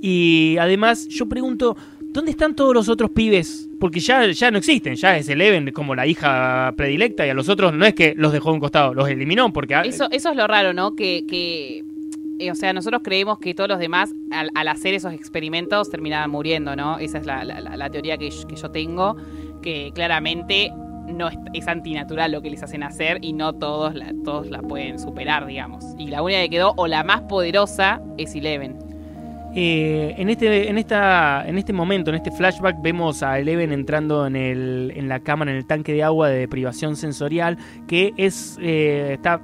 Y 0.00 0.56
además, 0.58 1.06
yo 1.08 1.26
pregunto, 1.28 1.76
¿dónde 2.00 2.30
están 2.30 2.54
todos 2.56 2.72
los 2.74 2.88
otros 2.88 3.10
pibes? 3.10 3.68
Porque 3.78 4.00
ya, 4.00 4.26
ya 4.30 4.50
no 4.50 4.56
existen, 4.58 4.94
ya 4.94 5.16
es 5.18 5.28
Eleven 5.28 5.70
como 5.72 5.94
la 5.94 6.06
hija 6.06 6.72
predilecta 6.76 7.26
y 7.26 7.30
a 7.30 7.34
los 7.34 7.48
otros 7.50 7.74
no 7.74 7.84
es 7.84 7.94
que 7.94 8.14
los 8.16 8.32
dejó 8.32 8.48
a 8.50 8.52
un 8.54 8.60
costado, 8.60 8.94
los 8.94 9.08
eliminó 9.08 9.52
porque... 9.52 9.74
a- 9.74 9.82
Eso, 9.82 10.08
eso 10.10 10.30
es 10.30 10.36
lo 10.36 10.46
raro, 10.46 10.72
¿no? 10.72 10.94
Que, 10.96 11.24
que 11.28 11.84
eh, 12.38 12.50
o 12.50 12.54
sea, 12.54 12.72
nosotros 12.72 13.02
creemos 13.04 13.38
que 13.38 13.52
todos 13.54 13.68
los 13.68 13.78
demás, 13.78 14.14
al, 14.30 14.50
al 14.54 14.68
hacer 14.68 14.94
esos 14.94 15.12
experimentos, 15.12 15.90
terminaban 15.90 16.30
muriendo, 16.30 16.74
¿no? 16.74 16.98
Esa 16.98 17.18
es 17.18 17.26
la, 17.26 17.44
la- 17.44 17.90
teoría 17.90 18.16
que, 18.16 18.30
que 18.48 18.56
yo 18.56 18.70
tengo, 18.70 19.16
que 19.60 19.92
claramente 19.94 20.72
no 21.06 21.28
es, 21.52 21.68
antinatural 21.68 22.32
lo 22.32 22.42
que 22.42 22.50
les 22.50 22.62
hacen 22.62 22.82
hacer 22.82 23.18
y 23.20 23.32
no 23.32 23.52
todos 23.52 23.94
la, 23.94 24.12
todos 24.24 24.48
la 24.48 24.62
pueden 24.62 24.98
superar, 24.98 25.46
digamos. 25.46 25.84
Y 25.98 26.08
la 26.08 26.22
única 26.22 26.40
que 26.42 26.50
quedó, 26.50 26.74
o 26.76 26.86
la 26.86 27.04
más 27.04 27.22
poderosa, 27.22 28.00
es 28.16 28.34
Eleven. 28.34 28.78
Eh, 29.54 30.14
en, 30.16 30.30
este, 30.30 30.68
en, 30.68 30.78
esta, 30.78 31.44
en 31.46 31.58
este 31.58 31.72
momento, 31.72 32.10
en 32.10 32.16
este 32.16 32.30
flashback, 32.30 32.80
vemos 32.80 33.22
a 33.22 33.38
Eleven 33.38 33.72
entrando 33.72 34.26
en, 34.26 34.36
el, 34.36 34.92
en 34.94 35.08
la 35.08 35.20
cámara, 35.20 35.50
en 35.50 35.56
el 35.56 35.66
tanque 35.66 35.92
de 35.92 36.04
agua 36.04 36.28
de 36.28 36.46
privación 36.46 36.96
sensorial, 36.96 37.58
que 37.88 38.12
es 38.16 38.58
eh, 38.62 39.14
está 39.14 39.40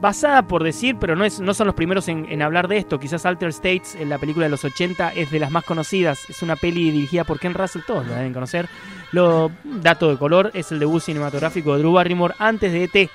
basada 0.00 0.46
por 0.48 0.64
decir, 0.64 0.96
pero 1.00 1.14
no, 1.14 1.24
es, 1.24 1.40
no 1.40 1.54
son 1.54 1.66
los 1.66 1.76
primeros 1.76 2.08
en, 2.08 2.26
en 2.28 2.42
hablar 2.42 2.66
de 2.66 2.78
esto. 2.78 2.98
Quizás 2.98 3.24
Alter 3.24 3.50
States, 3.50 3.94
en 3.94 4.08
la 4.08 4.18
película 4.18 4.46
de 4.46 4.50
los 4.50 4.64
80, 4.64 5.12
es 5.14 5.30
de 5.30 5.38
las 5.38 5.52
más 5.52 5.64
conocidas. 5.64 6.28
Es 6.28 6.42
una 6.42 6.56
peli 6.56 6.90
dirigida 6.90 7.22
por 7.22 7.38
Ken 7.38 7.54
Russell, 7.54 7.82
todos 7.86 8.06
lo 8.06 8.14
deben 8.14 8.34
conocer. 8.34 8.68
Lo, 9.14 9.50
dato 9.64 10.10
de 10.10 10.16
color, 10.18 10.50
es 10.54 10.72
el 10.72 10.80
debut 10.80 11.00
cinematográfico 11.00 11.72
de 11.74 11.78
Drew 11.78 11.92
Barrymore 11.92 12.34
antes 12.38 12.72
de 12.72 12.84
E.T. 12.84 13.08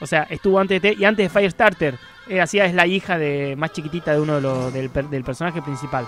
O 0.00 0.06
sea, 0.06 0.26
estuvo 0.28 0.58
antes 0.58 0.82
de 0.82 0.88
E.T. 0.88 1.00
y 1.00 1.04
antes 1.04 1.24
de 1.32 1.38
Firestarter. 1.38 1.94
Eh, 2.28 2.40
hacía 2.40 2.66
es 2.66 2.74
la 2.74 2.86
hija 2.86 3.18
de 3.18 3.56
más 3.56 3.72
chiquitita 3.72 4.12
de 4.12 4.20
uno 4.20 4.36
de 4.36 4.40
los, 4.40 4.72
del, 4.72 4.90
per- 4.90 5.08
del 5.08 5.24
personaje 5.24 5.60
principal. 5.60 6.04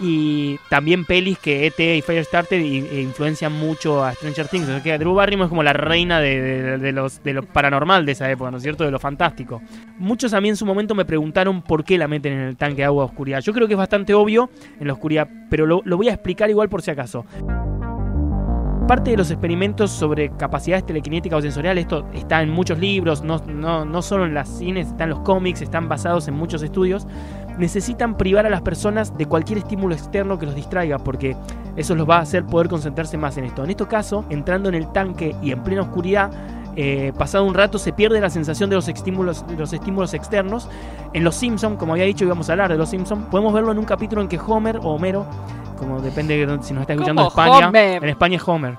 Y 0.00 0.58
también 0.68 1.04
pelis 1.04 1.38
que 1.38 1.66
E.T. 1.66 1.96
y 1.96 2.02
Firestarter 2.02 2.60
y- 2.60 2.78
e 2.86 3.00
influencian 3.00 3.52
mucho 3.52 4.04
a 4.04 4.12
Stranger 4.12 4.48
Things. 4.48 4.68
O 4.68 4.72
sea 4.72 4.82
que 4.82 4.98
Drew 4.98 5.14
Barrymore 5.14 5.46
es 5.46 5.48
como 5.50 5.62
la 5.62 5.72
reina 5.72 6.20
de, 6.20 6.92
los, 6.92 7.22
de 7.22 7.32
lo 7.32 7.42
paranormal 7.44 8.04
de 8.06 8.12
esa 8.12 8.28
época, 8.30 8.50
¿no 8.50 8.56
es 8.58 8.62
cierto? 8.64 8.84
De 8.84 8.90
lo 8.90 8.98
fantástico. 8.98 9.62
Muchos 9.98 10.34
a 10.34 10.40
mí 10.40 10.48
en 10.48 10.56
su 10.56 10.66
momento 10.66 10.94
me 10.96 11.04
preguntaron 11.04 11.62
por 11.62 11.84
qué 11.84 11.96
la 11.98 12.08
meten 12.08 12.32
en 12.32 12.40
el 12.40 12.56
tanque 12.56 12.78
de 12.78 12.84
agua 12.84 13.04
oscuridad. 13.04 13.40
Yo 13.40 13.52
creo 13.52 13.66
que 13.68 13.74
es 13.74 13.78
bastante 13.78 14.14
obvio 14.14 14.50
en 14.80 14.86
la 14.88 14.92
oscuridad, 14.94 15.28
pero 15.48 15.64
lo, 15.66 15.80
lo 15.84 15.96
voy 15.96 16.08
a 16.08 16.12
explicar 16.12 16.50
igual 16.50 16.68
por 16.68 16.82
si 16.82 16.90
acaso. 16.90 17.24
Parte 18.86 19.12
de 19.12 19.16
los 19.16 19.30
experimentos 19.30 19.90
sobre 19.90 20.30
capacidades 20.30 20.84
telequinéticas 20.84 21.38
o 21.38 21.42
sensoriales, 21.42 21.82
esto 21.82 22.04
está 22.12 22.42
en 22.42 22.50
muchos 22.50 22.78
libros, 22.78 23.22
no, 23.22 23.38
no, 23.46 23.84
no 23.84 24.02
solo 24.02 24.26
en 24.26 24.34
las 24.34 24.48
cines, 24.48 24.88
están 24.88 25.10
los 25.10 25.20
cómics, 25.20 25.62
están 25.62 25.88
basados 25.88 26.26
en 26.28 26.34
muchos 26.34 26.62
estudios, 26.62 27.06
necesitan 27.58 28.16
privar 28.16 28.44
a 28.44 28.50
las 28.50 28.60
personas 28.60 29.16
de 29.16 29.26
cualquier 29.26 29.58
estímulo 29.58 29.94
externo 29.94 30.38
que 30.38 30.46
los 30.46 30.54
distraiga, 30.54 30.98
porque 30.98 31.36
eso 31.76 31.94
los 31.94 32.08
va 32.10 32.16
a 32.16 32.20
hacer 32.20 32.44
poder 32.44 32.68
concentrarse 32.68 33.16
más 33.16 33.36
en 33.38 33.44
esto. 33.44 33.62
En 33.64 33.70
este 33.70 33.86
caso, 33.86 34.24
entrando 34.30 34.68
en 34.68 34.74
el 34.74 34.90
tanque 34.92 35.36
y 35.42 35.52
en 35.52 35.62
plena 35.62 35.82
oscuridad, 35.82 36.30
eh, 36.74 37.12
pasado 37.16 37.44
un 37.44 37.54
rato 37.54 37.78
se 37.78 37.92
pierde 37.92 38.20
la 38.20 38.30
sensación 38.30 38.68
de 38.68 38.76
los 38.76 38.88
estímulos, 38.88 39.46
de 39.46 39.56
los 39.56 39.72
estímulos 39.72 40.12
externos. 40.14 40.68
En 41.12 41.24
Los 41.24 41.36
Simpson, 41.36 41.76
como 41.76 41.92
había 41.92 42.04
dicho, 42.04 42.24
íbamos 42.24 42.48
a 42.48 42.52
hablar 42.52 42.70
de 42.70 42.78
Los 42.78 42.90
Simpson, 42.90 43.26
podemos 43.30 43.52
verlo 43.52 43.72
en 43.72 43.78
un 43.78 43.84
capítulo 43.84 44.22
en 44.22 44.28
que 44.28 44.38
Homer 44.38 44.78
o 44.78 44.94
Homero, 44.94 45.26
como 45.82 46.00
depende 46.00 46.34
de 46.36 46.62
si 46.62 46.72
nos 46.72 46.82
está 46.82 46.92
escuchando 46.94 47.22
en 47.22 47.28
¿Cómo 47.28 47.42
España, 47.44 47.68
Homer? 47.68 48.02
en 48.02 48.08
España 48.08 48.36
es 48.36 48.42
Homer. 48.48 48.74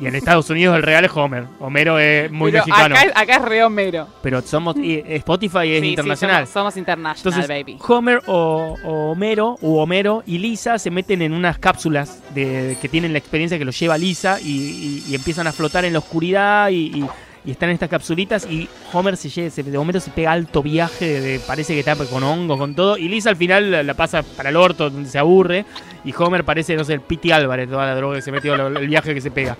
Y 0.00 0.06
en 0.08 0.16
Estados 0.16 0.50
Unidos 0.50 0.76
el 0.76 0.82
real 0.82 1.04
es 1.04 1.12
Homer. 1.14 1.44
Homero 1.60 1.98
es 1.98 2.30
muy 2.30 2.50
Pero 2.50 2.64
mexicano. 2.66 2.94
acá, 2.96 3.04
es- 3.04 3.12
acá 3.16 3.36
es 3.36 3.42
re 3.42 3.62
Homero. 3.64 4.08
Pero 4.20 4.42
somos 4.42 4.76
y 4.76 5.02
Spotify 5.06 5.58
es 5.74 5.80
Sí, 5.80 5.80
sí, 5.80 5.88
internacional. 5.90 6.46
somos, 6.46 6.52
somos 6.52 6.76
international, 6.76 7.16
Entonces, 7.34 7.48
baby. 7.48 7.78
Homer 7.86 8.20
o, 8.26 8.74
o 8.84 9.12
Homero, 9.12 9.56
o 9.62 9.80
Homero 9.82 10.22
y 10.26 10.38
Lisa 10.38 10.78
se 10.80 10.90
meten 10.90 11.22
en 11.22 11.32
unas 11.32 11.58
cápsulas 11.58 12.20
de, 12.34 12.76
que 12.82 12.88
tienen 12.88 13.12
la 13.12 13.18
experiencia 13.18 13.58
que 13.58 13.64
los 13.64 13.78
lleva 13.78 13.96
Lisa 13.96 14.38
y, 14.42 14.48
y- 14.48 15.04
y 15.08 15.14
empiezan 15.14 15.46
a 15.46 15.52
flotar 15.52 15.84
en 15.84 15.92
la 15.92 16.00
oscuridad 16.00 16.68
y, 16.70 17.06
y- 17.46 17.52
están 17.52 17.68
en 17.70 17.74
estas 17.74 17.88
capsulitas 17.88 18.46
y 18.50 18.68
Homer 18.92 19.16
se, 19.16 19.28
lle- 19.28 19.50
se- 19.50 19.62
de 19.62 19.78
Homero 19.78 20.00
se 20.00 20.10
pega 20.10 20.32
alto 20.32 20.62
viaje, 20.62 21.20
de- 21.20 21.40
parece 21.40 21.72
que 21.74 21.80
está 21.80 21.94
con 21.96 22.22
hongos, 22.22 22.58
con 22.58 22.74
todo, 22.74 22.98
y 22.98 23.08
Lisa 23.08 23.30
al 23.30 23.36
final 23.36 23.70
la, 23.70 23.82
la 23.82 23.94
pasa 23.94 24.22
para 24.22 24.50
el 24.50 24.56
orto, 24.56 24.90
donde 24.90 25.08
se 25.08 25.18
aburre, 25.18 25.64
y 26.04 26.12
Homer 26.18 26.44
parece, 26.44 26.76
no 26.76 26.84
sé, 26.84 26.92
el 26.94 27.00
Piti 27.00 27.30
Álvarez, 27.32 27.68
toda 27.70 27.86
la 27.86 27.94
droga 27.94 28.16
que 28.16 28.22
se 28.22 28.32
metió, 28.32 28.54
el 28.54 28.86
viaje 28.88 29.14
que 29.14 29.20
se 29.20 29.30
pega. 29.30 29.56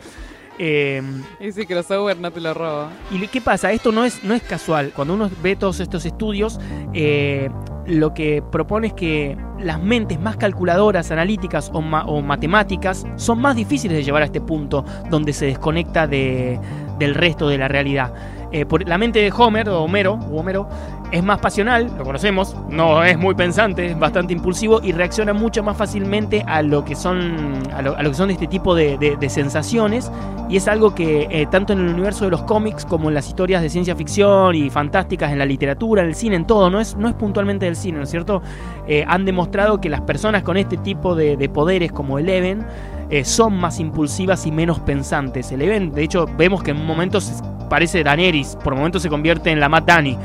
Eh, 0.58 1.02
Ese 1.38 1.66
crossover 1.66 2.16
no 2.18 2.30
te 2.30 2.40
lo 2.40 2.54
robo. 2.54 2.88
¿Y 3.10 3.26
qué 3.28 3.40
pasa? 3.42 3.72
Esto 3.72 3.92
no 3.92 4.04
es, 4.06 4.24
no 4.24 4.32
es 4.32 4.42
casual. 4.42 4.90
Cuando 4.96 5.12
uno 5.12 5.30
ve 5.42 5.54
todos 5.54 5.80
estos 5.80 6.06
estudios, 6.06 6.58
eh, 6.94 7.50
lo 7.86 8.14
que 8.14 8.42
propone 8.50 8.86
es 8.88 8.92
que 8.94 9.36
las 9.60 9.82
mentes 9.82 10.18
más 10.18 10.38
calculadoras, 10.38 11.10
analíticas 11.10 11.70
o, 11.74 11.82
ma- 11.82 12.06
o 12.06 12.22
matemáticas 12.22 13.04
son 13.16 13.38
más 13.40 13.54
difíciles 13.54 13.98
de 13.98 14.02
llevar 14.02 14.22
a 14.22 14.24
este 14.24 14.40
punto 14.40 14.82
donde 15.10 15.34
se 15.34 15.44
desconecta 15.46 16.06
de- 16.06 16.58
del 16.98 17.14
resto 17.14 17.48
de 17.48 17.58
la 17.58 17.68
realidad. 17.68 18.12
Eh, 18.52 18.64
por- 18.64 18.86
la 18.88 18.96
mente 18.96 19.18
de 19.20 19.32
Homer 19.36 19.68
o 19.68 19.82
Homero, 19.82 20.14
o 20.30 20.38
Homero 20.40 20.68
es 21.12 21.22
más 21.22 21.38
pasional, 21.40 21.90
lo 21.98 22.04
conocemos, 22.04 22.56
no 22.68 23.02
es 23.04 23.18
muy 23.18 23.34
pensante, 23.34 23.86
es 23.86 23.98
bastante 23.98 24.32
impulsivo 24.32 24.80
y 24.82 24.92
reacciona 24.92 25.32
mucho 25.32 25.62
más 25.62 25.76
fácilmente 25.76 26.44
a 26.46 26.62
lo 26.62 26.84
que 26.84 26.94
son, 26.94 27.54
a 27.74 27.82
lo, 27.82 27.96
que 27.96 28.14
son 28.14 28.30
este 28.30 28.46
tipo 28.46 28.74
de, 28.74 28.98
de- 28.98 29.16
de 29.16 29.28
sensaciones 29.28 30.10
y 30.48 30.56
es 30.56 30.68
algo 30.68 30.94
que 30.94 31.26
eh, 31.30 31.46
tanto 31.50 31.72
en 31.72 31.80
el 31.80 31.88
universo 31.88 32.24
de 32.24 32.30
los 32.30 32.42
cómics 32.44 32.84
como 32.86 33.08
en 33.08 33.14
las 33.14 33.26
historias 33.28 33.62
de 33.62 33.68
ciencia 33.68 33.94
ficción 33.96 34.54
y 34.54 34.70
fantásticas, 34.70 35.32
en 35.32 35.38
la 35.40 35.46
literatura, 35.46 36.02
en 36.02 36.08
el 36.08 36.14
cine, 36.14 36.36
en 36.36 36.46
todo, 36.46 36.70
no 36.70 36.80
es, 36.80 36.96
no 36.96 37.08
es 37.08 37.14
puntualmente 37.14 37.66
del 37.66 37.74
cine, 37.76 37.98
¿no 37.98 38.04
es 38.04 38.10
cierto? 38.10 38.42
Eh, 38.86 39.04
han 39.08 39.24
demostrado 39.24 39.80
que 39.80 39.88
las 39.88 40.02
personas 40.02 40.42
con 40.44 40.56
este 40.56 40.76
tipo 40.76 41.14
de, 41.16 41.36
de 41.36 41.48
poderes 41.48 41.90
como 41.92 42.18
Eleven 42.18 42.64
eh, 43.10 43.24
son 43.24 43.56
más 43.56 43.78
impulsivas 43.80 44.46
y 44.46 44.52
menos 44.52 44.80
pensantes. 44.80 45.52
Eleven, 45.52 45.92
de 45.92 46.02
hecho, 46.02 46.26
vemos 46.36 46.62
que 46.62 46.72
en 46.72 46.84
momentos 46.84 47.42
parece 47.68 48.02
Daenerys, 48.04 48.56
por 48.62 48.74
momentos 48.74 49.02
se 49.02 49.08
convierte 49.08 49.50
en 49.50 49.60
la 49.60 49.68
Matt 49.68 49.86
Dani. 49.86 50.16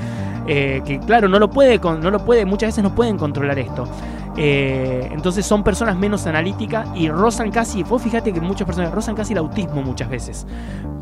eh, 0.47 0.81
que 0.85 0.99
claro, 0.99 1.27
no 1.27 1.39
lo 1.39 1.49
puede, 1.49 1.79
no 1.79 2.11
lo 2.11 2.25
puede, 2.25 2.45
muchas 2.45 2.69
veces 2.69 2.83
no 2.83 2.95
pueden 2.95 3.17
controlar 3.17 3.59
esto. 3.59 3.87
Eh, 4.37 5.09
entonces 5.11 5.45
son 5.45 5.63
personas 5.63 5.97
menos 5.97 6.25
analíticas 6.25 6.87
y 6.95 7.09
rozan 7.09 7.51
casi, 7.51 7.83
vos 7.83 8.01
fíjate 8.01 8.31
que 8.31 8.39
muchas 8.39 8.65
personas 8.65 8.91
rozan 8.91 9.13
casi 9.15 9.33
el 9.33 9.39
autismo 9.39 9.81
muchas 9.81 10.09
veces. 10.09 10.47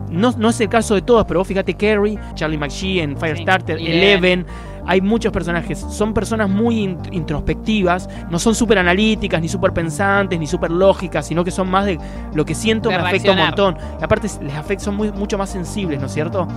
No, 0.09 0.34
no 0.38 0.49
es 0.49 0.59
el 0.59 0.69
caso 0.69 0.95
de 0.95 1.03
todos, 1.03 1.25
pero 1.25 1.39
vos 1.39 1.47
fíjate 1.47 1.75
Carrie, 1.75 2.17
Charlie 2.34 2.57
McShee 2.57 3.01
en 3.01 3.15
Firestarter, 3.15 3.80
y 3.80 3.88
Eleven, 3.91 4.45
hay 4.90 5.02
muchos 5.02 5.32
personajes, 5.32 5.78
son 5.90 6.14
personas 6.16 6.50
muy 6.50 6.80
in- 6.80 6.98
introspectivas, 7.12 8.10
no 8.32 8.40
son 8.40 8.56
súper 8.56 8.80
analíticas, 8.80 9.40
ni 9.40 9.48
súper 9.48 9.72
pensantes, 9.72 10.40
ni 10.40 10.48
súper 10.48 10.72
lógicas, 10.72 11.28
sino 11.28 11.44
que 11.44 11.52
son 11.52 11.70
más 11.70 11.86
de 11.86 12.00
lo 12.34 12.44
que 12.44 12.56
siento 12.56 12.90
De 12.90 12.96
me 12.98 13.02
afecta 13.08 13.32
un 13.32 13.38
montón. 13.48 13.78
Y 14.00 14.04
aparte 14.04 14.28
les 14.42 14.56
afecta, 14.56 14.86
son 14.86 14.96
muy, 14.96 15.12
mucho 15.12 15.38
más 15.38 15.50
sensibles, 15.52 16.00
¿no 16.00 16.08
es 16.08 16.14
cierto? 16.14 16.48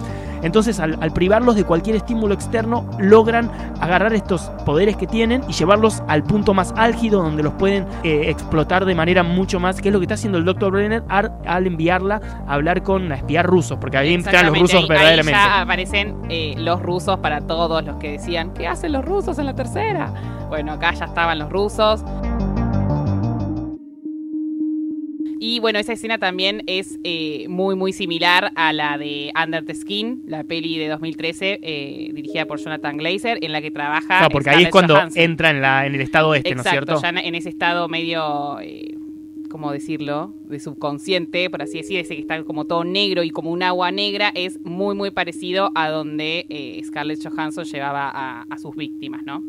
Entonces 0.43 0.81
al, 0.81 0.97
al 1.01 1.13
privarlos 1.13 1.57
de 1.57 1.65
cualquier 1.65 1.97
estímulo 1.97 2.35
externo, 2.35 2.85
logran 2.99 3.51
agarrar 3.81 4.13
estos 4.15 4.43
poderes 4.65 4.97
que 4.97 5.07
tienen 5.07 5.43
y 5.49 5.53
llevarlos 5.53 6.03
al 6.09 6.25
punto 6.25 6.55
más 6.55 6.73
álgido 6.77 7.23
donde 7.23 7.43
los 7.43 7.53
pueden 7.55 7.87
eh, 8.03 8.25
explotar 8.29 8.85
de 8.85 8.95
manera 8.95 9.23
mucho 9.23 9.61
más, 9.61 9.81
que 9.81 9.89
es 9.91 9.93
lo 9.93 10.01
que 10.01 10.05
está 10.05 10.15
haciendo 10.15 10.39
el 10.39 10.45
Dr. 10.45 10.73
Brenner 10.73 11.03
al, 11.09 11.33
al 11.47 11.67
enviarla 11.67 12.21
a 12.49 12.55
hablar 12.55 12.83
con 12.83 13.13
a 13.13 13.17
espiar 13.17 13.47
rusos, 13.47 13.79
porque 13.79 13.99
ahí 13.99 14.15
entran 14.15 14.47
los 14.47 14.59
rusos 14.59 14.81
ahí- 14.83 14.89
verdaderamente. 14.89 15.39
Ahí 15.39 15.47
ya 15.47 15.61
aparecen 15.63 16.17
eh, 16.29 16.55
los 16.59 16.81
rusos 16.83 17.19
para 17.19 17.41
todos 17.43 17.85
los 17.85 17.97
que 17.97 18.19
decían, 18.23 18.55
¿qué 18.55 18.67
hacen 18.69 18.93
los 18.93 19.05
rusos 19.05 19.39
en 19.39 19.47
la 19.47 19.55
tercera? 19.55 20.47
Bueno, 20.49 20.73
acá 20.73 20.93
ya 20.95 21.07
estaban 21.07 21.39
los 21.39 21.51
rusos. 21.51 22.05
Y 25.45 25.59
bueno, 25.59 25.81
esa 25.81 25.93
escena 25.95 26.19
también 26.19 26.63
es 26.69 27.01
eh, 27.03 27.47
muy, 27.49 27.75
muy 27.75 27.93
similar 27.93 28.53
a 28.55 28.73
la 28.73 28.97
de 28.97 29.33
Under 29.43 29.65
the 29.65 29.75
Skin, 29.75 30.23
la 30.27 30.45
peli 30.45 30.79
de 30.79 30.87
2013, 30.89 31.59
eh, 31.63 32.11
dirigida 32.15 32.47
por 32.47 32.61
Jonathan 32.61 32.97
Glazer, 32.97 33.39
en 33.43 33.51
la 33.51 33.61
que 33.61 33.73
trabaja. 33.73 34.07
Claro, 34.07 34.29
porque 34.31 34.51
ahí 34.51 34.63
es 34.65 34.71
cuando 34.71 34.95
Johansson. 34.95 35.21
entra 35.21 35.51
en, 35.51 35.61
la, 35.61 35.85
en 35.87 35.97
el 35.97 36.01
estado 36.01 36.37
este, 36.37 36.55
¿no 36.55 36.63
es 36.63 36.69
cierto? 36.71 37.01
ya 37.03 37.09
en- 37.09 37.19
en 37.19 37.35
ese 37.35 37.49
estado 37.49 37.89
medio, 37.89 38.61
eh, 38.61 38.95
¿cómo 39.53 39.71
decirlo? 39.71 40.33
De 40.47 40.59
subconsciente, 40.59 41.51
por 41.51 41.61
así 41.61 41.77
decir, 41.77 41.99
ese 42.01 42.17
que 42.17 42.23
está 42.23 42.43
como 42.43 42.65
todo 42.65 42.85
negro 42.85 43.23
y 43.23 43.31
como 43.31 43.51
un 43.51 43.63
agua 43.63 43.93
negra, 43.93 44.33
es 44.35 44.59
muy, 44.63 44.97
muy 44.97 45.11
parecido 45.11 45.71
a 45.75 45.91
donde 45.91 46.47
eh, 46.49 46.81
Scarlett 46.83 47.23
Johansson 47.23 47.65
llevaba 47.65 48.11
a, 48.11 48.47
a 48.49 48.59
sus 48.59 48.75
víctimas, 48.75 49.23
¿no? 49.25 49.41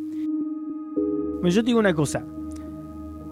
Bueno, 1.42 1.50
yo 1.50 1.62
te 1.62 1.68
digo 1.68 1.80
una 1.80 1.94
cosa. 1.94 2.28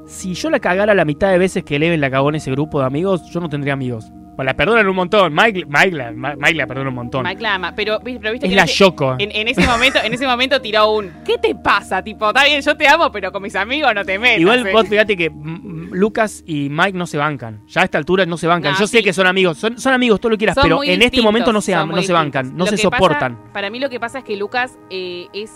Si 0.06 0.34
yo 0.34 0.50
la 0.50 0.62
cagara 0.62 0.96
la 0.96 1.04
mitad 1.04 1.30
de 1.30 1.38
veces 1.38 1.64
que 1.66 1.76
Eleven 1.76 2.00
la 2.00 2.10
cagó 2.10 2.30
en 2.30 2.36
ese 2.36 2.52
grupo 2.52 2.80
de 2.80 2.86
amigos, 2.86 3.22
yo 3.32 3.42
no 3.42 3.50
tendría 3.50 3.74
amigos. 3.74 4.06
Bueno, 4.42 4.50
la 4.52 4.56
perdonan 4.56 4.88
un 4.88 4.96
montón. 4.96 5.34
Mike, 5.34 5.66
Mike, 5.68 5.92
la, 5.92 6.12
Ma- 6.12 6.36
Mike 6.36 6.56
la 6.56 6.66
perdona 6.68 6.90
un 6.90 6.96
montón. 6.96 7.24
Mike 7.24 7.42
la 7.42 7.56
ama. 7.56 7.76
Pero, 7.76 8.00
pero 8.04 8.32
viste 8.32 8.48
es 8.48 8.50
que 8.52 8.56
la 8.56 8.66
Yoko. 8.66 9.16
en, 9.20 9.30
en 9.34 9.48
ese 9.48 9.66
momento, 9.68 10.00
en 10.04 10.14
ese 10.14 10.26
momento 10.26 10.60
tiró 10.62 10.92
un 10.92 11.12
¿Qué 11.24 11.38
te 11.38 11.54
pasa? 11.56 12.04
Tipo, 12.04 12.30
está 12.30 12.44
bien, 12.46 12.62
yo 12.62 12.76
te 12.76 12.88
amo, 12.88 13.12
pero 13.12 13.32
con 13.32 13.44
mis 13.44 13.56
amigos 13.56 13.94
no 13.94 14.04
te 14.04 14.18
metas. 14.18 14.40
Igual 14.40 14.66
¿eh? 14.68 14.72
vos 14.74 14.88
fíjate 14.88 15.16
que 15.16 15.30
mm, 15.30 15.34
mm, 15.34 15.90
Lucas 15.94 16.44
y 16.48 16.70
Mike 16.70 16.98
no 16.98 17.06
se 17.06 17.18
bancan. 17.18 17.62
Ya 17.68 17.82
a 17.82 17.84
esta 17.84 17.98
altura 17.98 18.26
no 18.26 18.38
se 18.38 18.48
bancan. 18.48 18.74
No, 18.74 18.80
Yo 18.80 18.88
sé 18.88 19.04
que 19.04 19.14
son 19.14 19.28
amigos, 19.28 19.58
son, 19.58 19.78
son 19.78 19.94
amigos, 19.94 20.20
todo 20.20 20.32
lo 20.32 20.36
que 20.36 20.40
quieras, 20.40 20.56
Son 20.56 20.64
pero 20.64 20.84
en 20.84 21.02
este 21.02 21.22
momento 21.22 21.54
no 21.54 21.62
se, 21.62 21.76
no 21.76 22.02
se 22.02 22.14
bancan, 22.14 22.52
no 22.58 22.66
Lo 22.66 22.66
se 22.66 22.72
pasa- 22.78 22.82
soportan. 22.84 23.38
para 23.54 23.70
mí 23.70 23.80
lo 23.80 23.90
que 23.90 24.00
pasa 24.00 24.20
es 24.20 24.24
que 24.24 24.36
Lucas 24.38 24.78
eh, 24.90 25.28
es 25.34 25.52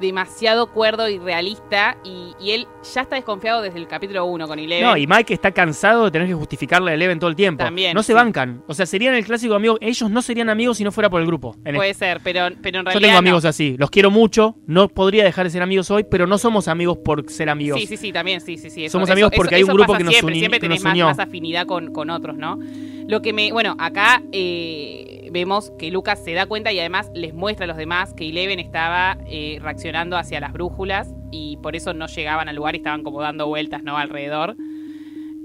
demasiado 0.00 0.68
cuerdo 0.72 1.08
y 1.08 1.18
realista 1.18 1.96
y, 2.04 2.32
y 2.40 2.52
él 2.52 2.66
ya 2.94 3.02
está 3.02 3.16
desconfiado 3.16 3.62
desde 3.62 3.78
el 3.78 3.86
capítulo 3.86 4.24
1 4.24 4.48
con 4.48 4.58
Eleven. 4.58 4.84
No, 4.84 4.96
y 4.96 5.06
Mike 5.06 5.34
está 5.34 5.50
cansado 5.52 6.04
de 6.06 6.10
tener 6.10 6.26
que 6.28 6.34
justificarle 6.34 6.90
a 6.90 6.94
Eleven 6.94 7.18
todo 7.18 7.30
el 7.30 7.36
tiempo. 7.36 7.62
También, 7.64 7.94
no 7.94 8.02
se 8.02 8.08
sí. 8.08 8.12
bancan. 8.14 8.62
O 8.66 8.74
sea, 8.74 8.86
serían 8.86 9.14
el 9.14 9.24
clásico 9.24 9.54
amigo. 9.54 9.76
Ellos 9.80 10.10
no 10.10 10.22
serían 10.22 10.48
amigos 10.48 10.78
si 10.78 10.84
no 10.84 10.92
fuera 10.92 11.10
por 11.10 11.20
el 11.20 11.26
grupo. 11.26 11.54
En 11.64 11.74
Puede 11.76 11.94
ser, 11.94 12.20
pero, 12.24 12.48
pero 12.62 12.80
en 12.80 12.84
Yo 12.86 12.90
realidad 12.90 13.08
tengo 13.08 13.18
amigos 13.18 13.44
no. 13.44 13.50
así, 13.50 13.76
los 13.78 13.90
quiero 13.90 14.10
mucho, 14.10 14.56
no 14.66 14.88
podría 14.88 15.24
dejar 15.24 15.44
de 15.44 15.50
ser 15.50 15.62
amigos 15.62 15.90
hoy, 15.90 16.04
pero 16.10 16.26
no 16.26 16.38
somos 16.38 16.66
amigos 16.68 16.98
por 17.04 17.28
ser 17.30 17.48
amigos. 17.50 17.78
Sí, 17.80 17.86
sí, 17.86 17.96
sí, 17.96 18.12
también, 18.12 18.40
sí, 18.40 18.56
sí, 18.56 18.70
sí. 18.70 18.84
eso- 18.86 18.92
Somos 18.92 19.08
eso- 19.08 19.12
amigos 19.14 19.32
porque 19.36 19.54
hay 19.56 19.62
un 19.62 19.74
grupo 19.74 19.94
que 19.94 20.04
nos 20.04 20.12
siempre, 20.14 20.32
uni- 20.32 20.38
siempre 20.40 20.60
tenés 20.60 20.82
más 20.82 21.18
afinidad 21.18 21.66
con, 21.66 21.92
con 21.92 22.10
otros, 22.10 22.36
¿no? 22.36 22.58
Lo 23.06 23.20
que 23.22 23.32
me, 23.32 23.50
bueno, 23.52 23.74
acá 23.78 24.22
eh, 24.32 25.09
vemos 25.30 25.72
que 25.78 25.90
Lucas 25.90 26.22
se 26.24 26.32
da 26.34 26.46
cuenta 26.46 26.72
y 26.72 26.78
además 26.78 27.10
les 27.14 27.32
muestra 27.34 27.64
a 27.64 27.68
los 27.68 27.76
demás 27.76 28.12
que 28.14 28.28
Eleven 28.28 28.58
estaba 28.58 29.16
eh, 29.26 29.58
reaccionando 29.62 30.16
hacia 30.16 30.40
las 30.40 30.52
brújulas 30.52 31.14
y 31.30 31.56
por 31.62 31.76
eso 31.76 31.94
no 31.94 32.06
llegaban 32.06 32.48
al 32.48 32.56
lugar 32.56 32.74
y 32.74 32.78
estaban 32.78 33.02
como 33.02 33.20
dando 33.20 33.46
vueltas, 33.46 33.82
¿no? 33.84 33.96
Alrededor. 33.96 34.56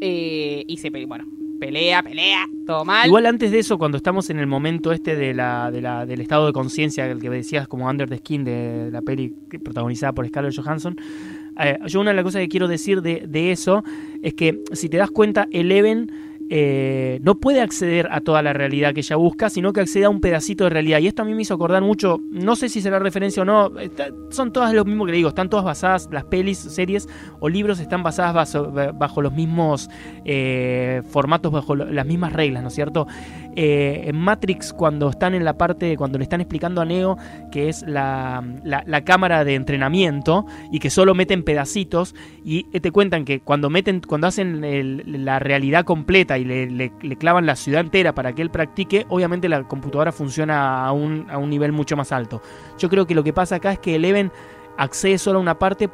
Eh, 0.02 0.66
y 0.68 0.78
se, 0.78 0.90
bueno, 0.90 1.26
pelea, 1.60 2.04
pelea, 2.04 2.46
todo 2.68 2.84
mal. 2.84 3.08
Igual 3.08 3.26
antes 3.28 3.52
de 3.52 3.60
eso, 3.60 3.78
cuando 3.78 3.98
estamos 3.98 4.30
en 4.30 4.40
el 4.40 4.48
momento 4.48 4.92
este 4.92 5.16
de 5.16 5.34
la, 5.34 5.72
de 5.72 5.82
la- 5.82 6.06
del 6.06 6.20
estado 6.22 6.48
de 6.48 6.54
conciencia, 6.54 7.06
el 7.10 7.22
que 7.22 7.30
decías 7.30 7.68
como 7.68 7.88
Under 7.88 8.10
the 8.10 8.18
Skin 8.18 8.44
de 8.44 8.90
la 8.92 9.02
peli 9.02 9.30
protagonizada 9.64 10.14
por 10.14 10.28
Scarlett 10.28 10.56
Johansson, 10.56 10.98
eh, 11.60 11.78
yo 11.86 12.02
una 12.02 12.10
de 12.12 12.16
las 12.16 12.24
cosas 12.26 12.42
que 12.42 12.50
quiero 12.50 12.68
decir 12.68 13.02
de, 13.02 13.26
de 13.28 13.52
eso 13.52 13.84
es 14.22 14.34
que 14.34 14.62
si 14.74 14.90
te 14.90 14.98
das 14.98 15.12
cuenta, 15.12 15.48
Eleven 15.52 16.12
eh, 16.50 17.20
no 17.24 17.40
puede 17.40 17.62
acceder 17.62 18.08
a 18.12 18.22
toda 18.22 18.42
la 18.42 18.54
realidad 18.54 18.94
que 18.94 19.00
ella 19.00 19.16
busca, 19.16 19.50
sino 19.50 19.74
que 19.74 19.82
accede 19.82 20.06
a 20.06 20.10
un 20.10 20.22
pedacito 20.22 20.64
de 20.66 20.70
realidad. 20.70 21.00
Y 21.00 21.08
esto 21.08 21.24
a 21.24 21.26
mí 21.26 21.34
me 21.34 21.42
hizo 21.42 21.54
acordar 21.54 21.82
mucho, 21.82 22.22
no 22.30 22.56
sé 22.56 22.70
si 22.70 22.82
será 22.82 23.00
referencia 23.00 23.42
o 23.42 23.46
no, 23.46 23.72
son 24.30 24.52
todas 24.52 24.74
lo 24.74 24.86
mismo 24.86 25.06
que 25.06 25.12
le 25.12 25.18
digo, 25.18 25.30
están 25.30 25.50
todas 25.50 25.66
basadas, 25.66 26.10
las 26.12 26.26
pelis, 26.26 26.58
series 26.58 27.08
o 27.40 27.50
libros 27.50 27.80
están 27.80 28.04
basadas 28.04 28.56
bajo, 28.98 29.22
los 29.22 29.34
mismos 29.34 29.90
eh, 30.24 31.02
formatos, 31.10 31.52
bajo 31.52 31.76
las 31.76 32.06
mismas 32.06 32.34
reglas, 32.34 32.62
¿no 32.62 32.70
es 32.70 32.76
cierto? 32.76 33.08
Eh, 33.56 34.04
en 34.08 34.18
Matrix, 34.18 34.74
cuando 34.74 35.10
están 35.10 35.34
en 35.34 35.46
la 35.46 35.58
parte, 35.58 35.96
cuando 35.96 36.18
le 36.18 36.24
están 36.24 36.42
explicando 36.42 36.82
a 36.82 36.86
Neo 36.86 37.18
que 37.52 37.70
es 37.70 37.84
la, 37.88 38.44
la- 38.64 39.02
cámara 39.06 39.44
de 39.46 39.56
entrenamiento 39.56 40.46
y 40.72 40.80
que 40.80 40.90
solo 40.90 41.14
meten 41.16 41.44
pedacitos, 41.44 42.16
y 42.44 42.64
te 42.64 42.92
cuentan 42.92 43.24
que 43.24 43.40
cuando 43.40 43.70
meten, 43.70 44.02
cuando 44.06 44.28
hacen 44.28 44.62
la 45.26 45.40
realidad 45.40 45.86
completa 45.86 46.38
y 46.38 46.44
le, 46.44 46.70
le- 46.70 46.92
le 47.02 47.16
clavan 47.16 47.46
la 47.46 47.56
ciudad 47.56 47.82
entera 47.82 48.14
para 48.14 48.34
que 48.34 48.42
él 48.42 48.50
practique, 48.50 49.06
obviamente 49.10 49.48
la 49.48 49.64
computadora 49.64 50.12
funciona 50.12 50.86
a 50.86 50.92
un, 50.92 51.28
a 51.30 51.38
un 51.38 51.50
nivel 51.50 51.72
mucho 51.72 51.96
más 51.96 52.12
alto. 52.12 52.42
Yo 52.78 52.90
creo 52.90 53.06
que 53.08 53.16
lo 53.16 53.24
que 53.24 53.32
pasa 53.34 53.56
acá 53.56 53.72
es 53.72 53.80
que 53.80 53.96
Eleven 53.96 54.32
accede 54.78 55.18
solo 55.18 55.40
a 55.40 55.42
una 55.42 55.58
parte 55.58 55.90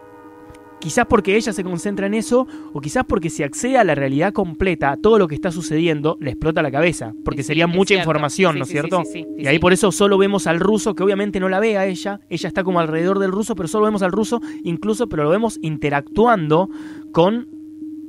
Quizás 0.82 1.06
porque 1.06 1.36
ella 1.38 1.54
se 1.54 1.64
concentra 1.64 2.08
en 2.08 2.16
eso, 2.16 2.48
o 2.74 2.82
quizás 2.82 3.06
porque 3.08 3.30
si 3.30 3.44
accede 3.44 3.78
a 3.78 3.84
la 3.84 3.94
realidad 3.96 4.34
completa, 4.34 4.92
a 4.92 4.98
todo 4.98 5.20
lo 5.20 5.28
que 5.28 5.36
está 5.36 5.52
sucediendo, 5.52 6.18
le 6.20 6.32
explota 6.32 6.62
la 6.64 6.72
cabeza. 6.72 7.14
Porque 7.24 7.44
Sí, 7.44 7.48
sería 7.48 7.68
mucha 7.68 7.90
cierto. 7.90 8.02
información, 8.02 8.54
Sí, 8.54 8.58
¿no 8.60 8.64
es 8.64 8.68
sí, 8.68 8.72
cierto? 8.74 9.04
y 9.38 9.46
ahí 9.48 9.60
por 9.60 9.74
eso 9.74 9.92
solo 9.92 10.18
vemos 10.18 10.48
al 10.48 10.60
ruso, 10.60 10.96
que 10.96 11.04
obviamente 11.04 11.40
no 11.40 11.50
la 11.50 11.60
ve 11.60 11.78
a 11.78 11.86
ella, 11.86 12.20
ella 12.30 12.48
está 12.48 12.64
como 12.64 12.80
alrededor 12.80 13.20
del 13.20 13.32
ruso, 13.32 13.56
pero 13.56 13.68
solo 13.68 13.86
vemos 13.86 14.02
al 14.02 14.12
ruso, 14.12 14.42
incluso, 14.64 15.08
pero 15.08 15.24
lo 15.24 15.30
vemos 15.30 15.60
interactuando 15.62 16.70
con, 17.12 17.48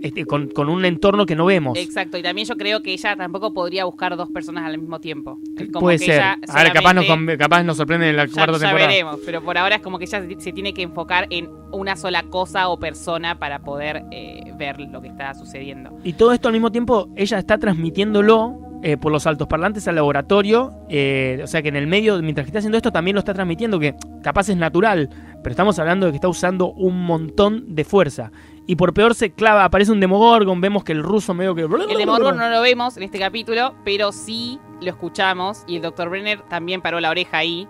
este, 0.02 0.24
con, 0.26 0.48
con 0.48 0.68
un 0.68 0.84
entorno 0.84 1.24
que 1.26 1.36
no 1.36 1.46
vemos. 1.46 1.78
Exacto, 1.78 2.18
y 2.18 2.22
también 2.22 2.46
yo 2.46 2.56
creo 2.56 2.82
que 2.82 2.92
ella 2.92 3.16
tampoco 3.16 3.52
podría 3.52 3.84
buscar 3.84 4.16
dos 4.16 4.30
personas 4.30 4.64
al 4.64 4.78
mismo 4.78 5.00
tiempo. 5.00 5.38
Como 5.72 5.80
Puede 5.80 5.98
que 5.98 6.04
ser. 6.06 6.14
ella 6.16 6.38
Ahora 6.48 6.72
capaz 6.72 6.94
nos, 6.94 7.06
capaz 7.38 7.62
nos 7.62 7.76
sorprende 7.76 8.10
en 8.10 8.16
la 8.16 8.26
Ya, 8.26 8.32
cuarta 8.32 8.52
ya 8.54 8.58
temporada. 8.60 8.88
veremos, 8.88 9.20
pero 9.24 9.42
por 9.42 9.56
ahora 9.58 9.76
es 9.76 9.82
como 9.82 9.98
que 9.98 10.04
ella 10.04 10.22
se- 10.38 10.52
tiene 10.52 10.74
que 10.74 10.82
enfocar 10.82 11.26
en 11.30 11.48
una 11.72 11.96
sola 11.96 12.22
cosa 12.24 12.68
o 12.68 12.78
persona 12.78 13.38
para 13.38 13.60
poder 13.60 14.02
eh, 14.10 14.52
ver 14.58 14.78
lo 14.80 15.00
que 15.00 15.08
está 15.08 15.32
sucediendo. 15.34 15.90
Y 16.04 16.12
todo 16.14 16.32
esto 16.32 16.48
al 16.48 16.52
mismo 16.52 16.70
tiempo, 16.70 17.08
ella 17.16 17.38
está 17.38 17.56
transmitiéndolo 17.58 18.58
eh, 18.84 18.96
por 18.96 19.12
los 19.12 19.26
altoparlantes 19.26 19.86
al 19.88 19.94
laboratorio. 19.94 20.72
eh, 20.88 21.40
o 21.42 21.46
sea 21.46 21.62
que 21.62 21.68
en 21.68 21.76
el 21.76 21.86
medio, 21.86 22.20
mientras 22.20 22.44
que 22.44 22.48
está 22.48 22.58
haciendo 22.58 22.76
esto, 22.76 22.90
también 22.90 23.14
lo 23.14 23.20
está 23.20 23.32
transmitiendo, 23.34 23.78
que 23.78 23.94
capaz 24.22 24.48
es 24.48 24.56
natural. 24.56 25.08
Pero 25.42 25.50
estamos 25.52 25.78
hablando 25.78 26.06
de 26.06 26.12
que 26.12 26.16
está 26.16 26.28
usando 26.28 26.72
un 26.72 27.04
montón 27.04 27.74
de 27.74 27.84
fuerza. 27.84 28.32
Y 28.66 28.76
por 28.76 28.94
peor 28.94 29.14
se 29.14 29.32
clava, 29.32 29.64
aparece 29.64 29.90
un 29.90 30.00
Demogorgon, 30.00 30.60
vemos 30.60 30.84
que 30.84 30.92
el 30.92 31.02
ruso 31.02 31.34
medio 31.34 31.54
que... 31.54 31.62
El 31.62 31.96
Demogorgon 31.98 32.36
no 32.36 32.48
lo 32.48 32.60
vemos 32.62 32.96
en 32.96 33.02
este 33.02 33.18
capítulo, 33.18 33.74
pero 33.84 34.12
sí 34.12 34.60
lo 34.80 34.88
escuchamos 34.90 35.64
y 35.66 35.76
el 35.76 35.82
Dr. 35.82 36.08
Brenner 36.08 36.42
también 36.42 36.80
paró 36.80 37.00
la 37.00 37.10
oreja 37.10 37.38
ahí, 37.38 37.66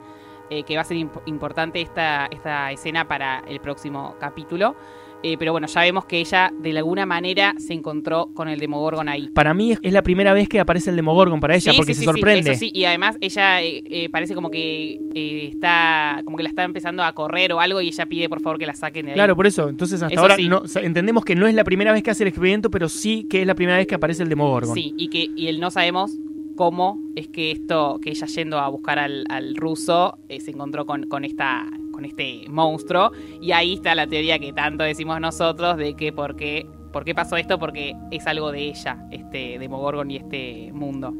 eh, 0.50 0.64
que 0.64 0.74
va 0.76 0.82
a 0.82 0.84
ser 0.84 0.98
imp- 0.98 1.22
importante 1.26 1.80
esta, 1.80 2.26
esta 2.26 2.70
escena 2.72 3.08
para 3.08 3.42
el 3.48 3.60
próximo 3.60 4.16
capítulo. 4.20 4.76
Eh, 5.22 5.36
pero 5.38 5.52
bueno, 5.52 5.66
ya 5.66 5.80
vemos 5.82 6.04
que 6.04 6.18
ella 6.18 6.52
de 6.58 6.76
alguna 6.76 7.06
manera 7.06 7.54
se 7.58 7.74
encontró 7.74 8.30
con 8.34 8.48
el 8.48 8.58
Demogorgon 8.58 9.08
ahí. 9.08 9.28
Para 9.28 9.54
mí 9.54 9.72
es, 9.80 9.92
la 9.92 10.02
primera 10.02 10.32
vez 10.32 10.48
que 10.48 10.58
aparece 10.60 10.90
el 10.90 10.96
Demogorgon 10.96 11.38
para 11.40 11.54
ella, 11.54 11.72
Sí, 11.72 11.76
porque 11.76 11.94
sí, 11.94 12.00
se 12.00 12.00
sí, 12.00 12.12
sí, 12.12 12.20
sorprende. 12.20 12.50
eso 12.50 12.58
sí, 12.58 12.70
y 12.74 12.84
además 12.84 13.16
ella 13.20 13.62
eh, 13.62 13.82
eh, 13.86 14.08
parece 14.08 14.34
como 14.34 14.50
que 14.50 14.98
eh, 15.14 15.48
está 15.52 16.20
como 16.24 16.36
que 16.36 16.42
la 16.42 16.48
está 16.48 16.64
empezando 16.64 17.02
a 17.04 17.12
correr 17.12 17.52
o 17.52 17.60
algo 17.60 17.80
y 17.80 17.88
ella 17.88 18.06
pide 18.06 18.28
por 18.28 18.40
favor 18.40 18.58
que 18.58 18.66
la 18.66 18.74
saquen 18.74 19.06
de 19.06 19.12
ahí. 19.12 19.16
Claro, 19.16 19.36
por 19.36 19.46
eso. 19.46 19.68
Entonces 19.68 20.02
hasta 20.02 20.12
Eso 20.12 20.22
ahora 20.22 20.36
no, 20.38 20.62
entendemos 20.82 21.24
que 21.24 21.34
no 21.34 21.46
es 21.46 21.54
la 21.54 21.64
primera 21.64 21.92
vez 21.92 22.02
que 22.02 22.10
hace 22.10 22.24
el 22.24 22.28
experimento, 22.28 22.70
pero 22.70 22.88
sí 22.88 23.26
que 23.30 23.40
es 23.42 23.46
la 23.46 23.54
primera 23.54 23.78
vez 23.78 23.86
que 23.86 23.94
aparece 23.94 24.22
el 24.22 24.28
Demogorgon. 24.28 24.74
Sí, 24.74 24.94
y 24.96 25.08
que 25.08 25.28
y 25.36 25.46
él 25.48 25.60
no 25.60 25.70
sabemos 25.70 26.12
cómo 26.56 26.98
es 27.16 27.28
que 27.28 27.50
esto, 27.50 27.98
que 28.02 28.10
ella 28.10 28.26
yendo 28.26 28.58
a 28.58 28.68
buscar 28.68 28.98
al, 28.98 29.24
al 29.28 29.56
ruso, 29.56 30.18
eh, 30.28 30.40
se 30.40 30.50
encontró 30.50 30.86
con, 30.86 31.04
con 31.04 31.24
esta 31.24 31.66
con 31.92 32.04
este 32.04 32.46
monstruo. 32.48 33.12
Y 33.40 33.52
ahí 33.52 33.74
está 33.74 33.94
la 33.94 34.06
teoría 34.06 34.38
que 34.38 34.52
tanto 34.52 34.82
decimos 34.84 35.20
nosotros 35.20 35.76
de 35.76 35.94
que 35.94 36.12
por 36.12 36.34
qué, 36.34 36.66
por 36.92 37.04
qué 37.04 37.14
pasó 37.14 37.36
esto, 37.36 37.58
porque 37.58 37.94
es 38.10 38.26
algo 38.26 38.50
de 38.50 38.60
ella, 38.68 39.06
este 39.10 39.58
Demogorgon 39.58 40.10
y 40.10 40.16
este 40.16 40.72
mundo. 40.72 41.12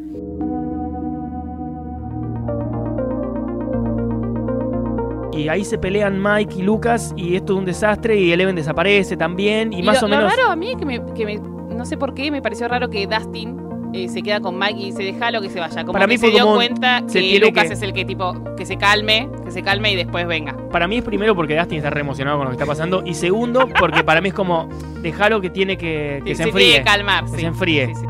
Y 5.32 5.48
ahí 5.48 5.64
se 5.64 5.78
pelean 5.78 6.22
Mike 6.22 6.56
y 6.58 6.62
Lucas 6.62 7.14
y 7.16 7.36
esto 7.36 7.54
es 7.54 7.58
un 7.60 7.64
desastre 7.64 8.16
y 8.20 8.32
Eleven 8.32 8.54
desaparece 8.54 9.16
también 9.16 9.72
y, 9.72 9.82
más 9.82 10.00
lo, 10.02 10.06
o 10.06 10.10
menos... 10.10 10.24
Lo 10.24 10.30
raro 10.30 10.50
a 10.50 10.56
mí 10.56 10.76
que 10.76 10.84
me, 10.84 11.02
que 11.14 11.24
me- 11.24 11.38
no 11.74 11.86
sé 11.86 11.96
por 11.96 12.12
qué, 12.14 12.30
me 12.30 12.42
pareció 12.42 12.68
raro 12.68 12.90
que 12.90 13.06
Dustin 13.06 13.56
eh, 13.92 14.08
se 14.08 14.22
queda 14.22 14.40
con 14.40 14.58
Mike 14.58 14.80
y 14.80 14.92
se 14.92 15.02
deja 15.02 15.30
lo 15.30 15.40
que 15.42 15.50
se 15.50 15.60
vaya. 15.60 15.82
Como 15.82 15.92
Para 15.92 16.06
que 16.06 16.12
mí 16.12 16.18
se 16.18 16.30
dio 16.30 16.44
como 16.44 16.54
cuenta 16.56 17.02
se 17.06 17.20
que 17.20 17.20
tiene 17.30 17.46
Lucas 17.46 17.66
que- 17.68 17.74
es 17.74 17.82
el 17.82 17.92
que 17.92 18.04
tipo, 18.04 18.34
que 18.56 18.64
se 18.66 18.76
calme, 18.76 19.28
que 19.44 19.50
se 19.50 19.62
calme 19.62 19.92
y 19.92 19.96
después 19.96 20.26
venga. 20.26 20.56
Para 20.70 20.88
mí 20.88 20.96
es 20.98 21.04
primero 21.04 21.34
porque 21.34 21.56
Dustin 21.56 21.78
está 21.78 21.90
re 21.90 22.00
emocionado 22.00 22.38
con 22.38 22.44
lo 22.46 22.50
que 22.50 22.54
está 22.56 22.66
pasando 22.66 23.02
y 23.04 23.14
segundo 23.14 23.68
porque 23.78 24.02
para 24.04 24.20
mí 24.20 24.28
es 24.28 24.34
como 24.34 24.68
dejalo 25.02 25.40
que 25.40 25.50
tiene 25.50 25.76
que, 25.76 26.22
que 26.24 26.34
se 26.34 26.44
tiene 26.44 26.50
enfríe. 26.50 26.78
que 26.78 26.84
calmar, 26.84 27.24
Que 27.24 27.30
sí. 27.30 27.36
se 27.40 27.46
enfríe. 27.46 27.94
Sí, 27.94 28.06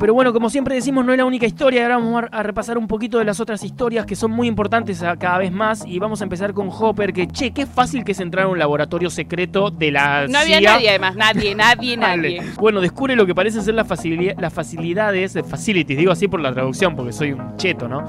Pero 0.00 0.14
bueno, 0.14 0.32
como 0.32 0.48
siempre 0.48 0.74
decimos, 0.74 1.04
no 1.04 1.12
es 1.12 1.18
la 1.18 1.26
única 1.26 1.44
historia. 1.46 1.82
Ahora 1.82 1.98
vamos 1.98 2.24
a 2.32 2.42
repasar 2.42 2.78
un 2.78 2.86
poquito 2.88 3.18
de 3.18 3.24
las 3.26 3.38
otras 3.38 3.62
historias 3.62 4.06
que 4.06 4.16
son 4.16 4.30
muy 4.30 4.48
importantes 4.48 5.04
cada 5.18 5.36
vez 5.38 5.52
más. 5.52 5.84
Y 5.86 5.98
vamos 5.98 6.22
a 6.22 6.24
empezar 6.24 6.54
con 6.54 6.70
Hopper, 6.70 7.12
que 7.12 7.28
che, 7.28 7.50
qué 7.52 7.66
fácil 7.66 8.02
que 8.02 8.12
es 8.12 8.20
entrar 8.20 8.46
a 8.46 8.48
un 8.48 8.58
laboratorio 8.58 9.10
secreto 9.10 9.70
de 9.70 9.92
la 9.92 10.26
No 10.26 10.38
había 10.38 10.58
CIA. 10.58 10.72
nadie 10.72 10.88
además, 10.88 11.16
nadie, 11.16 11.54
nadie, 11.54 11.96
Vale. 11.98 12.16
nadie. 12.38 12.42
Bueno, 12.58 12.80
descubre 12.80 13.14
lo 13.14 13.26
que 13.26 13.34
parecen 13.34 13.62
ser 13.62 13.74
las, 13.74 13.86
las 14.38 14.52
facilidades, 14.54 15.36
eh, 15.36 15.42
facilities, 15.42 15.98
digo 15.98 16.12
así 16.12 16.28
por 16.28 16.40
la 16.40 16.52
traducción, 16.52 16.96
porque 16.96 17.12
soy 17.12 17.32
un 17.32 17.56
cheto, 17.58 17.86
¿no? 17.86 18.02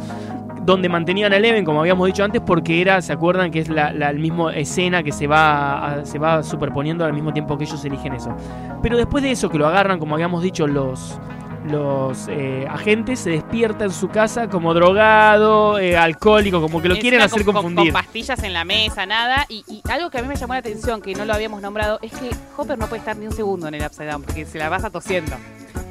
Donde 0.65 0.87
mantenían 0.87 1.33
a 1.33 1.37
Eleven, 1.37 1.65
como 1.65 1.81
habíamos 1.81 2.07
dicho 2.07 2.23
antes, 2.23 2.39
porque 2.39 2.79
era, 2.81 3.01
¿se 3.01 3.11
acuerdan 3.11 3.51
que 3.51 3.59
es 3.59 3.67
la, 3.67 3.91
la 3.91 4.13
misma 4.13 4.55
escena 4.55 5.03
que 5.03 5.11
se 5.11 5.27
va, 5.27 5.95
a- 5.95 6.05
se 6.05 6.19
va 6.19 6.41
superponiendo 6.43 7.03
al 7.03 7.11
mismo 7.13 7.33
tiempo 7.33 7.57
que 7.57 7.65
ellos 7.65 7.83
eligen 7.83 8.13
eso? 8.13 8.33
Pero 8.81 8.95
después 8.95 9.23
de 9.23 9.31
eso, 9.31 9.49
que 9.49 9.57
lo 9.57 9.67
agarran, 9.67 9.99
como 9.99 10.15
habíamos 10.15 10.41
dicho, 10.43 10.67
los, 10.67 11.19
los 11.66 12.28
eh, 12.28 12.66
agentes, 12.70 13.20
se 13.20 13.30
despierta 13.32 13.84
en 13.86 13.91
su 13.91 14.09
casa 14.09 14.47
como 14.49 14.74
drogado, 14.74 15.78
eh, 15.80 15.95
alcohólico, 15.97 16.59
como 16.62 16.82
que 16.82 16.89
lo 16.89 16.97
quieren 16.97 17.22
hacer 17.22 17.43
con- 17.45 17.53
confundir. 17.53 17.93
Con 17.93 18.01
pastillas 18.01 18.41
en 18.43 18.53
la 18.53 18.66
mesa, 18.66 19.05
nada. 19.05 19.45
Y, 19.47 19.64
y 19.68 19.82
algo 19.91 20.09
que 20.09 20.18
a 20.18 20.22
mí 20.22 20.28
me 20.28 20.36
llamó 20.36 20.53
la 20.53 20.59
atención, 20.59 21.01
que 21.01 21.14
no 21.14 21.24
lo 21.26 21.34
habíamos 21.34 21.62
nombrado, 21.62 21.99
es 22.01 22.12
que 22.12 22.30
Hopper 22.57 22.78
no 22.80 22.88
puede 22.88 22.99
estar 22.99 23.16
ni 23.16 23.28
un 23.28 23.34
segundo 23.34 23.68
en 23.68 23.76
el 23.76 23.86
Upside 23.86 24.09
Down, 24.09 24.24
porque 24.24 24.45
se 24.45 24.57
la 24.57 24.70
pasa 24.70 24.89
tosiendo. 24.89 25.36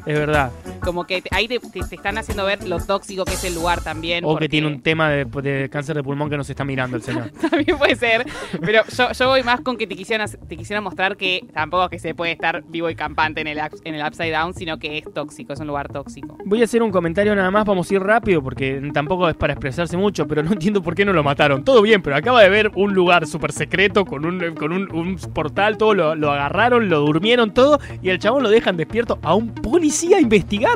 Es 0.07 0.19
verdad. 0.19 0.51
Como 0.81 1.05
que 1.05 1.23
ahí 1.31 1.47
te, 1.49 1.59
te- 1.59 1.81
te 1.81 1.95
están 1.95 2.19
haciendo 2.19 2.45
ver 2.45 2.67
lo 2.67 2.79
tóxico 2.79 3.25
que 3.25 3.33
es 3.35 3.45
el 3.45 3.55
lugar 3.55 3.83
también. 3.83 4.25
O 4.25 4.37
que 4.37 4.49
tiene 4.49 4.67
un 4.67 4.81
tema 4.83 5.09
de, 5.11 5.25
de 5.25 5.69
cáncer 5.71 5.97
de 5.97 6.03
pulmón 6.03 6.31
que 6.31 6.37
nos 6.37 6.49
está 6.51 6.65
mirando 6.65 6.97
el 6.97 7.03
señor. 7.03 7.31
También 7.51 7.77
puede 7.79 7.97
ser. 7.97 8.27
Pero 8.61 8.83
yo, 8.97 9.13
yo 9.13 9.29
voy 9.29 9.43
más 9.43 9.61
con 9.61 9.77
que 9.77 9.87
te 9.87 9.95
quisieran, 9.97 10.29
te 10.49 10.57
quisieran 10.57 10.83
mostrar 10.85 11.17
que 11.17 11.45
tampoco 11.53 11.85
es 11.85 11.91
que 11.91 11.99
se 11.99 12.15
puede 12.15 12.33
estar 12.33 12.63
vivo 12.69 12.89
y 12.91 12.95
campante 12.95 13.41
en 13.41 13.47
el, 13.47 13.59
en 13.85 13.95
el 13.95 14.07
Upside 14.07 14.33
Down, 14.33 14.55
sino 14.55 14.79
que 14.79 14.99
es 14.99 15.05
tóxico, 15.13 15.53
es 15.53 15.61
un 15.61 15.67
lugar 15.67 15.89
tóxico. 15.93 16.37
Voy 16.45 16.61
a 16.63 16.65
hacer 16.65 16.83
un 16.83 16.91
comentario 16.91 17.35
nada 17.35 17.51
más, 17.51 17.65
vamos 17.65 17.91
a 17.91 17.95
ir 17.95 18.01
rápido 18.03 18.43
porque 18.43 18.81
tampoco 18.93 19.29
es 19.29 19.37
para 19.37 19.53
expresarse 19.53 19.97
mucho, 19.97 20.27
pero 20.27 20.43
no 20.43 20.53
entiendo 20.53 20.83
por 20.83 20.95
qué 20.95 21.05
no 21.05 21.13
lo 21.13 21.23
mataron. 21.23 21.65
Todo 21.65 21.83
bien, 21.83 22.03
pero 22.03 22.17
acaba 22.17 22.43
de 22.43 22.49
ver 22.49 22.71
un 22.75 22.95
lugar 22.95 23.27
súper 23.27 23.53
secreto 23.53 24.05
con 24.05 24.25
un, 24.25 24.55
con 24.55 24.73
un, 24.73 24.91
un 24.95 25.17
portal, 25.35 25.77
todo 25.77 25.95
lo, 25.95 26.15
lo 26.15 26.31
agarraron, 26.31 26.89
lo 26.89 27.01
durmieron 27.01 27.53
todo 27.53 27.79
y 28.03 28.09
el 28.11 28.19
chabón 28.19 28.43
lo 28.43 28.49
dejan 28.51 28.77
despierto 28.77 29.19
a 29.23 29.35
un 29.35 29.55
policía 29.55 30.21
investigando. 30.21 30.70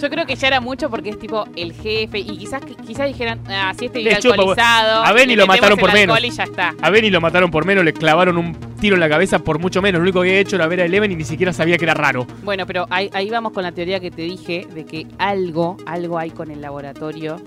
Yo 0.00 0.10
creo 0.10 0.26
que 0.26 0.36
ya 0.36 0.48
era 0.48 0.60
mucho 0.60 0.88
porque 0.90 1.10
es 1.10 1.18
tipo 1.18 1.44
el 1.56 1.72
jefe 1.72 2.18
y 2.18 2.38
quizás 2.38 2.62
quizás 2.86 3.08
dijeran, 3.08 3.40
ah, 3.48 3.72
si 3.78 3.86
este 3.86 3.98
vive 3.98 4.14
alcoholizado, 4.14 5.02
a 5.04 5.12
ver, 5.12 5.26
le 5.26 5.32
y 5.34 5.36
lo 5.36 5.46
mataron 5.46 5.78
por 5.78 5.92
menos. 5.92 6.18
y 6.22 6.30
ya 6.30 6.44
está. 6.44 6.74
A 6.80 6.90
Benny 6.90 7.10
lo 7.10 7.20
mataron 7.20 7.50
por 7.50 7.64
menos, 7.64 7.84
le 7.84 7.92
clavaron 7.92 8.36
un 8.38 8.54
tiro 8.80 8.94
en 8.94 9.00
la 9.00 9.08
cabeza 9.08 9.38
por 9.40 9.58
mucho 9.58 9.82
menos. 9.82 9.98
Lo 9.98 10.02
único 10.02 10.22
que 10.22 10.28
había 10.28 10.40
hecho 10.40 10.56
era 10.56 10.66
ver 10.66 10.80
a 10.80 10.84
Eleven 10.84 11.12
y 11.12 11.16
ni 11.16 11.24
siquiera 11.24 11.52
sabía 11.52 11.76
que 11.78 11.84
era 11.84 11.94
raro. 11.94 12.26
Bueno, 12.42 12.66
pero 12.66 12.86
ahí, 12.90 13.10
ahí 13.12 13.30
vamos 13.30 13.52
con 13.52 13.62
la 13.62 13.72
teoría 13.72 14.00
que 14.00 14.10
te 14.10 14.22
dije 14.22 14.66
de 14.72 14.84
que 14.84 15.06
algo, 15.18 15.76
algo 15.86 16.18
hay 16.18 16.30
con 16.30 16.50
el 16.50 16.60
laboratorio 16.60 17.40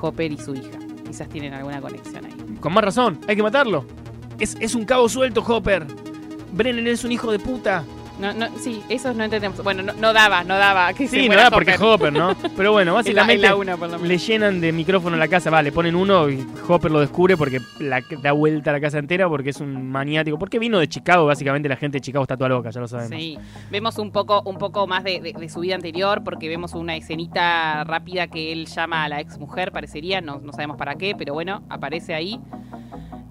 Hopper 0.00 0.32
y 0.32 0.38
su 0.38 0.54
hija. 0.54 0.78
Quizás 1.06 1.28
tienen 1.28 1.52
alguna 1.54 1.80
conexión 1.80 2.24
ahí. 2.24 2.32
Con 2.60 2.72
más 2.72 2.84
razón, 2.84 3.20
hay 3.28 3.36
que 3.36 3.42
matarlo. 3.42 3.84
Es, 4.38 4.56
es 4.60 4.74
un 4.74 4.84
cabo 4.84 5.08
suelto, 5.08 5.42
Hopper. 5.46 5.86
Brennan 6.52 6.86
es 6.86 7.04
un 7.04 7.12
hijo 7.12 7.30
de 7.30 7.38
puta. 7.38 7.84
No, 8.22 8.32
no, 8.32 8.56
sí, 8.58 8.82
eso 8.88 9.12
no 9.12 9.24
entendemos. 9.24 9.62
Bueno, 9.62 9.82
no, 9.82 9.92
no 9.94 10.12
daba, 10.12 10.44
no 10.44 10.56
daba. 10.56 10.92
Que 10.94 11.06
se 11.08 11.16
Sí, 11.16 11.22
no 11.22 11.26
muera 11.26 11.42
da 11.44 11.50
porque 11.50 11.72
es 11.72 11.80
Hopper. 11.80 12.12
¿no? 12.12 12.34
Pero 12.56 12.72
bueno, 12.72 12.92
En 13.04 13.14
la- 13.16 13.22
en 13.22 13.26
básicamente 13.26 13.46
la 13.48 13.56
una, 13.56 13.76
por 13.76 13.88
lo 13.88 13.94
menos. 13.98 14.08
le 14.08 14.18
llenan 14.18 14.60
de 14.60 14.72
micrófono 14.72 15.16
la 15.16 15.28
casa. 15.28 15.50
Va, 15.50 15.60
le 15.62 15.72
ponen 15.72 15.94
uno 15.96 16.30
y 16.30 16.46
Hopper 16.68 16.90
lo 16.90 17.00
descubre 17.00 17.36
porque 17.36 17.60
la, 17.80 18.00
da 18.22 18.32
vuelta 18.32 18.70
a 18.70 18.74
la 18.74 18.80
casa 18.80 18.98
entera 18.98 19.28
porque 19.28 19.50
es 19.50 19.60
un 19.60 19.90
maniático. 19.90 20.38
Porque 20.38 20.58
vino 20.58 20.78
de 20.78 20.88
Chicago, 20.88 21.26
básicamente 21.26 21.68
la 21.68 21.76
gente 21.76 21.96
de 21.96 22.00
Chicago 22.02 22.22
está 22.22 22.36
toda 22.36 22.48
loca, 22.48 22.70
ya 22.70 22.80
lo 22.80 22.88
sabemos. 22.88 23.18
Sí, 23.18 23.38
vemos 23.70 23.98
un 23.98 24.12
poco, 24.12 24.42
un 24.42 24.56
poco 24.58 24.86
más 24.86 25.02
de, 25.04 25.20
de- 25.20 25.32
de 25.32 25.48
su 25.48 25.60
vida 25.60 25.74
anterior, 25.74 26.22
porque 26.24 26.48
vemos 26.48 26.74
una 26.74 26.94
escenita 26.96 27.84
rápida 27.84 28.28
que 28.28 28.52
él 28.52 28.66
llama 28.66 29.04
a 29.04 29.08
la 29.08 29.20
ex 29.20 29.38
mujer, 29.38 29.72
parecería, 29.72 30.20
no, 30.20 30.38
no 30.40 30.52
sabemos 30.52 30.76
para 30.76 30.94
qué, 30.94 31.14
pero 31.16 31.34
bueno, 31.34 31.62
aparece 31.68 32.14
ahí. 32.14 32.38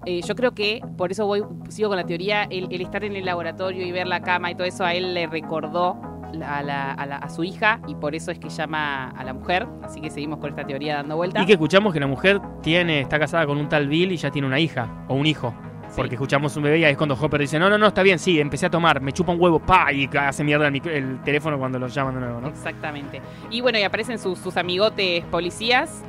Eh, 0.04 0.20
yo 0.26 0.34
creo 0.34 0.52
que, 0.52 0.80
por 0.96 1.12
eso 1.12 1.26
voy, 1.26 1.42
sigo 1.68 1.88
con 1.88 1.96
la 1.96 2.04
teoría, 2.04 2.44
el, 2.44 2.68
el 2.72 2.80
estar 2.80 3.04
en 3.04 3.14
el 3.16 3.24
laboratorio 3.24 3.86
y 3.86 3.92
ver 3.92 4.06
la 4.08 4.20
cama 4.20 4.50
y 4.50 4.54
todo 4.54 4.66
eso, 4.66 4.84
a 4.84 4.94
él 4.94 5.14
le 5.14 5.26
recordó 5.28 5.96
a, 6.44 6.62
la- 6.62 6.92
a 6.92 7.06
la- 7.06 7.16
a 7.18 7.28
su 7.28 7.44
hija 7.44 7.80
y 7.86 7.94
por 7.94 8.14
eso 8.14 8.30
es 8.30 8.38
que 8.38 8.48
llama 8.48 9.10
a 9.10 9.22
la 9.22 9.32
mujer, 9.32 9.66
así 9.84 10.00
que 10.00 10.10
seguimos 10.10 10.38
con 10.40 10.50
esta 10.50 10.64
teoría 10.66 10.96
dando 10.96 11.16
vuelta. 11.16 11.40
Y 11.42 11.46
que 11.46 11.52
escuchamos 11.52 11.92
que 11.92 12.00
la 12.00 12.06
mujer 12.08 12.40
tiene, 12.62 13.00
está 13.00 13.18
casada 13.18 13.46
con 13.46 13.58
un 13.58 13.68
tal 13.68 13.86
Bill 13.86 14.10
y 14.12 14.16
ya 14.16 14.30
tiene 14.30 14.48
una 14.48 14.58
hija 14.58 15.04
o 15.08 15.14
un 15.14 15.26
hijo. 15.26 15.54
Sí. 15.88 15.96
Porque 15.96 16.14
escuchamos 16.14 16.56
un 16.56 16.62
bebé 16.62 16.78
y 16.78 16.84
ahí 16.84 16.92
es 16.92 16.96
cuando 16.96 17.14
Hopper 17.20 17.38
dice, 17.42 17.58
no, 17.58 17.68
no, 17.68 17.76
no, 17.76 17.86
está 17.88 18.02
bien, 18.02 18.18
sí, 18.18 18.40
empecé 18.40 18.64
a 18.64 18.70
tomar, 18.70 19.02
me 19.02 19.12
chupa 19.12 19.32
un 19.32 19.40
huevo, 19.40 19.60
pa, 19.60 19.92
y 19.92 20.08
hace 20.18 20.42
mierda 20.42 20.66
el, 20.66 20.72
micro- 20.72 20.90
el 20.90 21.20
teléfono 21.22 21.58
cuando 21.58 21.78
lo 21.78 21.86
llaman 21.86 22.14
de 22.14 22.20
nuevo, 22.22 22.40
¿no? 22.40 22.48
Exactamente. 22.48 23.20
Y 23.50 23.60
bueno, 23.60 23.78
y 23.78 23.82
aparecen 23.82 24.18
sus, 24.18 24.38
sus 24.38 24.56
amigotes 24.56 25.22
policías 25.26 26.02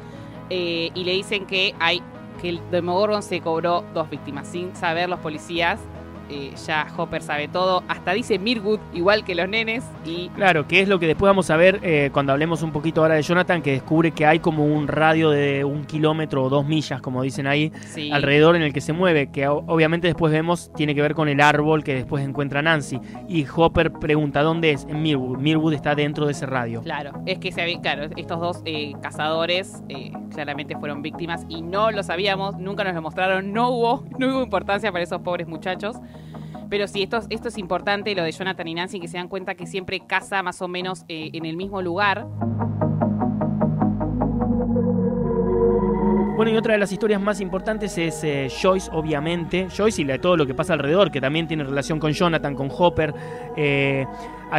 eh, 0.49 0.89
y 0.95 1.03
le 1.03 1.11
dicen 1.11 1.45
que 1.45 1.75
hay 1.81 2.01
que 2.43 2.49
el 2.49 2.61
Demogorgon 2.69 3.23
se 3.23 3.39
cobró 3.39 3.83
dos 3.93 4.09
víctimas. 4.09 4.47
Sin 4.47 4.75
saber 4.75 5.09
los 5.09 5.19
policías, 5.21 5.79
eh, 6.29 6.51
ya 6.67 6.87
Hopper 6.97 7.21
sabe 7.21 7.47
todo. 7.47 7.83
Hasta 7.87 8.13
dice 8.13 8.39
Mirwood, 8.39 8.79
igual 8.93 9.23
que 9.23 9.35
los 9.35 9.47
nenes. 9.47 9.83
Y 10.05 10.29
Claro, 10.29 10.67
que 10.67 10.81
es 10.81 10.87
lo 10.87 10.99
que 10.99 11.07
después 11.07 11.29
vamos 11.29 11.49
a 11.49 11.57
ver 11.57 11.79
eh, 11.83 12.09
cuando 12.13 12.31
hablemos 12.33 12.61
un 12.63 12.71
poquito 12.71 13.01
ahora 13.01 13.15
de 13.15 13.21
Jonathan, 13.21 13.61
que 13.61 13.71
descubre 13.71 14.11
que 14.11 14.25
hay 14.25 14.39
como 14.39 14.65
un 14.65 14.87
radio 14.87 15.29
de 15.29 15.63
un 15.63 15.85
kilómetro 15.85 16.43
o 16.43 16.49
dos 16.49 16.65
millas, 16.65 17.01
como 17.01 17.21
dicen 17.21 17.47
ahí, 17.47 17.71
sí, 17.87 18.11
alrededor 18.11 18.55
en 18.55 18.61
el 18.63 18.73
que 18.73 18.81
se 18.81 18.93
mueve, 18.93 19.31
que 19.31 19.47
obviamente 19.47 20.07
después 20.07 20.31
vemos 20.31 20.71
tiene 20.75 20.95
que 20.95 21.01
ver 21.01 21.13
con 21.15 21.29
el 21.29 21.39
árbol 21.41 21.83
que 21.83 21.93
después 21.95 22.23
encuentra 22.27 22.61
Nancy. 22.61 22.99
Y 23.27 23.45
Hopper 23.55 23.91
pregunta, 23.93 24.41
¿dónde 24.41 24.71
es? 24.71 24.85
En 24.89 25.01
Mirwood. 25.01 25.37
Mirwood 25.39 25.73
está 25.73 25.95
dentro 25.95 26.25
de 26.25 26.31
ese 26.33 26.45
radio. 26.45 26.81
Claro, 26.81 27.11
es 27.25 27.39
que 27.39 27.51
se 27.51 27.61
había- 27.61 27.79
claro, 27.81 28.03
estos 28.15 28.39
dos 28.39 28.61
eh, 28.65 28.93
cazadores 29.01 29.81
claramente 30.33 30.75
fueron 30.77 31.01
víctimas 31.01 31.45
y 31.49 31.61
no 31.61 31.91
lo 31.91 32.03
sabíamos, 32.03 32.57
nunca 32.57 32.83
nos 32.83 32.95
lo 32.95 33.01
mostraron, 33.01 33.53
no 33.53 33.69
hubo, 33.69 34.03
no 34.17 34.27
hubo 34.29 34.43
importancia 34.43 34.91
para 34.91 35.03
esos 35.03 35.21
pobres 35.21 35.47
muchachos. 35.47 35.97
Pero 36.69 36.87
sí, 36.87 37.03
esto, 37.03 37.17
es- 37.17 37.27
esto 37.29 37.49
es 37.49 37.57
importante, 37.57 38.15
lo 38.15 38.23
de 38.23 38.31
Jonathan 38.31 38.67
y 38.67 38.73
Nancy, 38.73 38.99
que 38.99 39.07
se 39.07 39.17
dan 39.17 39.27
cuenta 39.27 39.55
que 39.55 39.67
siempre 39.67 39.99
caza 39.99 40.41
más 40.41 40.61
o 40.61 40.67
menos 40.67 41.05
eh, 41.07 41.29
en 41.33 41.45
el 41.45 41.55
mismo 41.55 41.81
lugar. 41.81 42.25
Bueno, 46.35 46.49
y 46.51 46.57
otra 46.57 46.73
de 46.73 46.79
las 46.79 46.91
historias 46.91 47.21
más 47.21 47.39
importantes 47.41 47.95
es 47.99 48.23
eh, 48.23 48.47
Joyce, 48.61 48.89
obviamente. 48.91 49.67
Joyce 49.69 50.01
y 50.01 50.05
la- 50.05 50.17
todo 50.19 50.35
lo 50.35 50.47
que 50.47 50.55
pasa 50.55 50.73
alrededor, 50.73 51.11
que 51.11 51.21
también 51.21 51.47
tiene 51.47 51.63
relación 51.63 51.99
con 51.99 52.11
Jonathan, 52.11 52.55
con 52.55 52.69
Hopper. 52.75 53.13
Eh, 53.55 54.03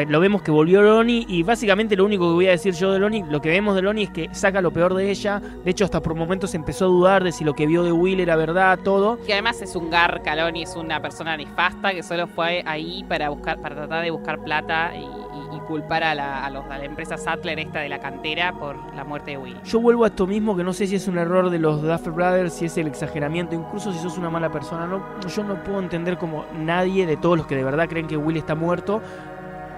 lo 0.09 0.21
vemos 0.21 0.43
que 0.43 0.53
volvió 0.53 0.83
Lonnie 0.83 1.25
y 1.29 1.43
básicamente 1.43 1.97
lo 1.97 2.05
único 2.05 2.29
que 2.29 2.35
voy 2.35 2.47
a 2.47 2.51
decir 2.53 2.75
yo 2.75 2.93
de 2.93 3.01
Lonnie, 3.01 3.25
lo 3.29 3.41
que 3.41 3.49
vemos 3.49 3.75
de 3.75 3.83
Lonnie 3.83 4.05
es 4.05 4.11
que 4.11 4.29
saca 4.33 4.61
lo 4.61 4.71
peor 4.71 4.95
de 4.95 5.11
ella. 5.11 5.41
De 5.65 5.71
hecho, 5.73 5.85
hasta 5.85 6.01
por 6.01 6.15
momentos 6.15 6.55
empezó 6.55 6.85
a 6.85 6.89
dudar 6.89 7.25
de 7.25 7.33
si 7.33 7.43
lo 7.45 7.55
que 7.55 7.67
vio 7.67 7.83
de 7.83 7.91
Will 7.93 8.21
era 8.21 8.37
verdad, 8.37 8.79
todo. 8.85 9.19
Que 9.27 9.33
además 9.33 9.61
es 9.61 9.75
un 9.75 9.91
gar, 9.91 10.23
Caloni 10.23 10.63
es 10.63 10.77
una 10.77 11.01
persona 11.03 11.37
nefasta 11.37 11.93
que 11.93 12.05
solo 12.05 12.29
fue 12.29 12.63
ahí 12.67 13.05
para 13.09 13.31
buscar, 13.31 13.59
para 13.61 13.75
tratar 13.75 14.05
de 14.05 14.11
buscar 14.13 14.39
plata 14.45 14.93
y- 14.97 15.01
y 15.03 15.44
culpar 15.65 16.03
a 16.05 16.15
la, 16.15 16.45
a 16.45 16.51
los- 16.51 16.65
a 16.67 16.79
la 16.79 16.85
empresa 16.85 17.17
Sattler 17.17 17.59
esta 17.59 17.81
de 17.81 17.89
la 17.89 17.99
cantera 17.99 18.53
por 18.53 18.77
la 18.95 19.05
muerte 19.05 19.33
de 19.33 19.39
Will. 19.39 19.61
Yo 19.65 19.81
vuelvo 19.81 20.05
a 20.05 20.09
esto 20.09 20.27
mismo, 20.27 20.57
que 20.57 20.65
no 20.65 20.73
sé 20.73 20.87
si 20.87 20.97
es 20.97 21.09
un 21.09 21.19
error 21.19 21.51
de 21.51 21.59
los 21.59 21.83
Duffer 21.83 22.13
Brothers, 22.13 22.53
si 22.55 22.67
es 22.67 22.77
el 22.79 22.87
exageramiento, 22.87 23.55
incluso 23.55 23.93
si 23.93 23.99
sos 23.99 24.17
una 24.19 24.31
mala 24.31 24.51
persona. 24.51 24.87
No, 24.87 25.03
yo 25.29 25.45
no 25.45 25.63
puedo 25.63 25.81
entender 25.81 26.17
como 26.19 26.45
nadie 26.57 27.07
de 27.07 27.17
todos 27.17 27.37
los 27.39 27.47
que 27.47 27.57
de 27.57 27.65
verdad 27.65 27.89
creen 27.89 28.07
que 28.07 28.17
Will 28.17 28.37
está 28.37 28.55
muerto, 28.55 29.01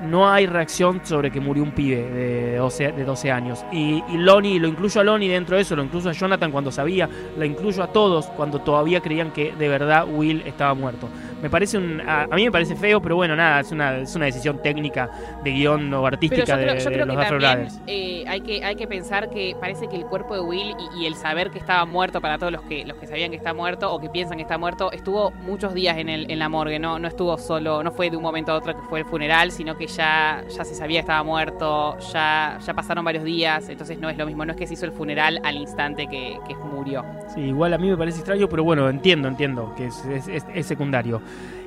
no 0.03 0.29
hay 0.29 0.47
reacción 0.47 1.01
sobre 1.05 1.31
que 1.31 1.41
murió 1.41 1.63
un 1.63 1.73
pibe 1.73 2.03
de 2.11 2.57
12, 2.57 2.93
de 2.93 3.05
12 3.05 3.31
años. 3.31 3.65
Y, 3.73 4.03
y 4.09 4.19
Lonnie, 4.19 4.59
lo 4.59 4.69
incluyo 4.69 5.01
a 5.01 5.05
Lonnie 5.05 5.29
dentro 5.29 5.57
de 5.57 5.63
eso, 5.63 5.77
lo 5.77 5.83
incluyo 5.83 6.11
a 6.11 6.13
Jonathan 6.13 6.51
cuando 6.51 6.71
sabía, 6.71 7.09
lo 7.37 7.45
incluyo 7.45 7.83
a 7.83 7.89
todos 7.89 8.27
cuando 8.27 8.61
todavía 8.61 9.01
creían 9.01 9.33
que 9.33 9.53
de 9.53 9.69
verdad 9.69 10.07
Will 10.09 10.43
estaba 10.47 10.75
muerto. 10.75 11.09
Me 11.43 11.51
parece 11.51 11.79
un, 11.79 12.01
a, 12.01 12.23
a 12.25 12.35
mí 12.35 12.45
me 12.45 12.53
parece 12.53 12.77
feo, 12.77 13.01
pero 13.01 13.17
bueno, 13.17 13.37
nada, 13.37 13.61
es 13.61 13.73
una, 13.73 13.99
es 13.99 14.15
una 14.15 14.27
decisión 14.27 14.61
técnica 14.63 15.11
de 15.45 15.51
guion 15.51 15.93
o 15.93 16.03
Pero 16.03 16.07
artística 16.07 16.45
yo 16.45 16.55
creo, 16.55 16.75
de, 16.75 16.81
yo 16.81 16.91
de 16.91 16.95
creo 16.95 17.07
los 17.07 17.17
que 17.17 17.23
también 17.25 17.69
eh, 17.87 18.25
hay, 18.27 18.41
que, 18.41 18.65
hay 18.65 18.77
que 18.77 18.87
pensar 18.87 19.31
que 19.31 19.57
parece 19.61 19.89
que 19.89 19.97
el 19.97 20.07
cuerpo 20.07 20.35
de 20.35 20.41
Will 20.41 20.75
y, 20.97 21.03
y 21.03 21.07
el 21.07 21.15
saber 21.15 21.51
que 21.51 21.59
estaba 21.59 21.85
muerto 21.85 22.21
para 22.21 22.39
todos 22.39 22.53
los 22.53 22.63
que, 22.63 22.85
los 22.85 22.97
que 22.97 23.07
sabían 23.07 23.31
que 23.31 23.37
está 23.37 23.55
muerto 23.55 23.93
o 23.93 24.01
que 24.01 24.09
piensan 24.09 24.37
que 24.37 24.43
está 24.43 24.59
muerto, 24.59 24.93
estuvo 24.93 25.31
muchos 25.31 25.75
días 25.75 25.99
en, 25.99 26.09
el, 26.09 26.31
en 26.31 26.39
la 26.39 26.49
morgue, 26.49 26.79
no, 26.79 26.99
no 26.99 27.09
estuvo 27.09 27.37
solo, 27.39 27.83
no 27.83 27.93
fue 27.93 28.11
de 28.11 28.17
un 28.17 28.23
momento 28.23 28.53
a 28.53 28.57
otro 28.57 28.75
que 28.75 28.83
fue 28.89 29.01
el 29.01 29.07
funeral, 29.07 29.51
sino 29.53 29.77
que 29.77 29.86
ya, 29.87 30.45
ya 30.49 30.65
se 30.65 30.75
sabía 30.75 30.99
que 30.99 31.01
estaba 31.01 31.23
muerto, 31.23 31.99
ya, 32.13 32.59
ya 32.65 32.75
pasaron 32.75 33.05
varios 33.05 33.25
días, 33.25 33.69
entonces 33.69 33.99
no 33.99 34.09
es 34.09 34.17
lo 34.17 34.27
mismo, 34.27 34.45
no 34.45 34.53
es 34.53 34.59
que 34.59 34.67
se 34.67 34.75
hizo 34.75 34.87
el 34.87 34.93
funeral 34.93 35.41
al 35.45 35.57
instante 35.57 36.07
que, 36.07 36.39
murió. 36.73 37.05
Sí, 37.35 37.41
igual 37.41 37.73
a 37.75 37.79
mí 37.79 37.89
me 37.89 37.97
parece 37.97 38.19
extraño, 38.19 38.49
pero 38.49 38.65
bueno, 38.65 38.89
entiendo, 38.89 39.29
entiendo 39.29 39.73
que 39.77 39.87
es, 39.87 40.67
secundario. 40.67 41.21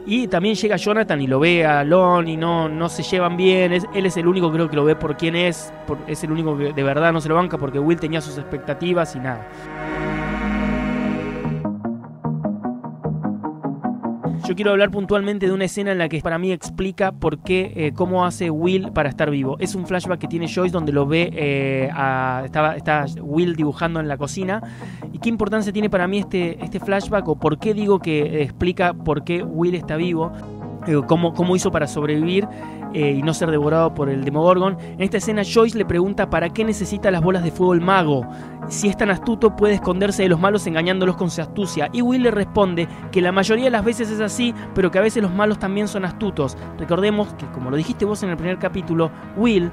Y 0.06 0.28
también 0.28 0.56
llega 0.56 0.76
Jonathan 0.76 1.22
y 1.22 1.28
lo 1.28 1.40
ve 1.40 1.66
a 1.66 1.84
Lon 1.84 2.28
y 2.28 2.36
no, 2.36 2.68
no 2.68 2.90
se 2.90 3.04
llevan 3.04 3.38
bien. 3.38 3.72
Él 3.72 4.06
es 4.06 4.18
el 4.18 4.28
único 4.28 4.52
creo 4.52 4.70
que 4.70 4.76
lo 4.76 4.84
ve 4.84 4.96
por 4.96 5.16
quién 5.16 5.36
es, 5.36 5.72
es 6.08 6.24
el 6.24 6.32
único 6.32 6.58
que 6.58 6.74
de 6.74 6.84
verdad 6.84 7.14
no 7.14 7.22
se 7.22 7.30
lo 7.30 7.36
banca 7.36 7.58
porque 7.58 7.80
Will 7.80 8.00
tenía 8.00 8.20
sus 8.20 8.38
expectativas 8.38 9.16
y 9.16 9.20
nada. 9.20 9.48
Yo 14.50 14.56
quiero 14.56 14.72
hablar 14.72 14.90
puntualmente 14.90 15.46
de 15.46 15.52
una 15.52 15.66
escena 15.66 15.92
en 15.92 16.00
la 16.00 16.10
que 16.10 16.22
para 16.22 16.40
mí 16.40 16.52
explica 16.52 17.12
por 17.12 17.38
qué, 17.44 17.72
eh, 17.76 17.92
cómo 17.94 18.26
hace 18.26 18.50
Will 18.50 18.92
para 18.92 19.08
estar 19.08 19.30
vivo. 19.30 19.58
Es 19.60 19.76
un 19.76 19.86
flashback 19.86 20.22
que 20.22 20.28
tiene 20.28 20.48
Joyce 20.52 20.74
donde 20.74 20.92
lo 20.92 21.06
ve, 21.06 21.30
eh, 21.34 21.88
a- 21.94 22.42
estaba, 22.46 22.76
está 22.76 23.06
Will 23.22 23.56
dibujando 23.56 24.00
en 24.00 24.08
la 24.08 24.18
cocina. 24.18 24.60
¿Y 25.14 25.20
qué 25.20 25.30
importancia 25.30 25.72
tiene 25.72 25.92
para 25.92 26.08
mí 26.08 26.18
este, 26.18 26.58
este 26.66 26.80
flashback 26.80 27.28
o 27.28 27.36
por 27.36 27.60
qué 27.60 27.76
digo 27.76 28.00
que 28.00 28.42
explica 28.42 28.96
por 28.96 29.24
qué 29.24 29.44
Will 29.44 29.76
está 29.76 29.98
vivo? 29.98 30.32
Eh, 30.90 31.02
cómo, 31.06 31.34
cómo 31.34 31.56
hizo 31.56 31.72
para 31.72 31.86
sobrevivir 31.86 32.48
eh, 32.96 33.12
y 33.12 33.22
no 33.22 33.36
ser 33.36 33.52
devorado 33.52 33.94
por 33.94 34.10
el 34.10 34.26
Demogorgon. 34.26 34.76
En 34.80 35.02
esta 35.02 35.18
escena 35.18 35.44
Joyce 35.44 35.78
le 35.78 35.86
pregunta 35.86 36.32
para 36.32 36.50
qué 36.50 36.66
necesita 36.66 37.12
las 37.12 37.22
bolas 37.22 37.44
de 37.44 37.52
fuego 37.52 37.76
el 37.76 37.82
mago. 37.82 38.26
Si 38.70 38.88
es 38.88 38.98
tan 38.98 39.12
astuto 39.12 39.56
puede 39.56 39.76
esconderse 39.76 40.24
de 40.24 40.30
los 40.30 40.40
malos 40.40 40.66
engañándolos 40.66 41.16
con 41.16 41.30
su 41.30 41.44
astucia. 41.44 41.90
Y 41.94 42.02
Will 42.02 42.24
le 42.24 42.32
responde 42.32 42.88
que 43.12 43.22
la 43.22 43.32
mayoría 43.32 43.66
de 43.66 43.70
las 43.70 43.86
veces 43.86 44.10
es 44.10 44.20
así, 44.20 44.56
pero 44.74 44.90
que 44.90 44.98
a 44.98 45.04
veces 45.04 45.22
los 45.22 45.32
malos 45.32 45.60
también 45.60 45.88
son 45.88 46.06
astutos. 46.06 46.58
Recordemos 46.80 47.32
que 47.36 47.46
como 47.52 47.70
lo 47.70 47.78
dijiste 47.78 48.06
vos 48.06 48.24
en 48.24 48.32
el 48.32 48.38
primer 48.38 48.58
capítulo, 48.58 49.12
Will 49.38 49.72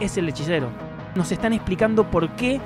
es 0.00 0.18
el 0.18 0.28
hechicero. 0.28 0.68
Nos 1.14 1.30
están 1.30 1.52
explicando 1.52 2.10
por 2.10 2.30
qué 2.30 2.60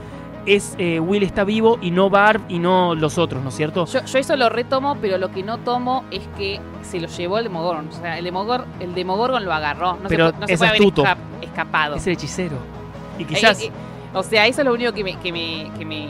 es 0.46 0.74
eh, 0.78 1.00
Will 1.00 1.22
está 1.22 1.44
vivo 1.44 1.78
y 1.82 1.90
no 1.90 2.10
Barb 2.10 2.42
y 2.48 2.58
no 2.58 2.94
los 2.94 3.18
otros, 3.18 3.42
¿no 3.42 3.50
es 3.50 3.54
cierto? 3.56 3.86
Yo, 3.86 4.04
yo 4.04 4.18
eso 4.18 4.36
lo 4.36 4.48
retomo, 4.48 4.96
pero 5.00 5.18
lo 5.18 5.30
que 5.30 5.42
no 5.42 5.58
tomo 5.58 6.04
es 6.10 6.22
que 6.38 6.60
se 6.82 7.00
lo 7.00 7.08
llevó 7.08 7.38
el 7.38 7.44
Demogorgon. 7.44 7.88
O 7.88 7.92
sea, 7.92 8.18
el 8.18 8.24
Demogorgon, 8.24 8.66
el 8.80 8.94
Demogorgon 8.94 9.44
lo 9.44 9.52
agarró. 9.52 9.94
No 9.94 10.08
Pero 10.08 10.32
se, 10.46 10.54
es 10.54 10.58
puede 10.58 10.72
astuto. 10.72 11.02
haber 11.06 11.16
esca- 11.40 11.44
escapado. 11.44 11.94
Es 11.96 12.06
el 12.06 12.14
hechicero. 12.14 12.56
Y 13.18 13.24
quizás... 13.24 13.60
Eh, 13.62 13.66
eh, 13.66 13.70
o 14.12 14.22
sea, 14.22 14.46
eso 14.46 14.62
es 14.62 14.66
lo 14.66 14.72
único 14.74 14.92
que 14.92 15.04
me, 15.04 15.16
que 15.18 15.30
me, 15.32 15.70
que 15.78 15.84
me, 15.84 16.08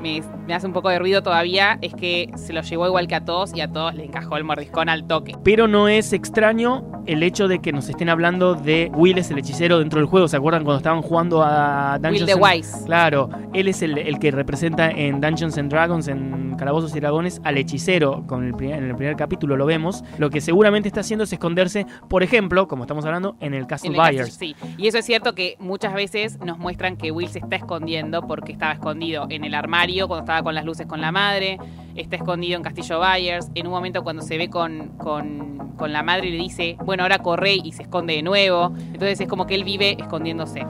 me- 0.00 0.22
me 0.46 0.54
hace 0.54 0.66
un 0.66 0.72
poco 0.72 0.88
de 0.88 0.98
ruido 0.98 1.22
todavía, 1.22 1.78
es 1.80 1.94
que 1.94 2.30
se 2.36 2.52
lo 2.52 2.62
llevó 2.62 2.86
igual 2.86 3.06
que 3.06 3.14
a 3.14 3.24
todos 3.24 3.54
y 3.54 3.60
a 3.60 3.68
todos 3.70 3.94
le 3.94 4.04
encajó 4.04 4.36
el 4.36 4.44
mordiscón 4.44 4.88
al 4.88 5.04
toque. 5.06 5.34
Pero 5.44 5.68
no 5.68 5.88
es 5.88 6.12
extraño 6.12 6.84
el 7.06 7.22
hecho 7.22 7.48
de 7.48 7.60
que 7.60 7.72
nos 7.72 7.88
estén 7.88 8.08
hablando 8.08 8.54
de 8.54 8.90
Will 8.94 9.18
es 9.18 9.30
el 9.30 9.38
hechicero 9.38 9.78
dentro 9.78 9.98
del 10.00 10.06
juego. 10.08 10.28
¿Se 10.28 10.36
acuerdan 10.36 10.64
cuando 10.64 10.78
estaban 10.78 11.02
jugando 11.02 11.42
a 11.42 11.98
Dungeons 12.00 12.20
Will 12.20 12.26
the 12.26 12.32
and- 12.32 12.42
Wise. 12.42 12.84
Claro, 12.86 13.30
él 13.52 13.68
es 13.68 13.82
el, 13.82 13.98
el 13.98 14.18
que 14.18 14.30
representa 14.30 14.90
en 14.90 15.20
Dungeons 15.20 15.56
and 15.58 15.70
Dragons, 15.70 16.08
en 16.08 16.54
Calabozos 16.56 16.94
y 16.94 17.00
Dragones, 17.00 17.40
al 17.44 17.56
hechicero. 17.58 18.24
Con 18.26 18.44
el 18.44 18.54
primer- 18.54 18.78
en 18.82 18.90
el 18.90 18.96
primer 18.96 19.16
capítulo 19.16 19.56
lo 19.56 19.66
vemos. 19.66 20.04
Lo 20.18 20.30
que 20.30 20.40
seguramente 20.40 20.88
está 20.88 21.00
haciendo 21.00 21.24
es 21.24 21.32
esconderse, 21.32 21.86
por 22.08 22.22
ejemplo, 22.22 22.68
como 22.68 22.84
estamos 22.84 23.04
hablando, 23.04 23.36
en 23.40 23.54
el 23.54 23.66
Castle 23.66 23.90
En 23.96 24.16
el 24.18 24.30
sí, 24.30 24.54
y 24.78 24.86
eso 24.86 24.98
es 24.98 25.04
cierto 25.04 25.34
que 25.34 25.56
muchas 25.58 25.94
veces 25.94 26.38
nos 26.40 26.58
muestran 26.58 26.96
que 26.96 27.10
Will 27.10 27.28
se 27.28 27.38
está 27.40 27.56
escondiendo 27.56 28.26
porque 28.26 28.52
estaba 28.52 28.72
escondido 28.72 29.26
en 29.30 29.44
el 29.44 29.54
armario 29.54 29.89
cuando 29.98 30.20
estaba 30.20 30.42
con 30.42 30.54
las 30.54 30.64
luces 30.64 30.86
con 30.86 31.00
la 31.00 31.12
madre, 31.12 31.58
está 31.94 32.16
escondido 32.16 32.56
en 32.56 32.62
Castillo 32.62 33.00
Byers, 33.00 33.50
en 33.54 33.66
un 33.66 33.72
momento 33.72 34.02
cuando 34.02 34.22
se 34.22 34.38
ve 34.38 34.48
con, 34.48 34.88
con, 34.98 35.72
con 35.76 35.92
la 35.92 36.02
madre 36.02 36.30
le 36.30 36.36
dice, 36.36 36.76
bueno, 36.84 37.02
ahora 37.02 37.18
corre 37.18 37.54
y 37.54 37.72
se 37.72 37.82
esconde 37.82 38.14
de 38.14 38.22
nuevo, 38.22 38.72
entonces 38.76 39.20
es 39.20 39.28
como 39.28 39.46
que 39.46 39.54
él 39.54 39.64
vive 39.64 39.96
escondiéndose. 39.98 40.66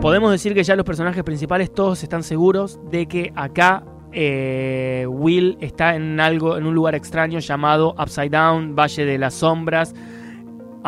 Podemos 0.00 0.30
decir 0.30 0.54
que 0.54 0.62
ya 0.62 0.76
los 0.76 0.86
personajes 0.86 1.24
principales 1.24 1.74
todos 1.74 2.02
están 2.02 2.22
seguros 2.22 2.78
de 2.88 3.06
que 3.06 3.32
acá 3.34 3.82
eh, 4.12 5.06
Will 5.08 5.58
está 5.60 5.96
en 5.96 6.20
algo, 6.20 6.56
en 6.56 6.66
un 6.66 6.74
lugar 6.74 6.94
extraño 6.94 7.40
llamado 7.40 7.94
Upside 7.98 8.30
Down, 8.30 8.76
Valle 8.76 9.04
de 9.04 9.18
las 9.18 9.34
Sombras, 9.34 9.94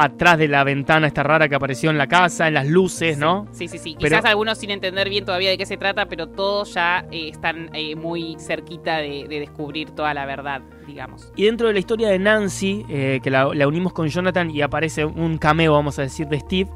atrás 0.02 0.38
de 0.38 0.48
la 0.48 0.64
ventana 0.64 1.06
esta 1.06 1.22
rara 1.22 1.48
que 1.48 1.54
apareció 1.54 1.90
en 1.90 1.98
la 1.98 2.06
casa, 2.06 2.48
en 2.48 2.54
las 2.54 2.66
luces, 2.66 3.18
¿no? 3.18 3.46
Sí, 3.52 3.68
sí, 3.68 3.78
sí. 3.78 3.96
Pero- 4.00 4.16
Quizás 4.16 4.24
algunos 4.30 4.58
sin 4.58 4.70
entender 4.70 5.08
bien 5.08 5.24
todavía 5.24 5.50
de 5.50 5.58
qué 5.58 5.66
se 5.66 5.76
trata, 5.76 6.06
pero 6.06 6.28
todos 6.28 6.74
ya 6.74 7.04
eh, 7.10 7.28
están 7.28 7.70
eh, 7.74 7.94
muy 7.96 8.36
cerquita 8.38 8.98
de, 8.98 9.26
de 9.28 9.40
descubrir 9.40 9.90
toda 9.90 10.14
la 10.14 10.26
verdad, 10.26 10.62
digamos. 10.86 11.32
Y 11.36 11.44
dentro 11.44 11.66
de 11.68 11.72
la 11.74 11.78
historia 11.80 12.08
de 12.08 12.18
Nancy, 12.18 12.84
eh, 12.88 13.20
que 13.22 13.30
la, 13.30 13.50
la 13.54 13.68
unimos 13.68 13.92
con 13.92 14.08
Jonathan 14.08 14.50
y 14.50 14.62
aparece 14.62 15.04
un 15.04 15.38
cameo, 15.38 15.72
vamos 15.72 15.98
a 15.98 16.02
decir, 16.02 16.26
de 16.28 16.40
Steve, 16.40 16.70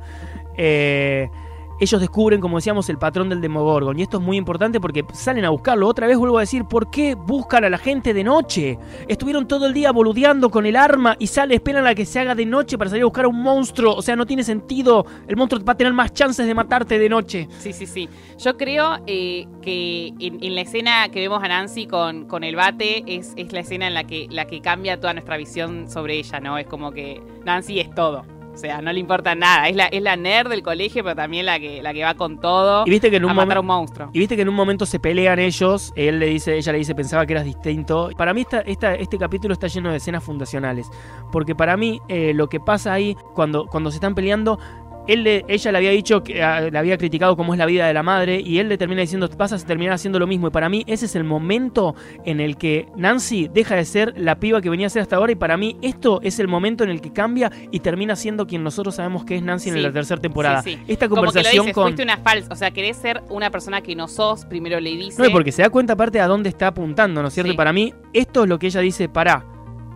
ellos 1.80 2.00
descubren, 2.00 2.40
como 2.40 2.58
decíamos, 2.58 2.88
el 2.88 2.98
patrón 2.98 3.28
del 3.28 3.40
Demogorgon. 3.40 3.98
Y 3.98 4.02
esto 4.02 4.18
es 4.18 4.22
muy 4.22 4.36
importante 4.36 4.80
porque 4.80 5.04
salen 5.12 5.44
a 5.44 5.50
buscarlo. 5.50 5.88
Otra 5.88 6.06
vez 6.06 6.16
vuelvo 6.16 6.38
a 6.38 6.42
decir, 6.42 6.64
¿por 6.64 6.90
qué 6.90 7.14
buscan 7.14 7.64
a 7.64 7.70
la 7.70 7.78
gente 7.78 8.14
de 8.14 8.24
noche? 8.24 8.78
Estuvieron 9.08 9.48
todo 9.48 9.66
el 9.66 9.74
día 9.74 9.92
boludeando 9.92 10.50
con 10.50 10.66
el 10.66 10.76
arma 10.76 11.16
y 11.18 11.26
sale, 11.26 11.54
esperan 11.54 11.86
a 11.86 11.94
que 11.94 12.06
se 12.06 12.20
haga 12.20 12.34
de 12.34 12.46
noche 12.46 12.78
para 12.78 12.90
salir 12.90 13.02
a 13.02 13.06
buscar 13.06 13.24
a 13.24 13.28
un 13.28 13.42
monstruo. 13.42 13.94
O 13.94 14.02
sea, 14.02 14.16
no 14.16 14.26
tiene 14.26 14.44
sentido. 14.44 15.04
El 15.26 15.36
monstruo 15.36 15.64
va 15.64 15.72
a 15.72 15.76
tener 15.76 15.92
más 15.92 16.12
chances 16.12 16.46
de 16.46 16.54
matarte 16.54 16.98
de 16.98 17.08
noche. 17.08 17.48
Sí, 17.58 17.72
sí, 17.72 17.86
sí. 17.86 18.08
Yo 18.38 18.56
creo 18.56 18.98
eh, 19.06 19.46
que 19.62 20.08
en, 20.20 20.42
en 20.42 20.54
la 20.54 20.60
escena 20.60 21.08
que 21.08 21.20
vemos 21.20 21.42
a 21.42 21.48
Nancy 21.48 21.86
con, 21.86 22.26
con 22.26 22.44
el 22.44 22.56
bate 22.56 23.02
es, 23.06 23.32
es 23.36 23.52
la 23.52 23.60
escena 23.60 23.86
en 23.86 23.94
la 23.94 24.04
que, 24.04 24.26
la 24.30 24.46
que 24.46 24.60
cambia 24.60 25.00
toda 25.00 25.12
nuestra 25.12 25.36
visión 25.36 25.90
sobre 25.90 26.18
ella, 26.18 26.40
¿no? 26.40 26.58
Es 26.58 26.66
como 26.66 26.92
que 26.92 27.20
Nancy 27.44 27.80
es 27.80 27.94
todo. 27.94 28.24
O 28.54 28.56
sea, 28.56 28.80
no 28.80 28.92
le 28.92 29.00
importa 29.00 29.34
nada. 29.34 29.68
Es 29.68 29.74
la, 29.76 29.86
es 29.86 30.00
la 30.00 30.16
nerd 30.16 30.48
del 30.48 30.62
colegio, 30.62 31.02
pero 31.02 31.16
también 31.16 31.44
la 31.44 31.58
que, 31.58 31.82
la 31.82 31.92
que 31.92 32.04
va 32.04 32.14
con 32.14 32.38
todo 32.40 32.84
Y 32.86 32.90
viste 32.90 33.10
que 33.10 33.16
en 33.16 33.24
un 33.24 33.32
a 33.32 33.34
matar 33.34 33.56
a 33.56 33.60
un 33.60 33.66
monstruo. 33.66 34.10
Y 34.12 34.18
viste 34.20 34.36
que 34.36 34.42
en 34.42 34.48
un 34.48 34.54
momento 34.54 34.86
se 34.86 35.00
pelean 35.00 35.38
ellos, 35.40 35.92
él 35.96 36.20
le 36.20 36.26
dice, 36.26 36.56
ella 36.56 36.70
le 36.72 36.78
dice, 36.78 36.94
pensaba 36.94 37.26
que 37.26 37.32
eras 37.32 37.44
distinto. 37.44 38.10
Para 38.16 38.32
mí 38.32 38.42
esta, 38.42 38.60
esta- 38.60 38.94
este 38.94 39.18
capítulo 39.18 39.52
está 39.54 39.66
lleno 39.66 39.90
de 39.90 39.96
escenas 39.96 40.22
fundacionales, 40.22 40.88
porque 41.32 41.54
para 41.56 41.76
mí 41.76 42.00
eh, 42.08 42.32
lo 42.32 42.48
que 42.48 42.60
pasa 42.60 42.92
ahí 42.92 43.16
cuando, 43.34 43.66
cuando 43.66 43.90
se 43.90 43.96
están 43.96 44.14
peleando, 44.14 44.58
él 45.06 45.22
le- 45.24 45.44
ella 45.48 45.72
le 45.72 45.78
había 45.78 45.90
dicho 45.90 46.22
que 46.22 46.42
ah, 46.42 46.60
le 46.60 46.78
había 46.78 46.96
criticado 46.98 47.36
cómo 47.36 47.52
es 47.54 47.58
la 47.58 47.66
vida 47.66 47.86
de 47.86 47.94
la 47.94 48.02
madre 48.02 48.40
y 48.40 48.58
él 48.58 48.68
le 48.68 48.78
termina 48.78 49.00
diciendo 49.02 49.28
vas 49.36 49.52
a 49.52 49.58
terminar 49.58 49.94
haciendo 49.94 50.18
lo 50.18 50.26
mismo 50.26 50.48
y 50.48 50.50
para 50.50 50.68
mí 50.68 50.84
ese 50.86 51.06
es 51.06 51.14
el 51.16 51.24
momento 51.24 51.94
en 52.24 52.40
el 52.40 52.56
que 52.56 52.86
Nancy 52.96 53.48
deja 53.52 53.76
de 53.76 53.84
ser 53.84 54.14
la 54.16 54.36
piba 54.40 54.60
que 54.60 54.70
venía 54.70 54.86
a 54.86 54.90
ser 54.90 55.02
hasta 55.02 55.16
ahora 55.16 55.32
y 55.32 55.34
para 55.36 55.56
mí 55.56 55.76
esto 55.82 56.20
es 56.22 56.38
el 56.38 56.48
momento 56.48 56.84
en 56.84 56.90
el 56.90 57.00
que 57.00 57.12
cambia 57.12 57.50
y 57.70 57.80
termina 57.80 58.16
siendo 58.16 58.46
quien 58.46 58.62
nosotros 58.62 58.94
sabemos 58.94 59.24
que 59.24 59.36
es 59.36 59.42
Nancy 59.42 59.70
en 59.70 59.82
la 59.82 59.92
tercera 59.92 60.20
temporada. 60.20 60.62
sí, 60.62 60.74
sí. 60.74 60.78
Esta 60.88 61.08
Como 61.08 61.22
que 61.22 61.26
lo 61.26 61.32
conversación 61.32 61.64
dices, 61.66 61.74
con 61.74 61.84
fuiste 61.84 62.02
una 62.02 62.16
falsa. 62.18 62.48
O 62.52 62.56
sea, 62.56 62.70
querés 62.70 62.96
ser 62.96 63.22
una 63.28 63.50
persona 63.50 63.80
que 63.80 63.94
no 63.94 64.08
sos, 64.08 64.44
primero 64.46 64.80
le 64.80 64.90
dice. 64.90 65.22
No, 65.22 65.30
porque 65.30 65.52
se 65.52 65.62
da 65.62 65.70
cuenta 65.70 65.92
aparte 65.94 66.20
a 66.20 66.26
dónde 66.26 66.48
está 66.48 66.68
apuntando, 66.68 67.20
¿no 67.22 67.28
es 67.28 67.34
cierto? 67.34 67.52
Y 67.52 67.56
para 67.56 67.72
mí, 67.72 67.92
esto 68.12 68.44
es 68.44 68.48
lo 68.48 68.58
que 68.58 68.66
ella 68.68 68.80
dice, 68.80 69.08
pará, 69.08 69.44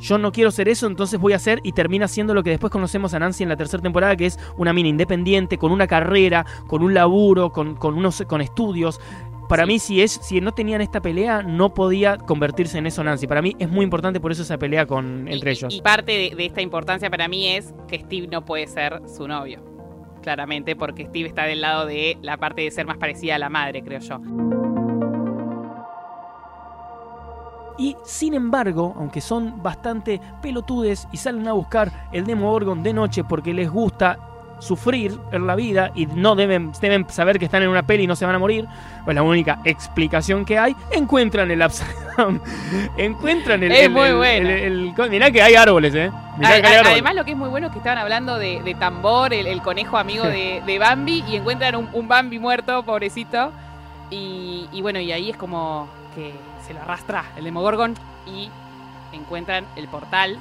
yo 0.01 0.19
no 0.19 0.33
quiero 0.33 0.51
ser 0.51 0.69
eso, 0.69 0.87
entonces 0.87 1.19
voy 1.19 1.33
a 1.33 1.37
hacer 1.37 1.61
y 1.63 1.73
termina 1.73 2.09
siendo 2.09 2.35
lo 2.35 2.43
que 2.43 2.51
después 2.51 2.71
conocemos 2.73 3.15
a 3.15 3.19
Nancy 3.19 3.43
en 3.43 3.49
la 3.49 3.57
tercera 3.57 3.83
temporada, 3.83 4.17
que 4.17 4.27
es 4.27 4.39
una 4.57 4.73
mina 4.73 4.89
independiente, 4.89 5.59
con 5.59 5.73
una 5.73 5.87
carrera, 5.87 6.47
con 6.67 6.83
un 6.83 6.95
laburo, 6.95 7.51
con, 7.51 7.75
con 7.77 7.95
unos 7.97 8.23
con 8.27 8.41
estudios. 8.41 9.01
Para 9.49 9.65
Sí. 9.65 9.69
mí, 9.69 9.79
si, 9.79 10.03
es, 10.03 10.13
si 10.13 10.41
no 10.43 10.53
tenían 10.53 10.83
esta 10.83 11.01
pelea, 11.01 11.43
no 11.43 11.73
podía 11.73 12.19
convertirse 12.19 12.77
en 12.77 12.87
eso 12.87 13.03
Nancy. 13.03 13.27
Para 13.27 13.41
mí 13.41 13.57
es 13.59 13.69
muy 13.71 13.83
importante 13.85 14.21
por 14.21 14.31
eso 14.31 14.43
esa 14.43 14.59
pelea 14.59 14.85
con, 14.87 15.27
entre 15.27 15.51
y- 15.51 15.55
ellos. 15.55 15.75
Y 15.75 15.81
parte 15.81 16.13
de, 16.13 16.37
de 16.37 16.45
esta 16.47 16.61
importancia 16.61 17.09
para 17.09 17.29
mí 17.29 17.49
es 17.49 17.73
que 17.89 17.99
Steve 17.99 18.29
no 18.31 18.45
puede 18.45 18.67
ser 18.67 19.01
su 19.09 19.27
novio. 19.27 19.65
Claramente, 20.23 20.77
porque 20.77 21.07
Steve 21.07 21.29
está 21.29 21.45
del 21.45 21.63
lado 21.63 21.87
de 21.87 22.19
la 22.21 22.37
parte 22.37 22.61
de 22.61 22.71
ser 22.71 22.85
más 22.87 22.99
parecida 22.99 23.37
a 23.37 23.39
la 23.39 23.49
madre, 23.49 23.83
creo 23.83 24.01
yo. 24.01 24.68
Y 27.79 27.97
sin 28.05 28.35
embargo, 28.35 28.95
aunque 28.99 29.21
son 29.21 29.63
bastante 29.63 30.21
pelotudes 30.43 31.07
y 31.13 31.17
salen 31.17 31.47
a 31.49 31.53
buscar 31.53 31.91
el 32.13 32.25
Demogorgon 32.27 32.83
de 32.83 32.93
noche 32.93 33.23
porque 33.25 33.55
les 33.55 33.71
gusta 33.71 34.19
sufrir 34.59 35.17
en 35.31 35.47
la 35.47 35.55
vida 35.55 35.93
y 35.95 36.07
no 36.07 36.35
deben, 36.35 36.73
deben 36.81 37.09
saber 37.09 37.39
que 37.39 37.45
están 37.45 37.63
en 37.63 37.69
una 37.69 37.85
peli 37.85 38.03
y 38.03 38.07
no 38.09 38.17
se 38.17 38.27
van 38.27 38.35
a 38.35 38.41
morir, 38.41 38.67
pues 39.05 39.15
la 39.15 39.23
única 39.23 39.61
explicación 39.65 40.45
que 40.45 40.59
hay, 40.59 40.75
encuentran 40.91 41.49
el 41.53 41.63
Upside 41.63 41.87
Down. 42.19 42.43
encuentran 42.97 43.63
el... 43.63 43.71
Es 43.71 43.85
el- 43.85 43.91
muy 43.93 44.09
el- 44.09 44.17
buena. 44.17 44.51
el- 44.51 44.93
el- 44.99 45.11
mirá 45.11 45.31
que 45.31 45.41
hay 45.43 45.55
árboles, 45.55 45.95
eh. 45.95 46.11
Mirá 46.37 46.51
A- 46.51 46.61
que 46.61 46.67
hay 46.67 46.75
árboles. 46.75 46.93
además, 46.95 47.15
lo 47.15 47.25
que 47.25 47.31
es 47.31 47.37
muy 47.37 47.49
bueno 47.49 47.69
es 47.69 47.73
que 47.73 47.79
estaban 47.79 47.99
hablando 47.99 48.37
de, 48.37 48.61
de 48.65 48.75
Tambor, 48.75 49.33
el, 49.33 49.47
el 49.47 49.63
conejo 49.63 49.97
amigo 49.97 50.25
de, 50.25 50.61
de 50.67 50.79
Bambi, 50.81 51.23
y 51.29 51.37
encuentran 51.37 51.77
un, 51.77 51.89
un 51.93 52.09
Bambi 52.09 52.41
muerto, 52.41 52.83
pobrecito. 52.83 53.53
Y, 54.11 54.67
y 54.73 54.83
bueno, 54.83 54.99
y 54.99 55.13
ahí 55.13 55.31
es 55.31 55.37
como 55.37 55.87
que 56.17 56.33
se 56.69 56.75
lo 56.75 56.81
arrastra 56.83 57.33
el 57.37 57.45
Demogorgon 57.45 57.95
y 58.27 58.49
encuentran 59.13 59.65
el 59.77 59.89
portal. 59.89 60.39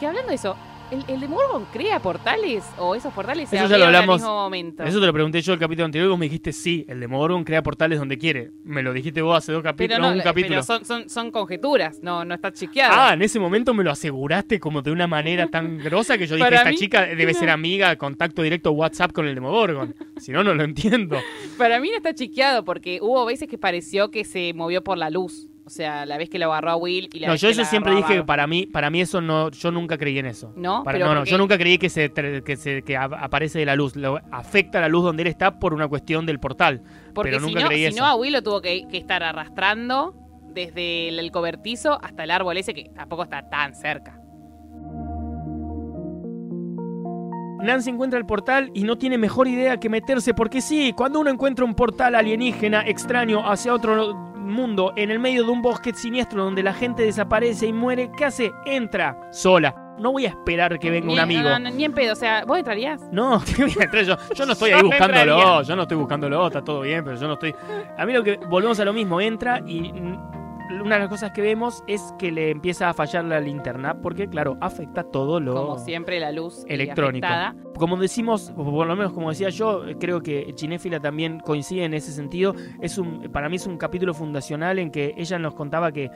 Que 0.00 0.06
hablando 0.06 0.30
de 0.30 0.34
eso, 0.36 0.56
¿el, 0.90 1.04
el 1.08 1.20
Demogorgon 1.20 1.66
crea 1.72 2.00
portales 2.00 2.64
o 2.78 2.94
esos 2.94 3.12
portales 3.12 3.48
se 3.48 3.56
Eso 3.56 3.64
ya 3.66 3.76
lo 3.78 3.84
abrieron 3.84 3.88
al 3.88 3.94
hablamos. 4.02 4.20
mismo 4.20 4.34
momento? 4.34 4.82
Eso 4.84 5.00
te 5.00 5.06
lo 5.06 5.12
pregunté 5.12 5.40
yo 5.42 5.52
el 5.54 5.58
capítulo 5.58 5.84
anterior 5.86 6.06
y 6.06 6.10
vos 6.10 6.18
me 6.18 6.26
dijiste 6.26 6.52
sí, 6.52 6.84
el 6.88 7.00
Demogorgon 7.00 7.44
crea 7.44 7.62
portales 7.62 7.98
donde 7.98 8.18
quiere. 8.18 8.52
Me 8.64 8.82
lo 8.82 8.92
dijiste 8.92 9.20
vos 9.22 9.36
hace 9.38 9.52
dos 9.52 9.62
capítulos, 9.62 10.00
no, 10.00 10.12
un 10.12 10.20
capítulo. 10.20 10.54
pero 10.54 10.62
son, 10.62 10.84
son, 10.84 11.08
son 11.08 11.30
conjeturas, 11.30 11.98
no, 12.02 12.24
no 12.24 12.34
está 12.34 12.52
chequeado. 12.52 12.94
Ah, 12.94 13.14
en 13.14 13.22
ese 13.22 13.38
momento 13.38 13.72
me 13.74 13.84
lo 13.84 13.90
aseguraste 13.90 14.60
como 14.60 14.82
de 14.82 14.90
una 14.90 15.06
manera 15.06 15.46
tan 15.48 15.78
grosa 15.84 16.16
que 16.18 16.26
yo 16.26 16.36
dije, 16.36 16.54
esta 16.54 16.70
mí, 16.70 16.76
chica 16.76 17.02
debe 17.06 17.32
no. 17.32 17.38
ser 17.38 17.50
amiga, 17.50 17.96
contacto 17.96 18.42
directo 18.42 18.72
WhatsApp 18.72 19.12
con 19.12 19.26
el 19.26 19.34
Demogorgon. 19.34 19.94
Si 20.18 20.32
no, 20.32 20.42
no 20.44 20.54
lo 20.54 20.62
entiendo. 20.64 21.18
Para 21.58 21.80
mí 21.80 21.90
no 21.90 21.96
está 21.96 22.14
chequeado 22.14 22.64
porque 22.64 22.98
hubo 23.02 23.24
veces 23.24 23.48
que 23.48 23.58
pareció 23.58 24.10
que 24.10 24.24
se 24.24 24.52
movió 24.54 24.82
por 24.84 24.98
la 24.98 25.08
luz. 25.10 25.48
O 25.66 25.70
sea, 25.70 26.06
la 26.06 26.16
vez 26.16 26.30
que 26.30 26.38
lo 26.38 26.46
agarró 26.52 26.70
a 26.70 26.76
Will 26.76 27.10
y 27.12 27.18
la 27.18 27.26
No, 27.26 27.32
vez 27.32 27.40
yo 27.40 27.48
que 27.48 27.52
eso 27.52 27.62
la 27.62 27.66
siempre 27.66 27.90
agarró 27.90 28.04
a 28.06 28.08
dije 28.08 28.14
que 28.14 28.20
Barb. 28.20 28.26
para 28.28 28.46
mí, 28.46 28.66
para 28.66 28.88
mí 28.88 29.00
eso 29.00 29.20
no, 29.20 29.50
yo 29.50 29.72
nunca 29.72 29.98
creí 29.98 30.16
en 30.20 30.26
eso. 30.26 30.52
¿No? 30.54 30.84
Para- 30.84 30.94
Pero 30.96 31.06
no, 31.08 31.14
no, 31.14 31.20
porque- 31.22 31.30
yo 31.32 31.38
nunca 31.38 31.58
creí 31.58 31.76
que 31.76 31.88
se, 31.90 32.12
que 32.12 32.56
se 32.56 32.82
que 32.82 32.96
ap- 32.96 33.14
aparece 33.14 33.58
de 33.58 33.66
la 33.66 33.74
luz. 33.74 33.96
Lo, 33.96 34.20
afecta 34.30 34.80
la 34.80 34.88
luz 34.88 35.02
donde 35.02 35.22
él 35.22 35.26
está 35.26 35.58
por 35.58 35.74
una 35.74 35.88
cuestión 35.88 36.24
del 36.24 36.38
portal. 36.38 36.82
Porque 37.12 37.30
pero 37.32 37.40
si, 37.40 37.46
nunca 37.46 37.60
no, 37.62 37.66
creí 37.66 37.80
si 37.80 37.86
eso. 37.86 37.98
no, 37.98 38.06
a 38.06 38.14
Will 38.14 38.32
lo 38.32 38.42
tuvo 38.42 38.62
que, 38.62 38.86
que 38.88 38.96
estar 38.96 39.24
arrastrando 39.24 40.14
desde 40.54 41.08
el, 41.08 41.18
el 41.18 41.32
cobertizo 41.32 41.98
hasta 42.00 42.22
el 42.22 42.30
árbol 42.30 42.56
ese 42.58 42.72
que 42.72 42.84
tampoco 42.94 43.24
está 43.24 43.50
tan 43.50 43.74
cerca. 43.74 44.20
Nancy 47.62 47.90
encuentra 47.90 48.18
el 48.20 48.26
portal 48.26 48.70
y 48.74 48.84
no 48.84 48.96
tiene 48.96 49.18
mejor 49.18 49.48
idea 49.48 49.78
que 49.78 49.88
meterse 49.88 50.32
porque 50.34 50.60
sí, 50.60 50.92
cuando 50.96 51.18
uno 51.18 51.30
encuentra 51.30 51.64
un 51.64 51.74
portal 51.74 52.14
alienígena 52.14 52.82
extraño 52.86 53.50
hacia 53.50 53.74
otro 53.74 54.34
mundo 54.46 54.92
en 54.96 55.10
el 55.10 55.18
medio 55.18 55.44
de 55.44 55.50
un 55.50 55.62
bosque 55.62 55.92
siniestro 55.94 56.44
donde 56.44 56.62
la 56.62 56.72
gente 56.72 57.02
desaparece 57.02 57.66
y 57.66 57.72
muere, 57.72 58.10
¿qué 58.16 58.24
hace? 58.24 58.52
Entra 58.64 59.16
sola. 59.32 59.74
No 59.98 60.12
voy 60.12 60.26
a 60.26 60.28
esperar 60.28 60.78
que 60.78 60.90
venga 60.90 61.10
un 61.10 61.18
amigo. 61.18 61.48
no, 61.48 61.58
no, 61.58 61.70
ni 61.70 61.84
en 61.84 61.92
pedo, 61.92 62.12
o 62.12 62.16
sea, 62.16 62.44
¿vos 62.44 62.58
entrarías? 62.58 63.00
No, 63.10 63.42
¿qué 63.56 63.64
voy 63.64 63.74
a 63.80 63.84
entrar 63.84 64.04
yo? 64.04 64.16
Yo 64.34 64.46
no 64.46 64.52
estoy 64.52 64.72
ahí 64.72 64.82
buscándolo, 64.84 65.62
yo 65.62 65.76
no 65.76 65.82
estoy 65.82 65.96
buscándolo, 65.96 66.46
está 66.46 66.62
todo 66.62 66.82
bien, 66.82 67.02
pero 67.04 67.16
yo 67.16 67.26
no 67.26 67.34
estoy. 67.34 67.54
A 67.96 68.04
mí 68.04 68.12
lo 68.12 68.22
que 68.22 68.36
volvemos 68.36 68.78
a 68.78 68.84
lo 68.84 68.92
mismo, 68.92 69.20
entra 69.20 69.62
y 69.66 69.92
una 70.70 70.96
de 70.96 71.00
las 71.00 71.08
cosas 71.08 71.32
que 71.32 71.42
vemos 71.42 71.82
es 71.86 72.14
que 72.18 72.30
le 72.32 72.50
empieza 72.50 72.88
a 72.88 72.94
fallar 72.94 73.24
la 73.24 73.40
linterna, 73.40 74.00
porque 74.00 74.28
claro, 74.28 74.56
afecta 74.60 75.04
todo 75.04 75.40
lo 75.40 75.54
Como 75.54 75.78
siempre, 75.78 76.20
la 76.20 76.32
luz 76.32 76.64
eh, 76.64 76.74
electrónico. 76.74 77.26
afectada. 77.26 77.56
Como 77.78 77.96
decimos, 77.96 78.52
por 78.56 78.86
lo 78.86 78.96
menos 78.96 79.12
como 79.12 79.30
decía 79.30 79.50
yo, 79.50 79.82
creo 80.00 80.22
que 80.22 80.52
Chinéfila 80.54 81.00
también 81.00 81.40
coincide 81.40 81.84
en 81.84 81.94
ese 81.94 82.12
sentido. 82.12 82.54
Es 82.80 82.98
un, 82.98 83.30
para 83.32 83.48
mí 83.48 83.56
es 83.56 83.66
un 83.66 83.76
capítulo 83.76 84.14
fundacional 84.14 84.78
en 84.78 84.90
que 84.90 85.14
ella 85.16 85.38
nos 85.38 85.54
contaba 85.54 85.92
que 85.92 86.04
eh, 86.04 86.10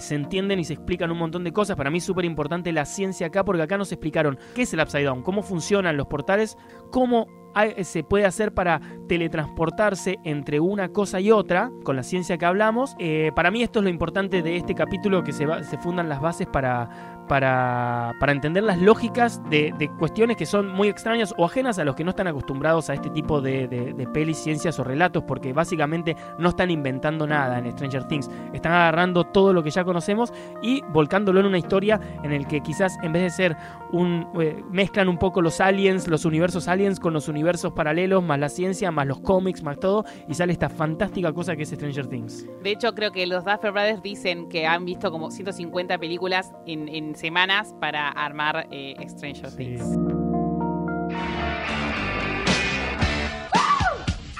se 0.00 0.14
entienden 0.14 0.58
y 0.58 0.64
se 0.64 0.74
explican 0.74 1.10
un 1.10 1.18
montón 1.18 1.44
de 1.44 1.52
cosas. 1.52 1.76
Para 1.76 1.90
mí 1.90 1.98
es 1.98 2.04
súper 2.04 2.24
importante 2.24 2.72
la 2.72 2.84
ciencia 2.84 3.26
acá, 3.28 3.44
porque 3.44 3.62
acá 3.62 3.78
nos 3.78 3.92
explicaron 3.92 4.38
qué 4.54 4.62
es 4.62 4.72
el 4.74 4.80
Upside 4.80 5.04
Down, 5.04 5.22
cómo 5.22 5.42
funcionan 5.42 5.96
los 5.96 6.06
portales, 6.06 6.56
cómo 6.90 7.26
hay- 7.56 7.84
se 7.84 8.02
puede 8.02 8.24
hacer 8.26 8.52
para 8.52 8.80
teletransportarse 9.08 10.18
entre 10.24 10.60
una 10.60 10.88
cosa 10.88 11.20
y 11.20 11.30
otra, 11.30 11.70
con 11.84 11.96
la 11.96 12.02
ciencia 12.02 12.36
que 12.38 12.44
hablamos. 12.46 12.94
Eh, 12.98 13.30
para 13.34 13.50
mí 13.50 13.62
esto 13.62 13.78
es 13.78 13.84
lo 13.84 13.90
importante 13.90 14.42
de 14.42 14.56
este 14.56 14.74
capítulo, 14.74 15.22
que 15.22 15.32
se, 15.32 15.46
va- 15.46 15.62
se 15.62 15.78
fundan 15.78 16.08
las 16.08 16.20
bases 16.20 16.46
para, 16.46 17.13
para, 17.28 18.12
para 18.20 18.32
entender 18.32 18.62
las 18.62 18.78
lógicas 18.78 19.40
de, 19.50 19.74
de 19.78 19.88
cuestiones 19.88 20.36
que 20.36 20.46
son 20.46 20.68
muy 20.68 20.88
extrañas 20.88 21.34
o 21.36 21.44
ajenas 21.44 21.78
a 21.78 21.84
los 21.84 21.94
que 21.94 22.04
no 22.04 22.10
están 22.10 22.26
acostumbrados 22.26 22.90
a 22.90 22.94
este 22.94 23.10
tipo 23.10 23.40
de, 23.40 23.66
de, 23.68 24.06
pelis, 24.08 24.38
ciencias 24.38 24.78
o 24.78 24.84
relatos, 24.84 25.24
porque 25.24 25.52
básicamente 25.52 26.16
no 26.38 26.50
están 26.50 26.70
inventando 26.70 27.26
nada 27.26 27.58
en 27.58 27.70
Stranger 27.72 28.04
Things. 28.04 28.30
Están 28.52 28.72
agarrando 28.72 29.24
todo 29.24 29.52
lo 29.52 29.62
que 29.62 29.70
ya 29.70 29.84
conocemos 29.84 30.32
y 30.62 30.82
volcándolo 30.92 31.40
en 31.40 31.46
una 31.46 31.58
historia 31.58 32.00
en 32.22 32.32
el 32.32 32.46
que 32.46 32.60
quizás 32.60 32.96
en 33.02 33.12
vez 33.12 33.22
de 33.22 33.30
ser 33.30 33.56
un... 33.92 34.28
eh, 34.40 34.62
mezclan 34.70 35.08
un 35.08 35.18
poco 35.18 35.42
los 35.42 35.60
aliens, 35.60 36.08
los 36.08 36.24
universos 36.24 36.68
aliens 36.68 37.00
con 37.00 37.12
los 37.12 37.28
universos 37.28 37.72
paralelos, 37.72 38.22
más 38.22 38.38
la 38.38 38.48
ciencia, 38.48 38.90
más 38.90 39.06
los 39.06 39.20
cómics, 39.20 39.62
más 39.62 39.78
todo, 39.78 40.04
y 40.28 40.34
sale 40.34 40.52
esta 40.52 40.68
fantástica 40.68 41.32
cosa 41.32 41.56
que 41.56 41.62
es 41.62 41.70
Stranger 41.70 42.06
Things. 42.06 42.46
De 42.62 42.70
hecho, 42.70 42.94
creo 42.94 43.10
que 43.10 43.26
los 43.26 43.44
Duffer 43.44 43.72
Brothers 43.72 44.02
dicen 44.02 44.48
que 44.48 44.66
han 44.66 44.84
visto 44.84 45.10
como 45.10 45.30
150 45.30 45.98
películas 45.98 46.52
en, 46.66 46.88
en 46.88 47.13
semanas 47.14 47.74
para 47.80 48.08
armar 48.08 48.66
eh, 48.70 48.96
Stranger 49.08 49.50
Things. 49.54 50.23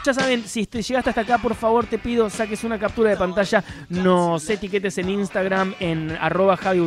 Ya 0.05 0.13
saben, 0.13 0.47
si 0.47 0.67
te 0.67 0.83
llegaste 0.83 1.09
hasta 1.09 1.23
acá, 1.23 1.39
por 1.39 1.55
favor 1.55 1.87
te 1.87 1.99
pido 1.99 2.29
saques 2.29 2.63
una 2.63 2.79
captura 2.79 3.09
de 3.09 3.17
pantalla, 3.17 3.65
nos 3.89 4.51
etiquetes 4.51 4.99
en 4.99 5.09
Instagram 5.09 5.75
en 5.81 6.11
arroba 6.21 6.59
Javi 6.59 6.87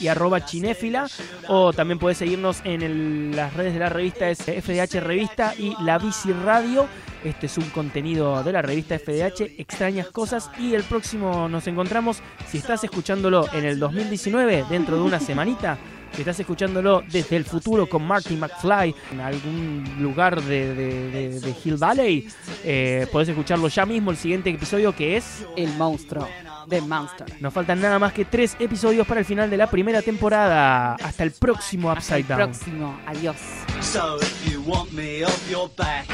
y 0.00 0.08
arroba 0.08 0.42
chinéfila, 0.42 1.08
o 1.46 1.74
también 1.74 1.98
puedes 1.98 2.16
seguirnos 2.16 2.62
en 2.64 3.36
las 3.36 3.52
redes 3.52 3.74
de 3.74 3.80
la 3.80 3.90
revista 3.90 4.30
es 4.30 4.38
FDH 4.38 4.98
Revista 5.00 5.52
y 5.58 5.76
La 5.82 5.98
Bici 5.98 6.32
Radio. 6.32 6.86
Este 7.22 7.46
es 7.46 7.58
un 7.58 7.68
contenido 7.68 8.42
de 8.42 8.52
la 8.52 8.62
revista 8.62 8.98
FDH, 8.98 9.60
extrañas 9.60 10.06
cosas, 10.06 10.50
y 10.58 10.72
el 10.72 10.84
próximo 10.84 11.50
nos 11.50 11.66
encontramos, 11.66 12.22
si 12.50 12.56
estás 12.56 12.82
escuchándolo 12.82 13.46
en 13.52 13.66
el 13.66 13.78
2019, 13.78 14.64
dentro 14.70 14.96
de 14.96 15.02
una 15.02 15.20
semanita, 15.20 15.76
si 16.14 16.22
estás 16.22 16.40
escuchándolo 16.40 17.02
desde 17.10 17.36
el 17.36 17.44
futuro 17.44 17.88
con 17.88 18.04
Marty 18.06 18.36
McFly 18.36 18.94
en 19.12 19.20
algún 19.20 19.84
lugar 20.00 20.42
de, 20.42 20.74
de- 20.74 21.10
de- 21.10 21.40
de 21.40 21.54
Hill 21.64 21.76
Valley, 21.76 22.28
eh, 22.64 23.06
podés 23.12 23.28
escucharlo 23.28 23.68
ya 23.68 23.86
mismo 23.86 24.10
el 24.10 24.16
siguiente 24.16 24.50
episodio 24.50 24.94
que 24.94 25.16
es... 25.16 25.44
El 25.56 25.70
monstruo 25.76 26.28
de 26.66 26.80
Monster. 26.82 27.26
Nos 27.40 27.54
faltan 27.54 27.80
nada 27.80 27.98
más 27.98 28.12
que 28.12 28.26
tres 28.26 28.54
episodios 28.58 29.06
para 29.06 29.20
el 29.20 29.26
final 29.26 29.48
de 29.48 29.56
la 29.56 29.70
primera 29.70 30.02
temporada. 30.02 30.94
Hasta 30.96 31.22
el 31.24 31.30
próximo 31.32 31.90
Hasta 31.90 32.16
el 32.16 32.22
Upside 32.24 32.36
Down. 32.36 32.50
próximo. 32.50 33.00
Adiós. 33.06 33.36
So 33.80 34.18
if 34.20 34.52
you 34.52 34.60
want 34.66 34.92
me 34.92 35.24
off 35.24 35.50
your 35.50 35.70
back, 35.78 36.06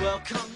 well 0.00 0.20
come 0.28 0.53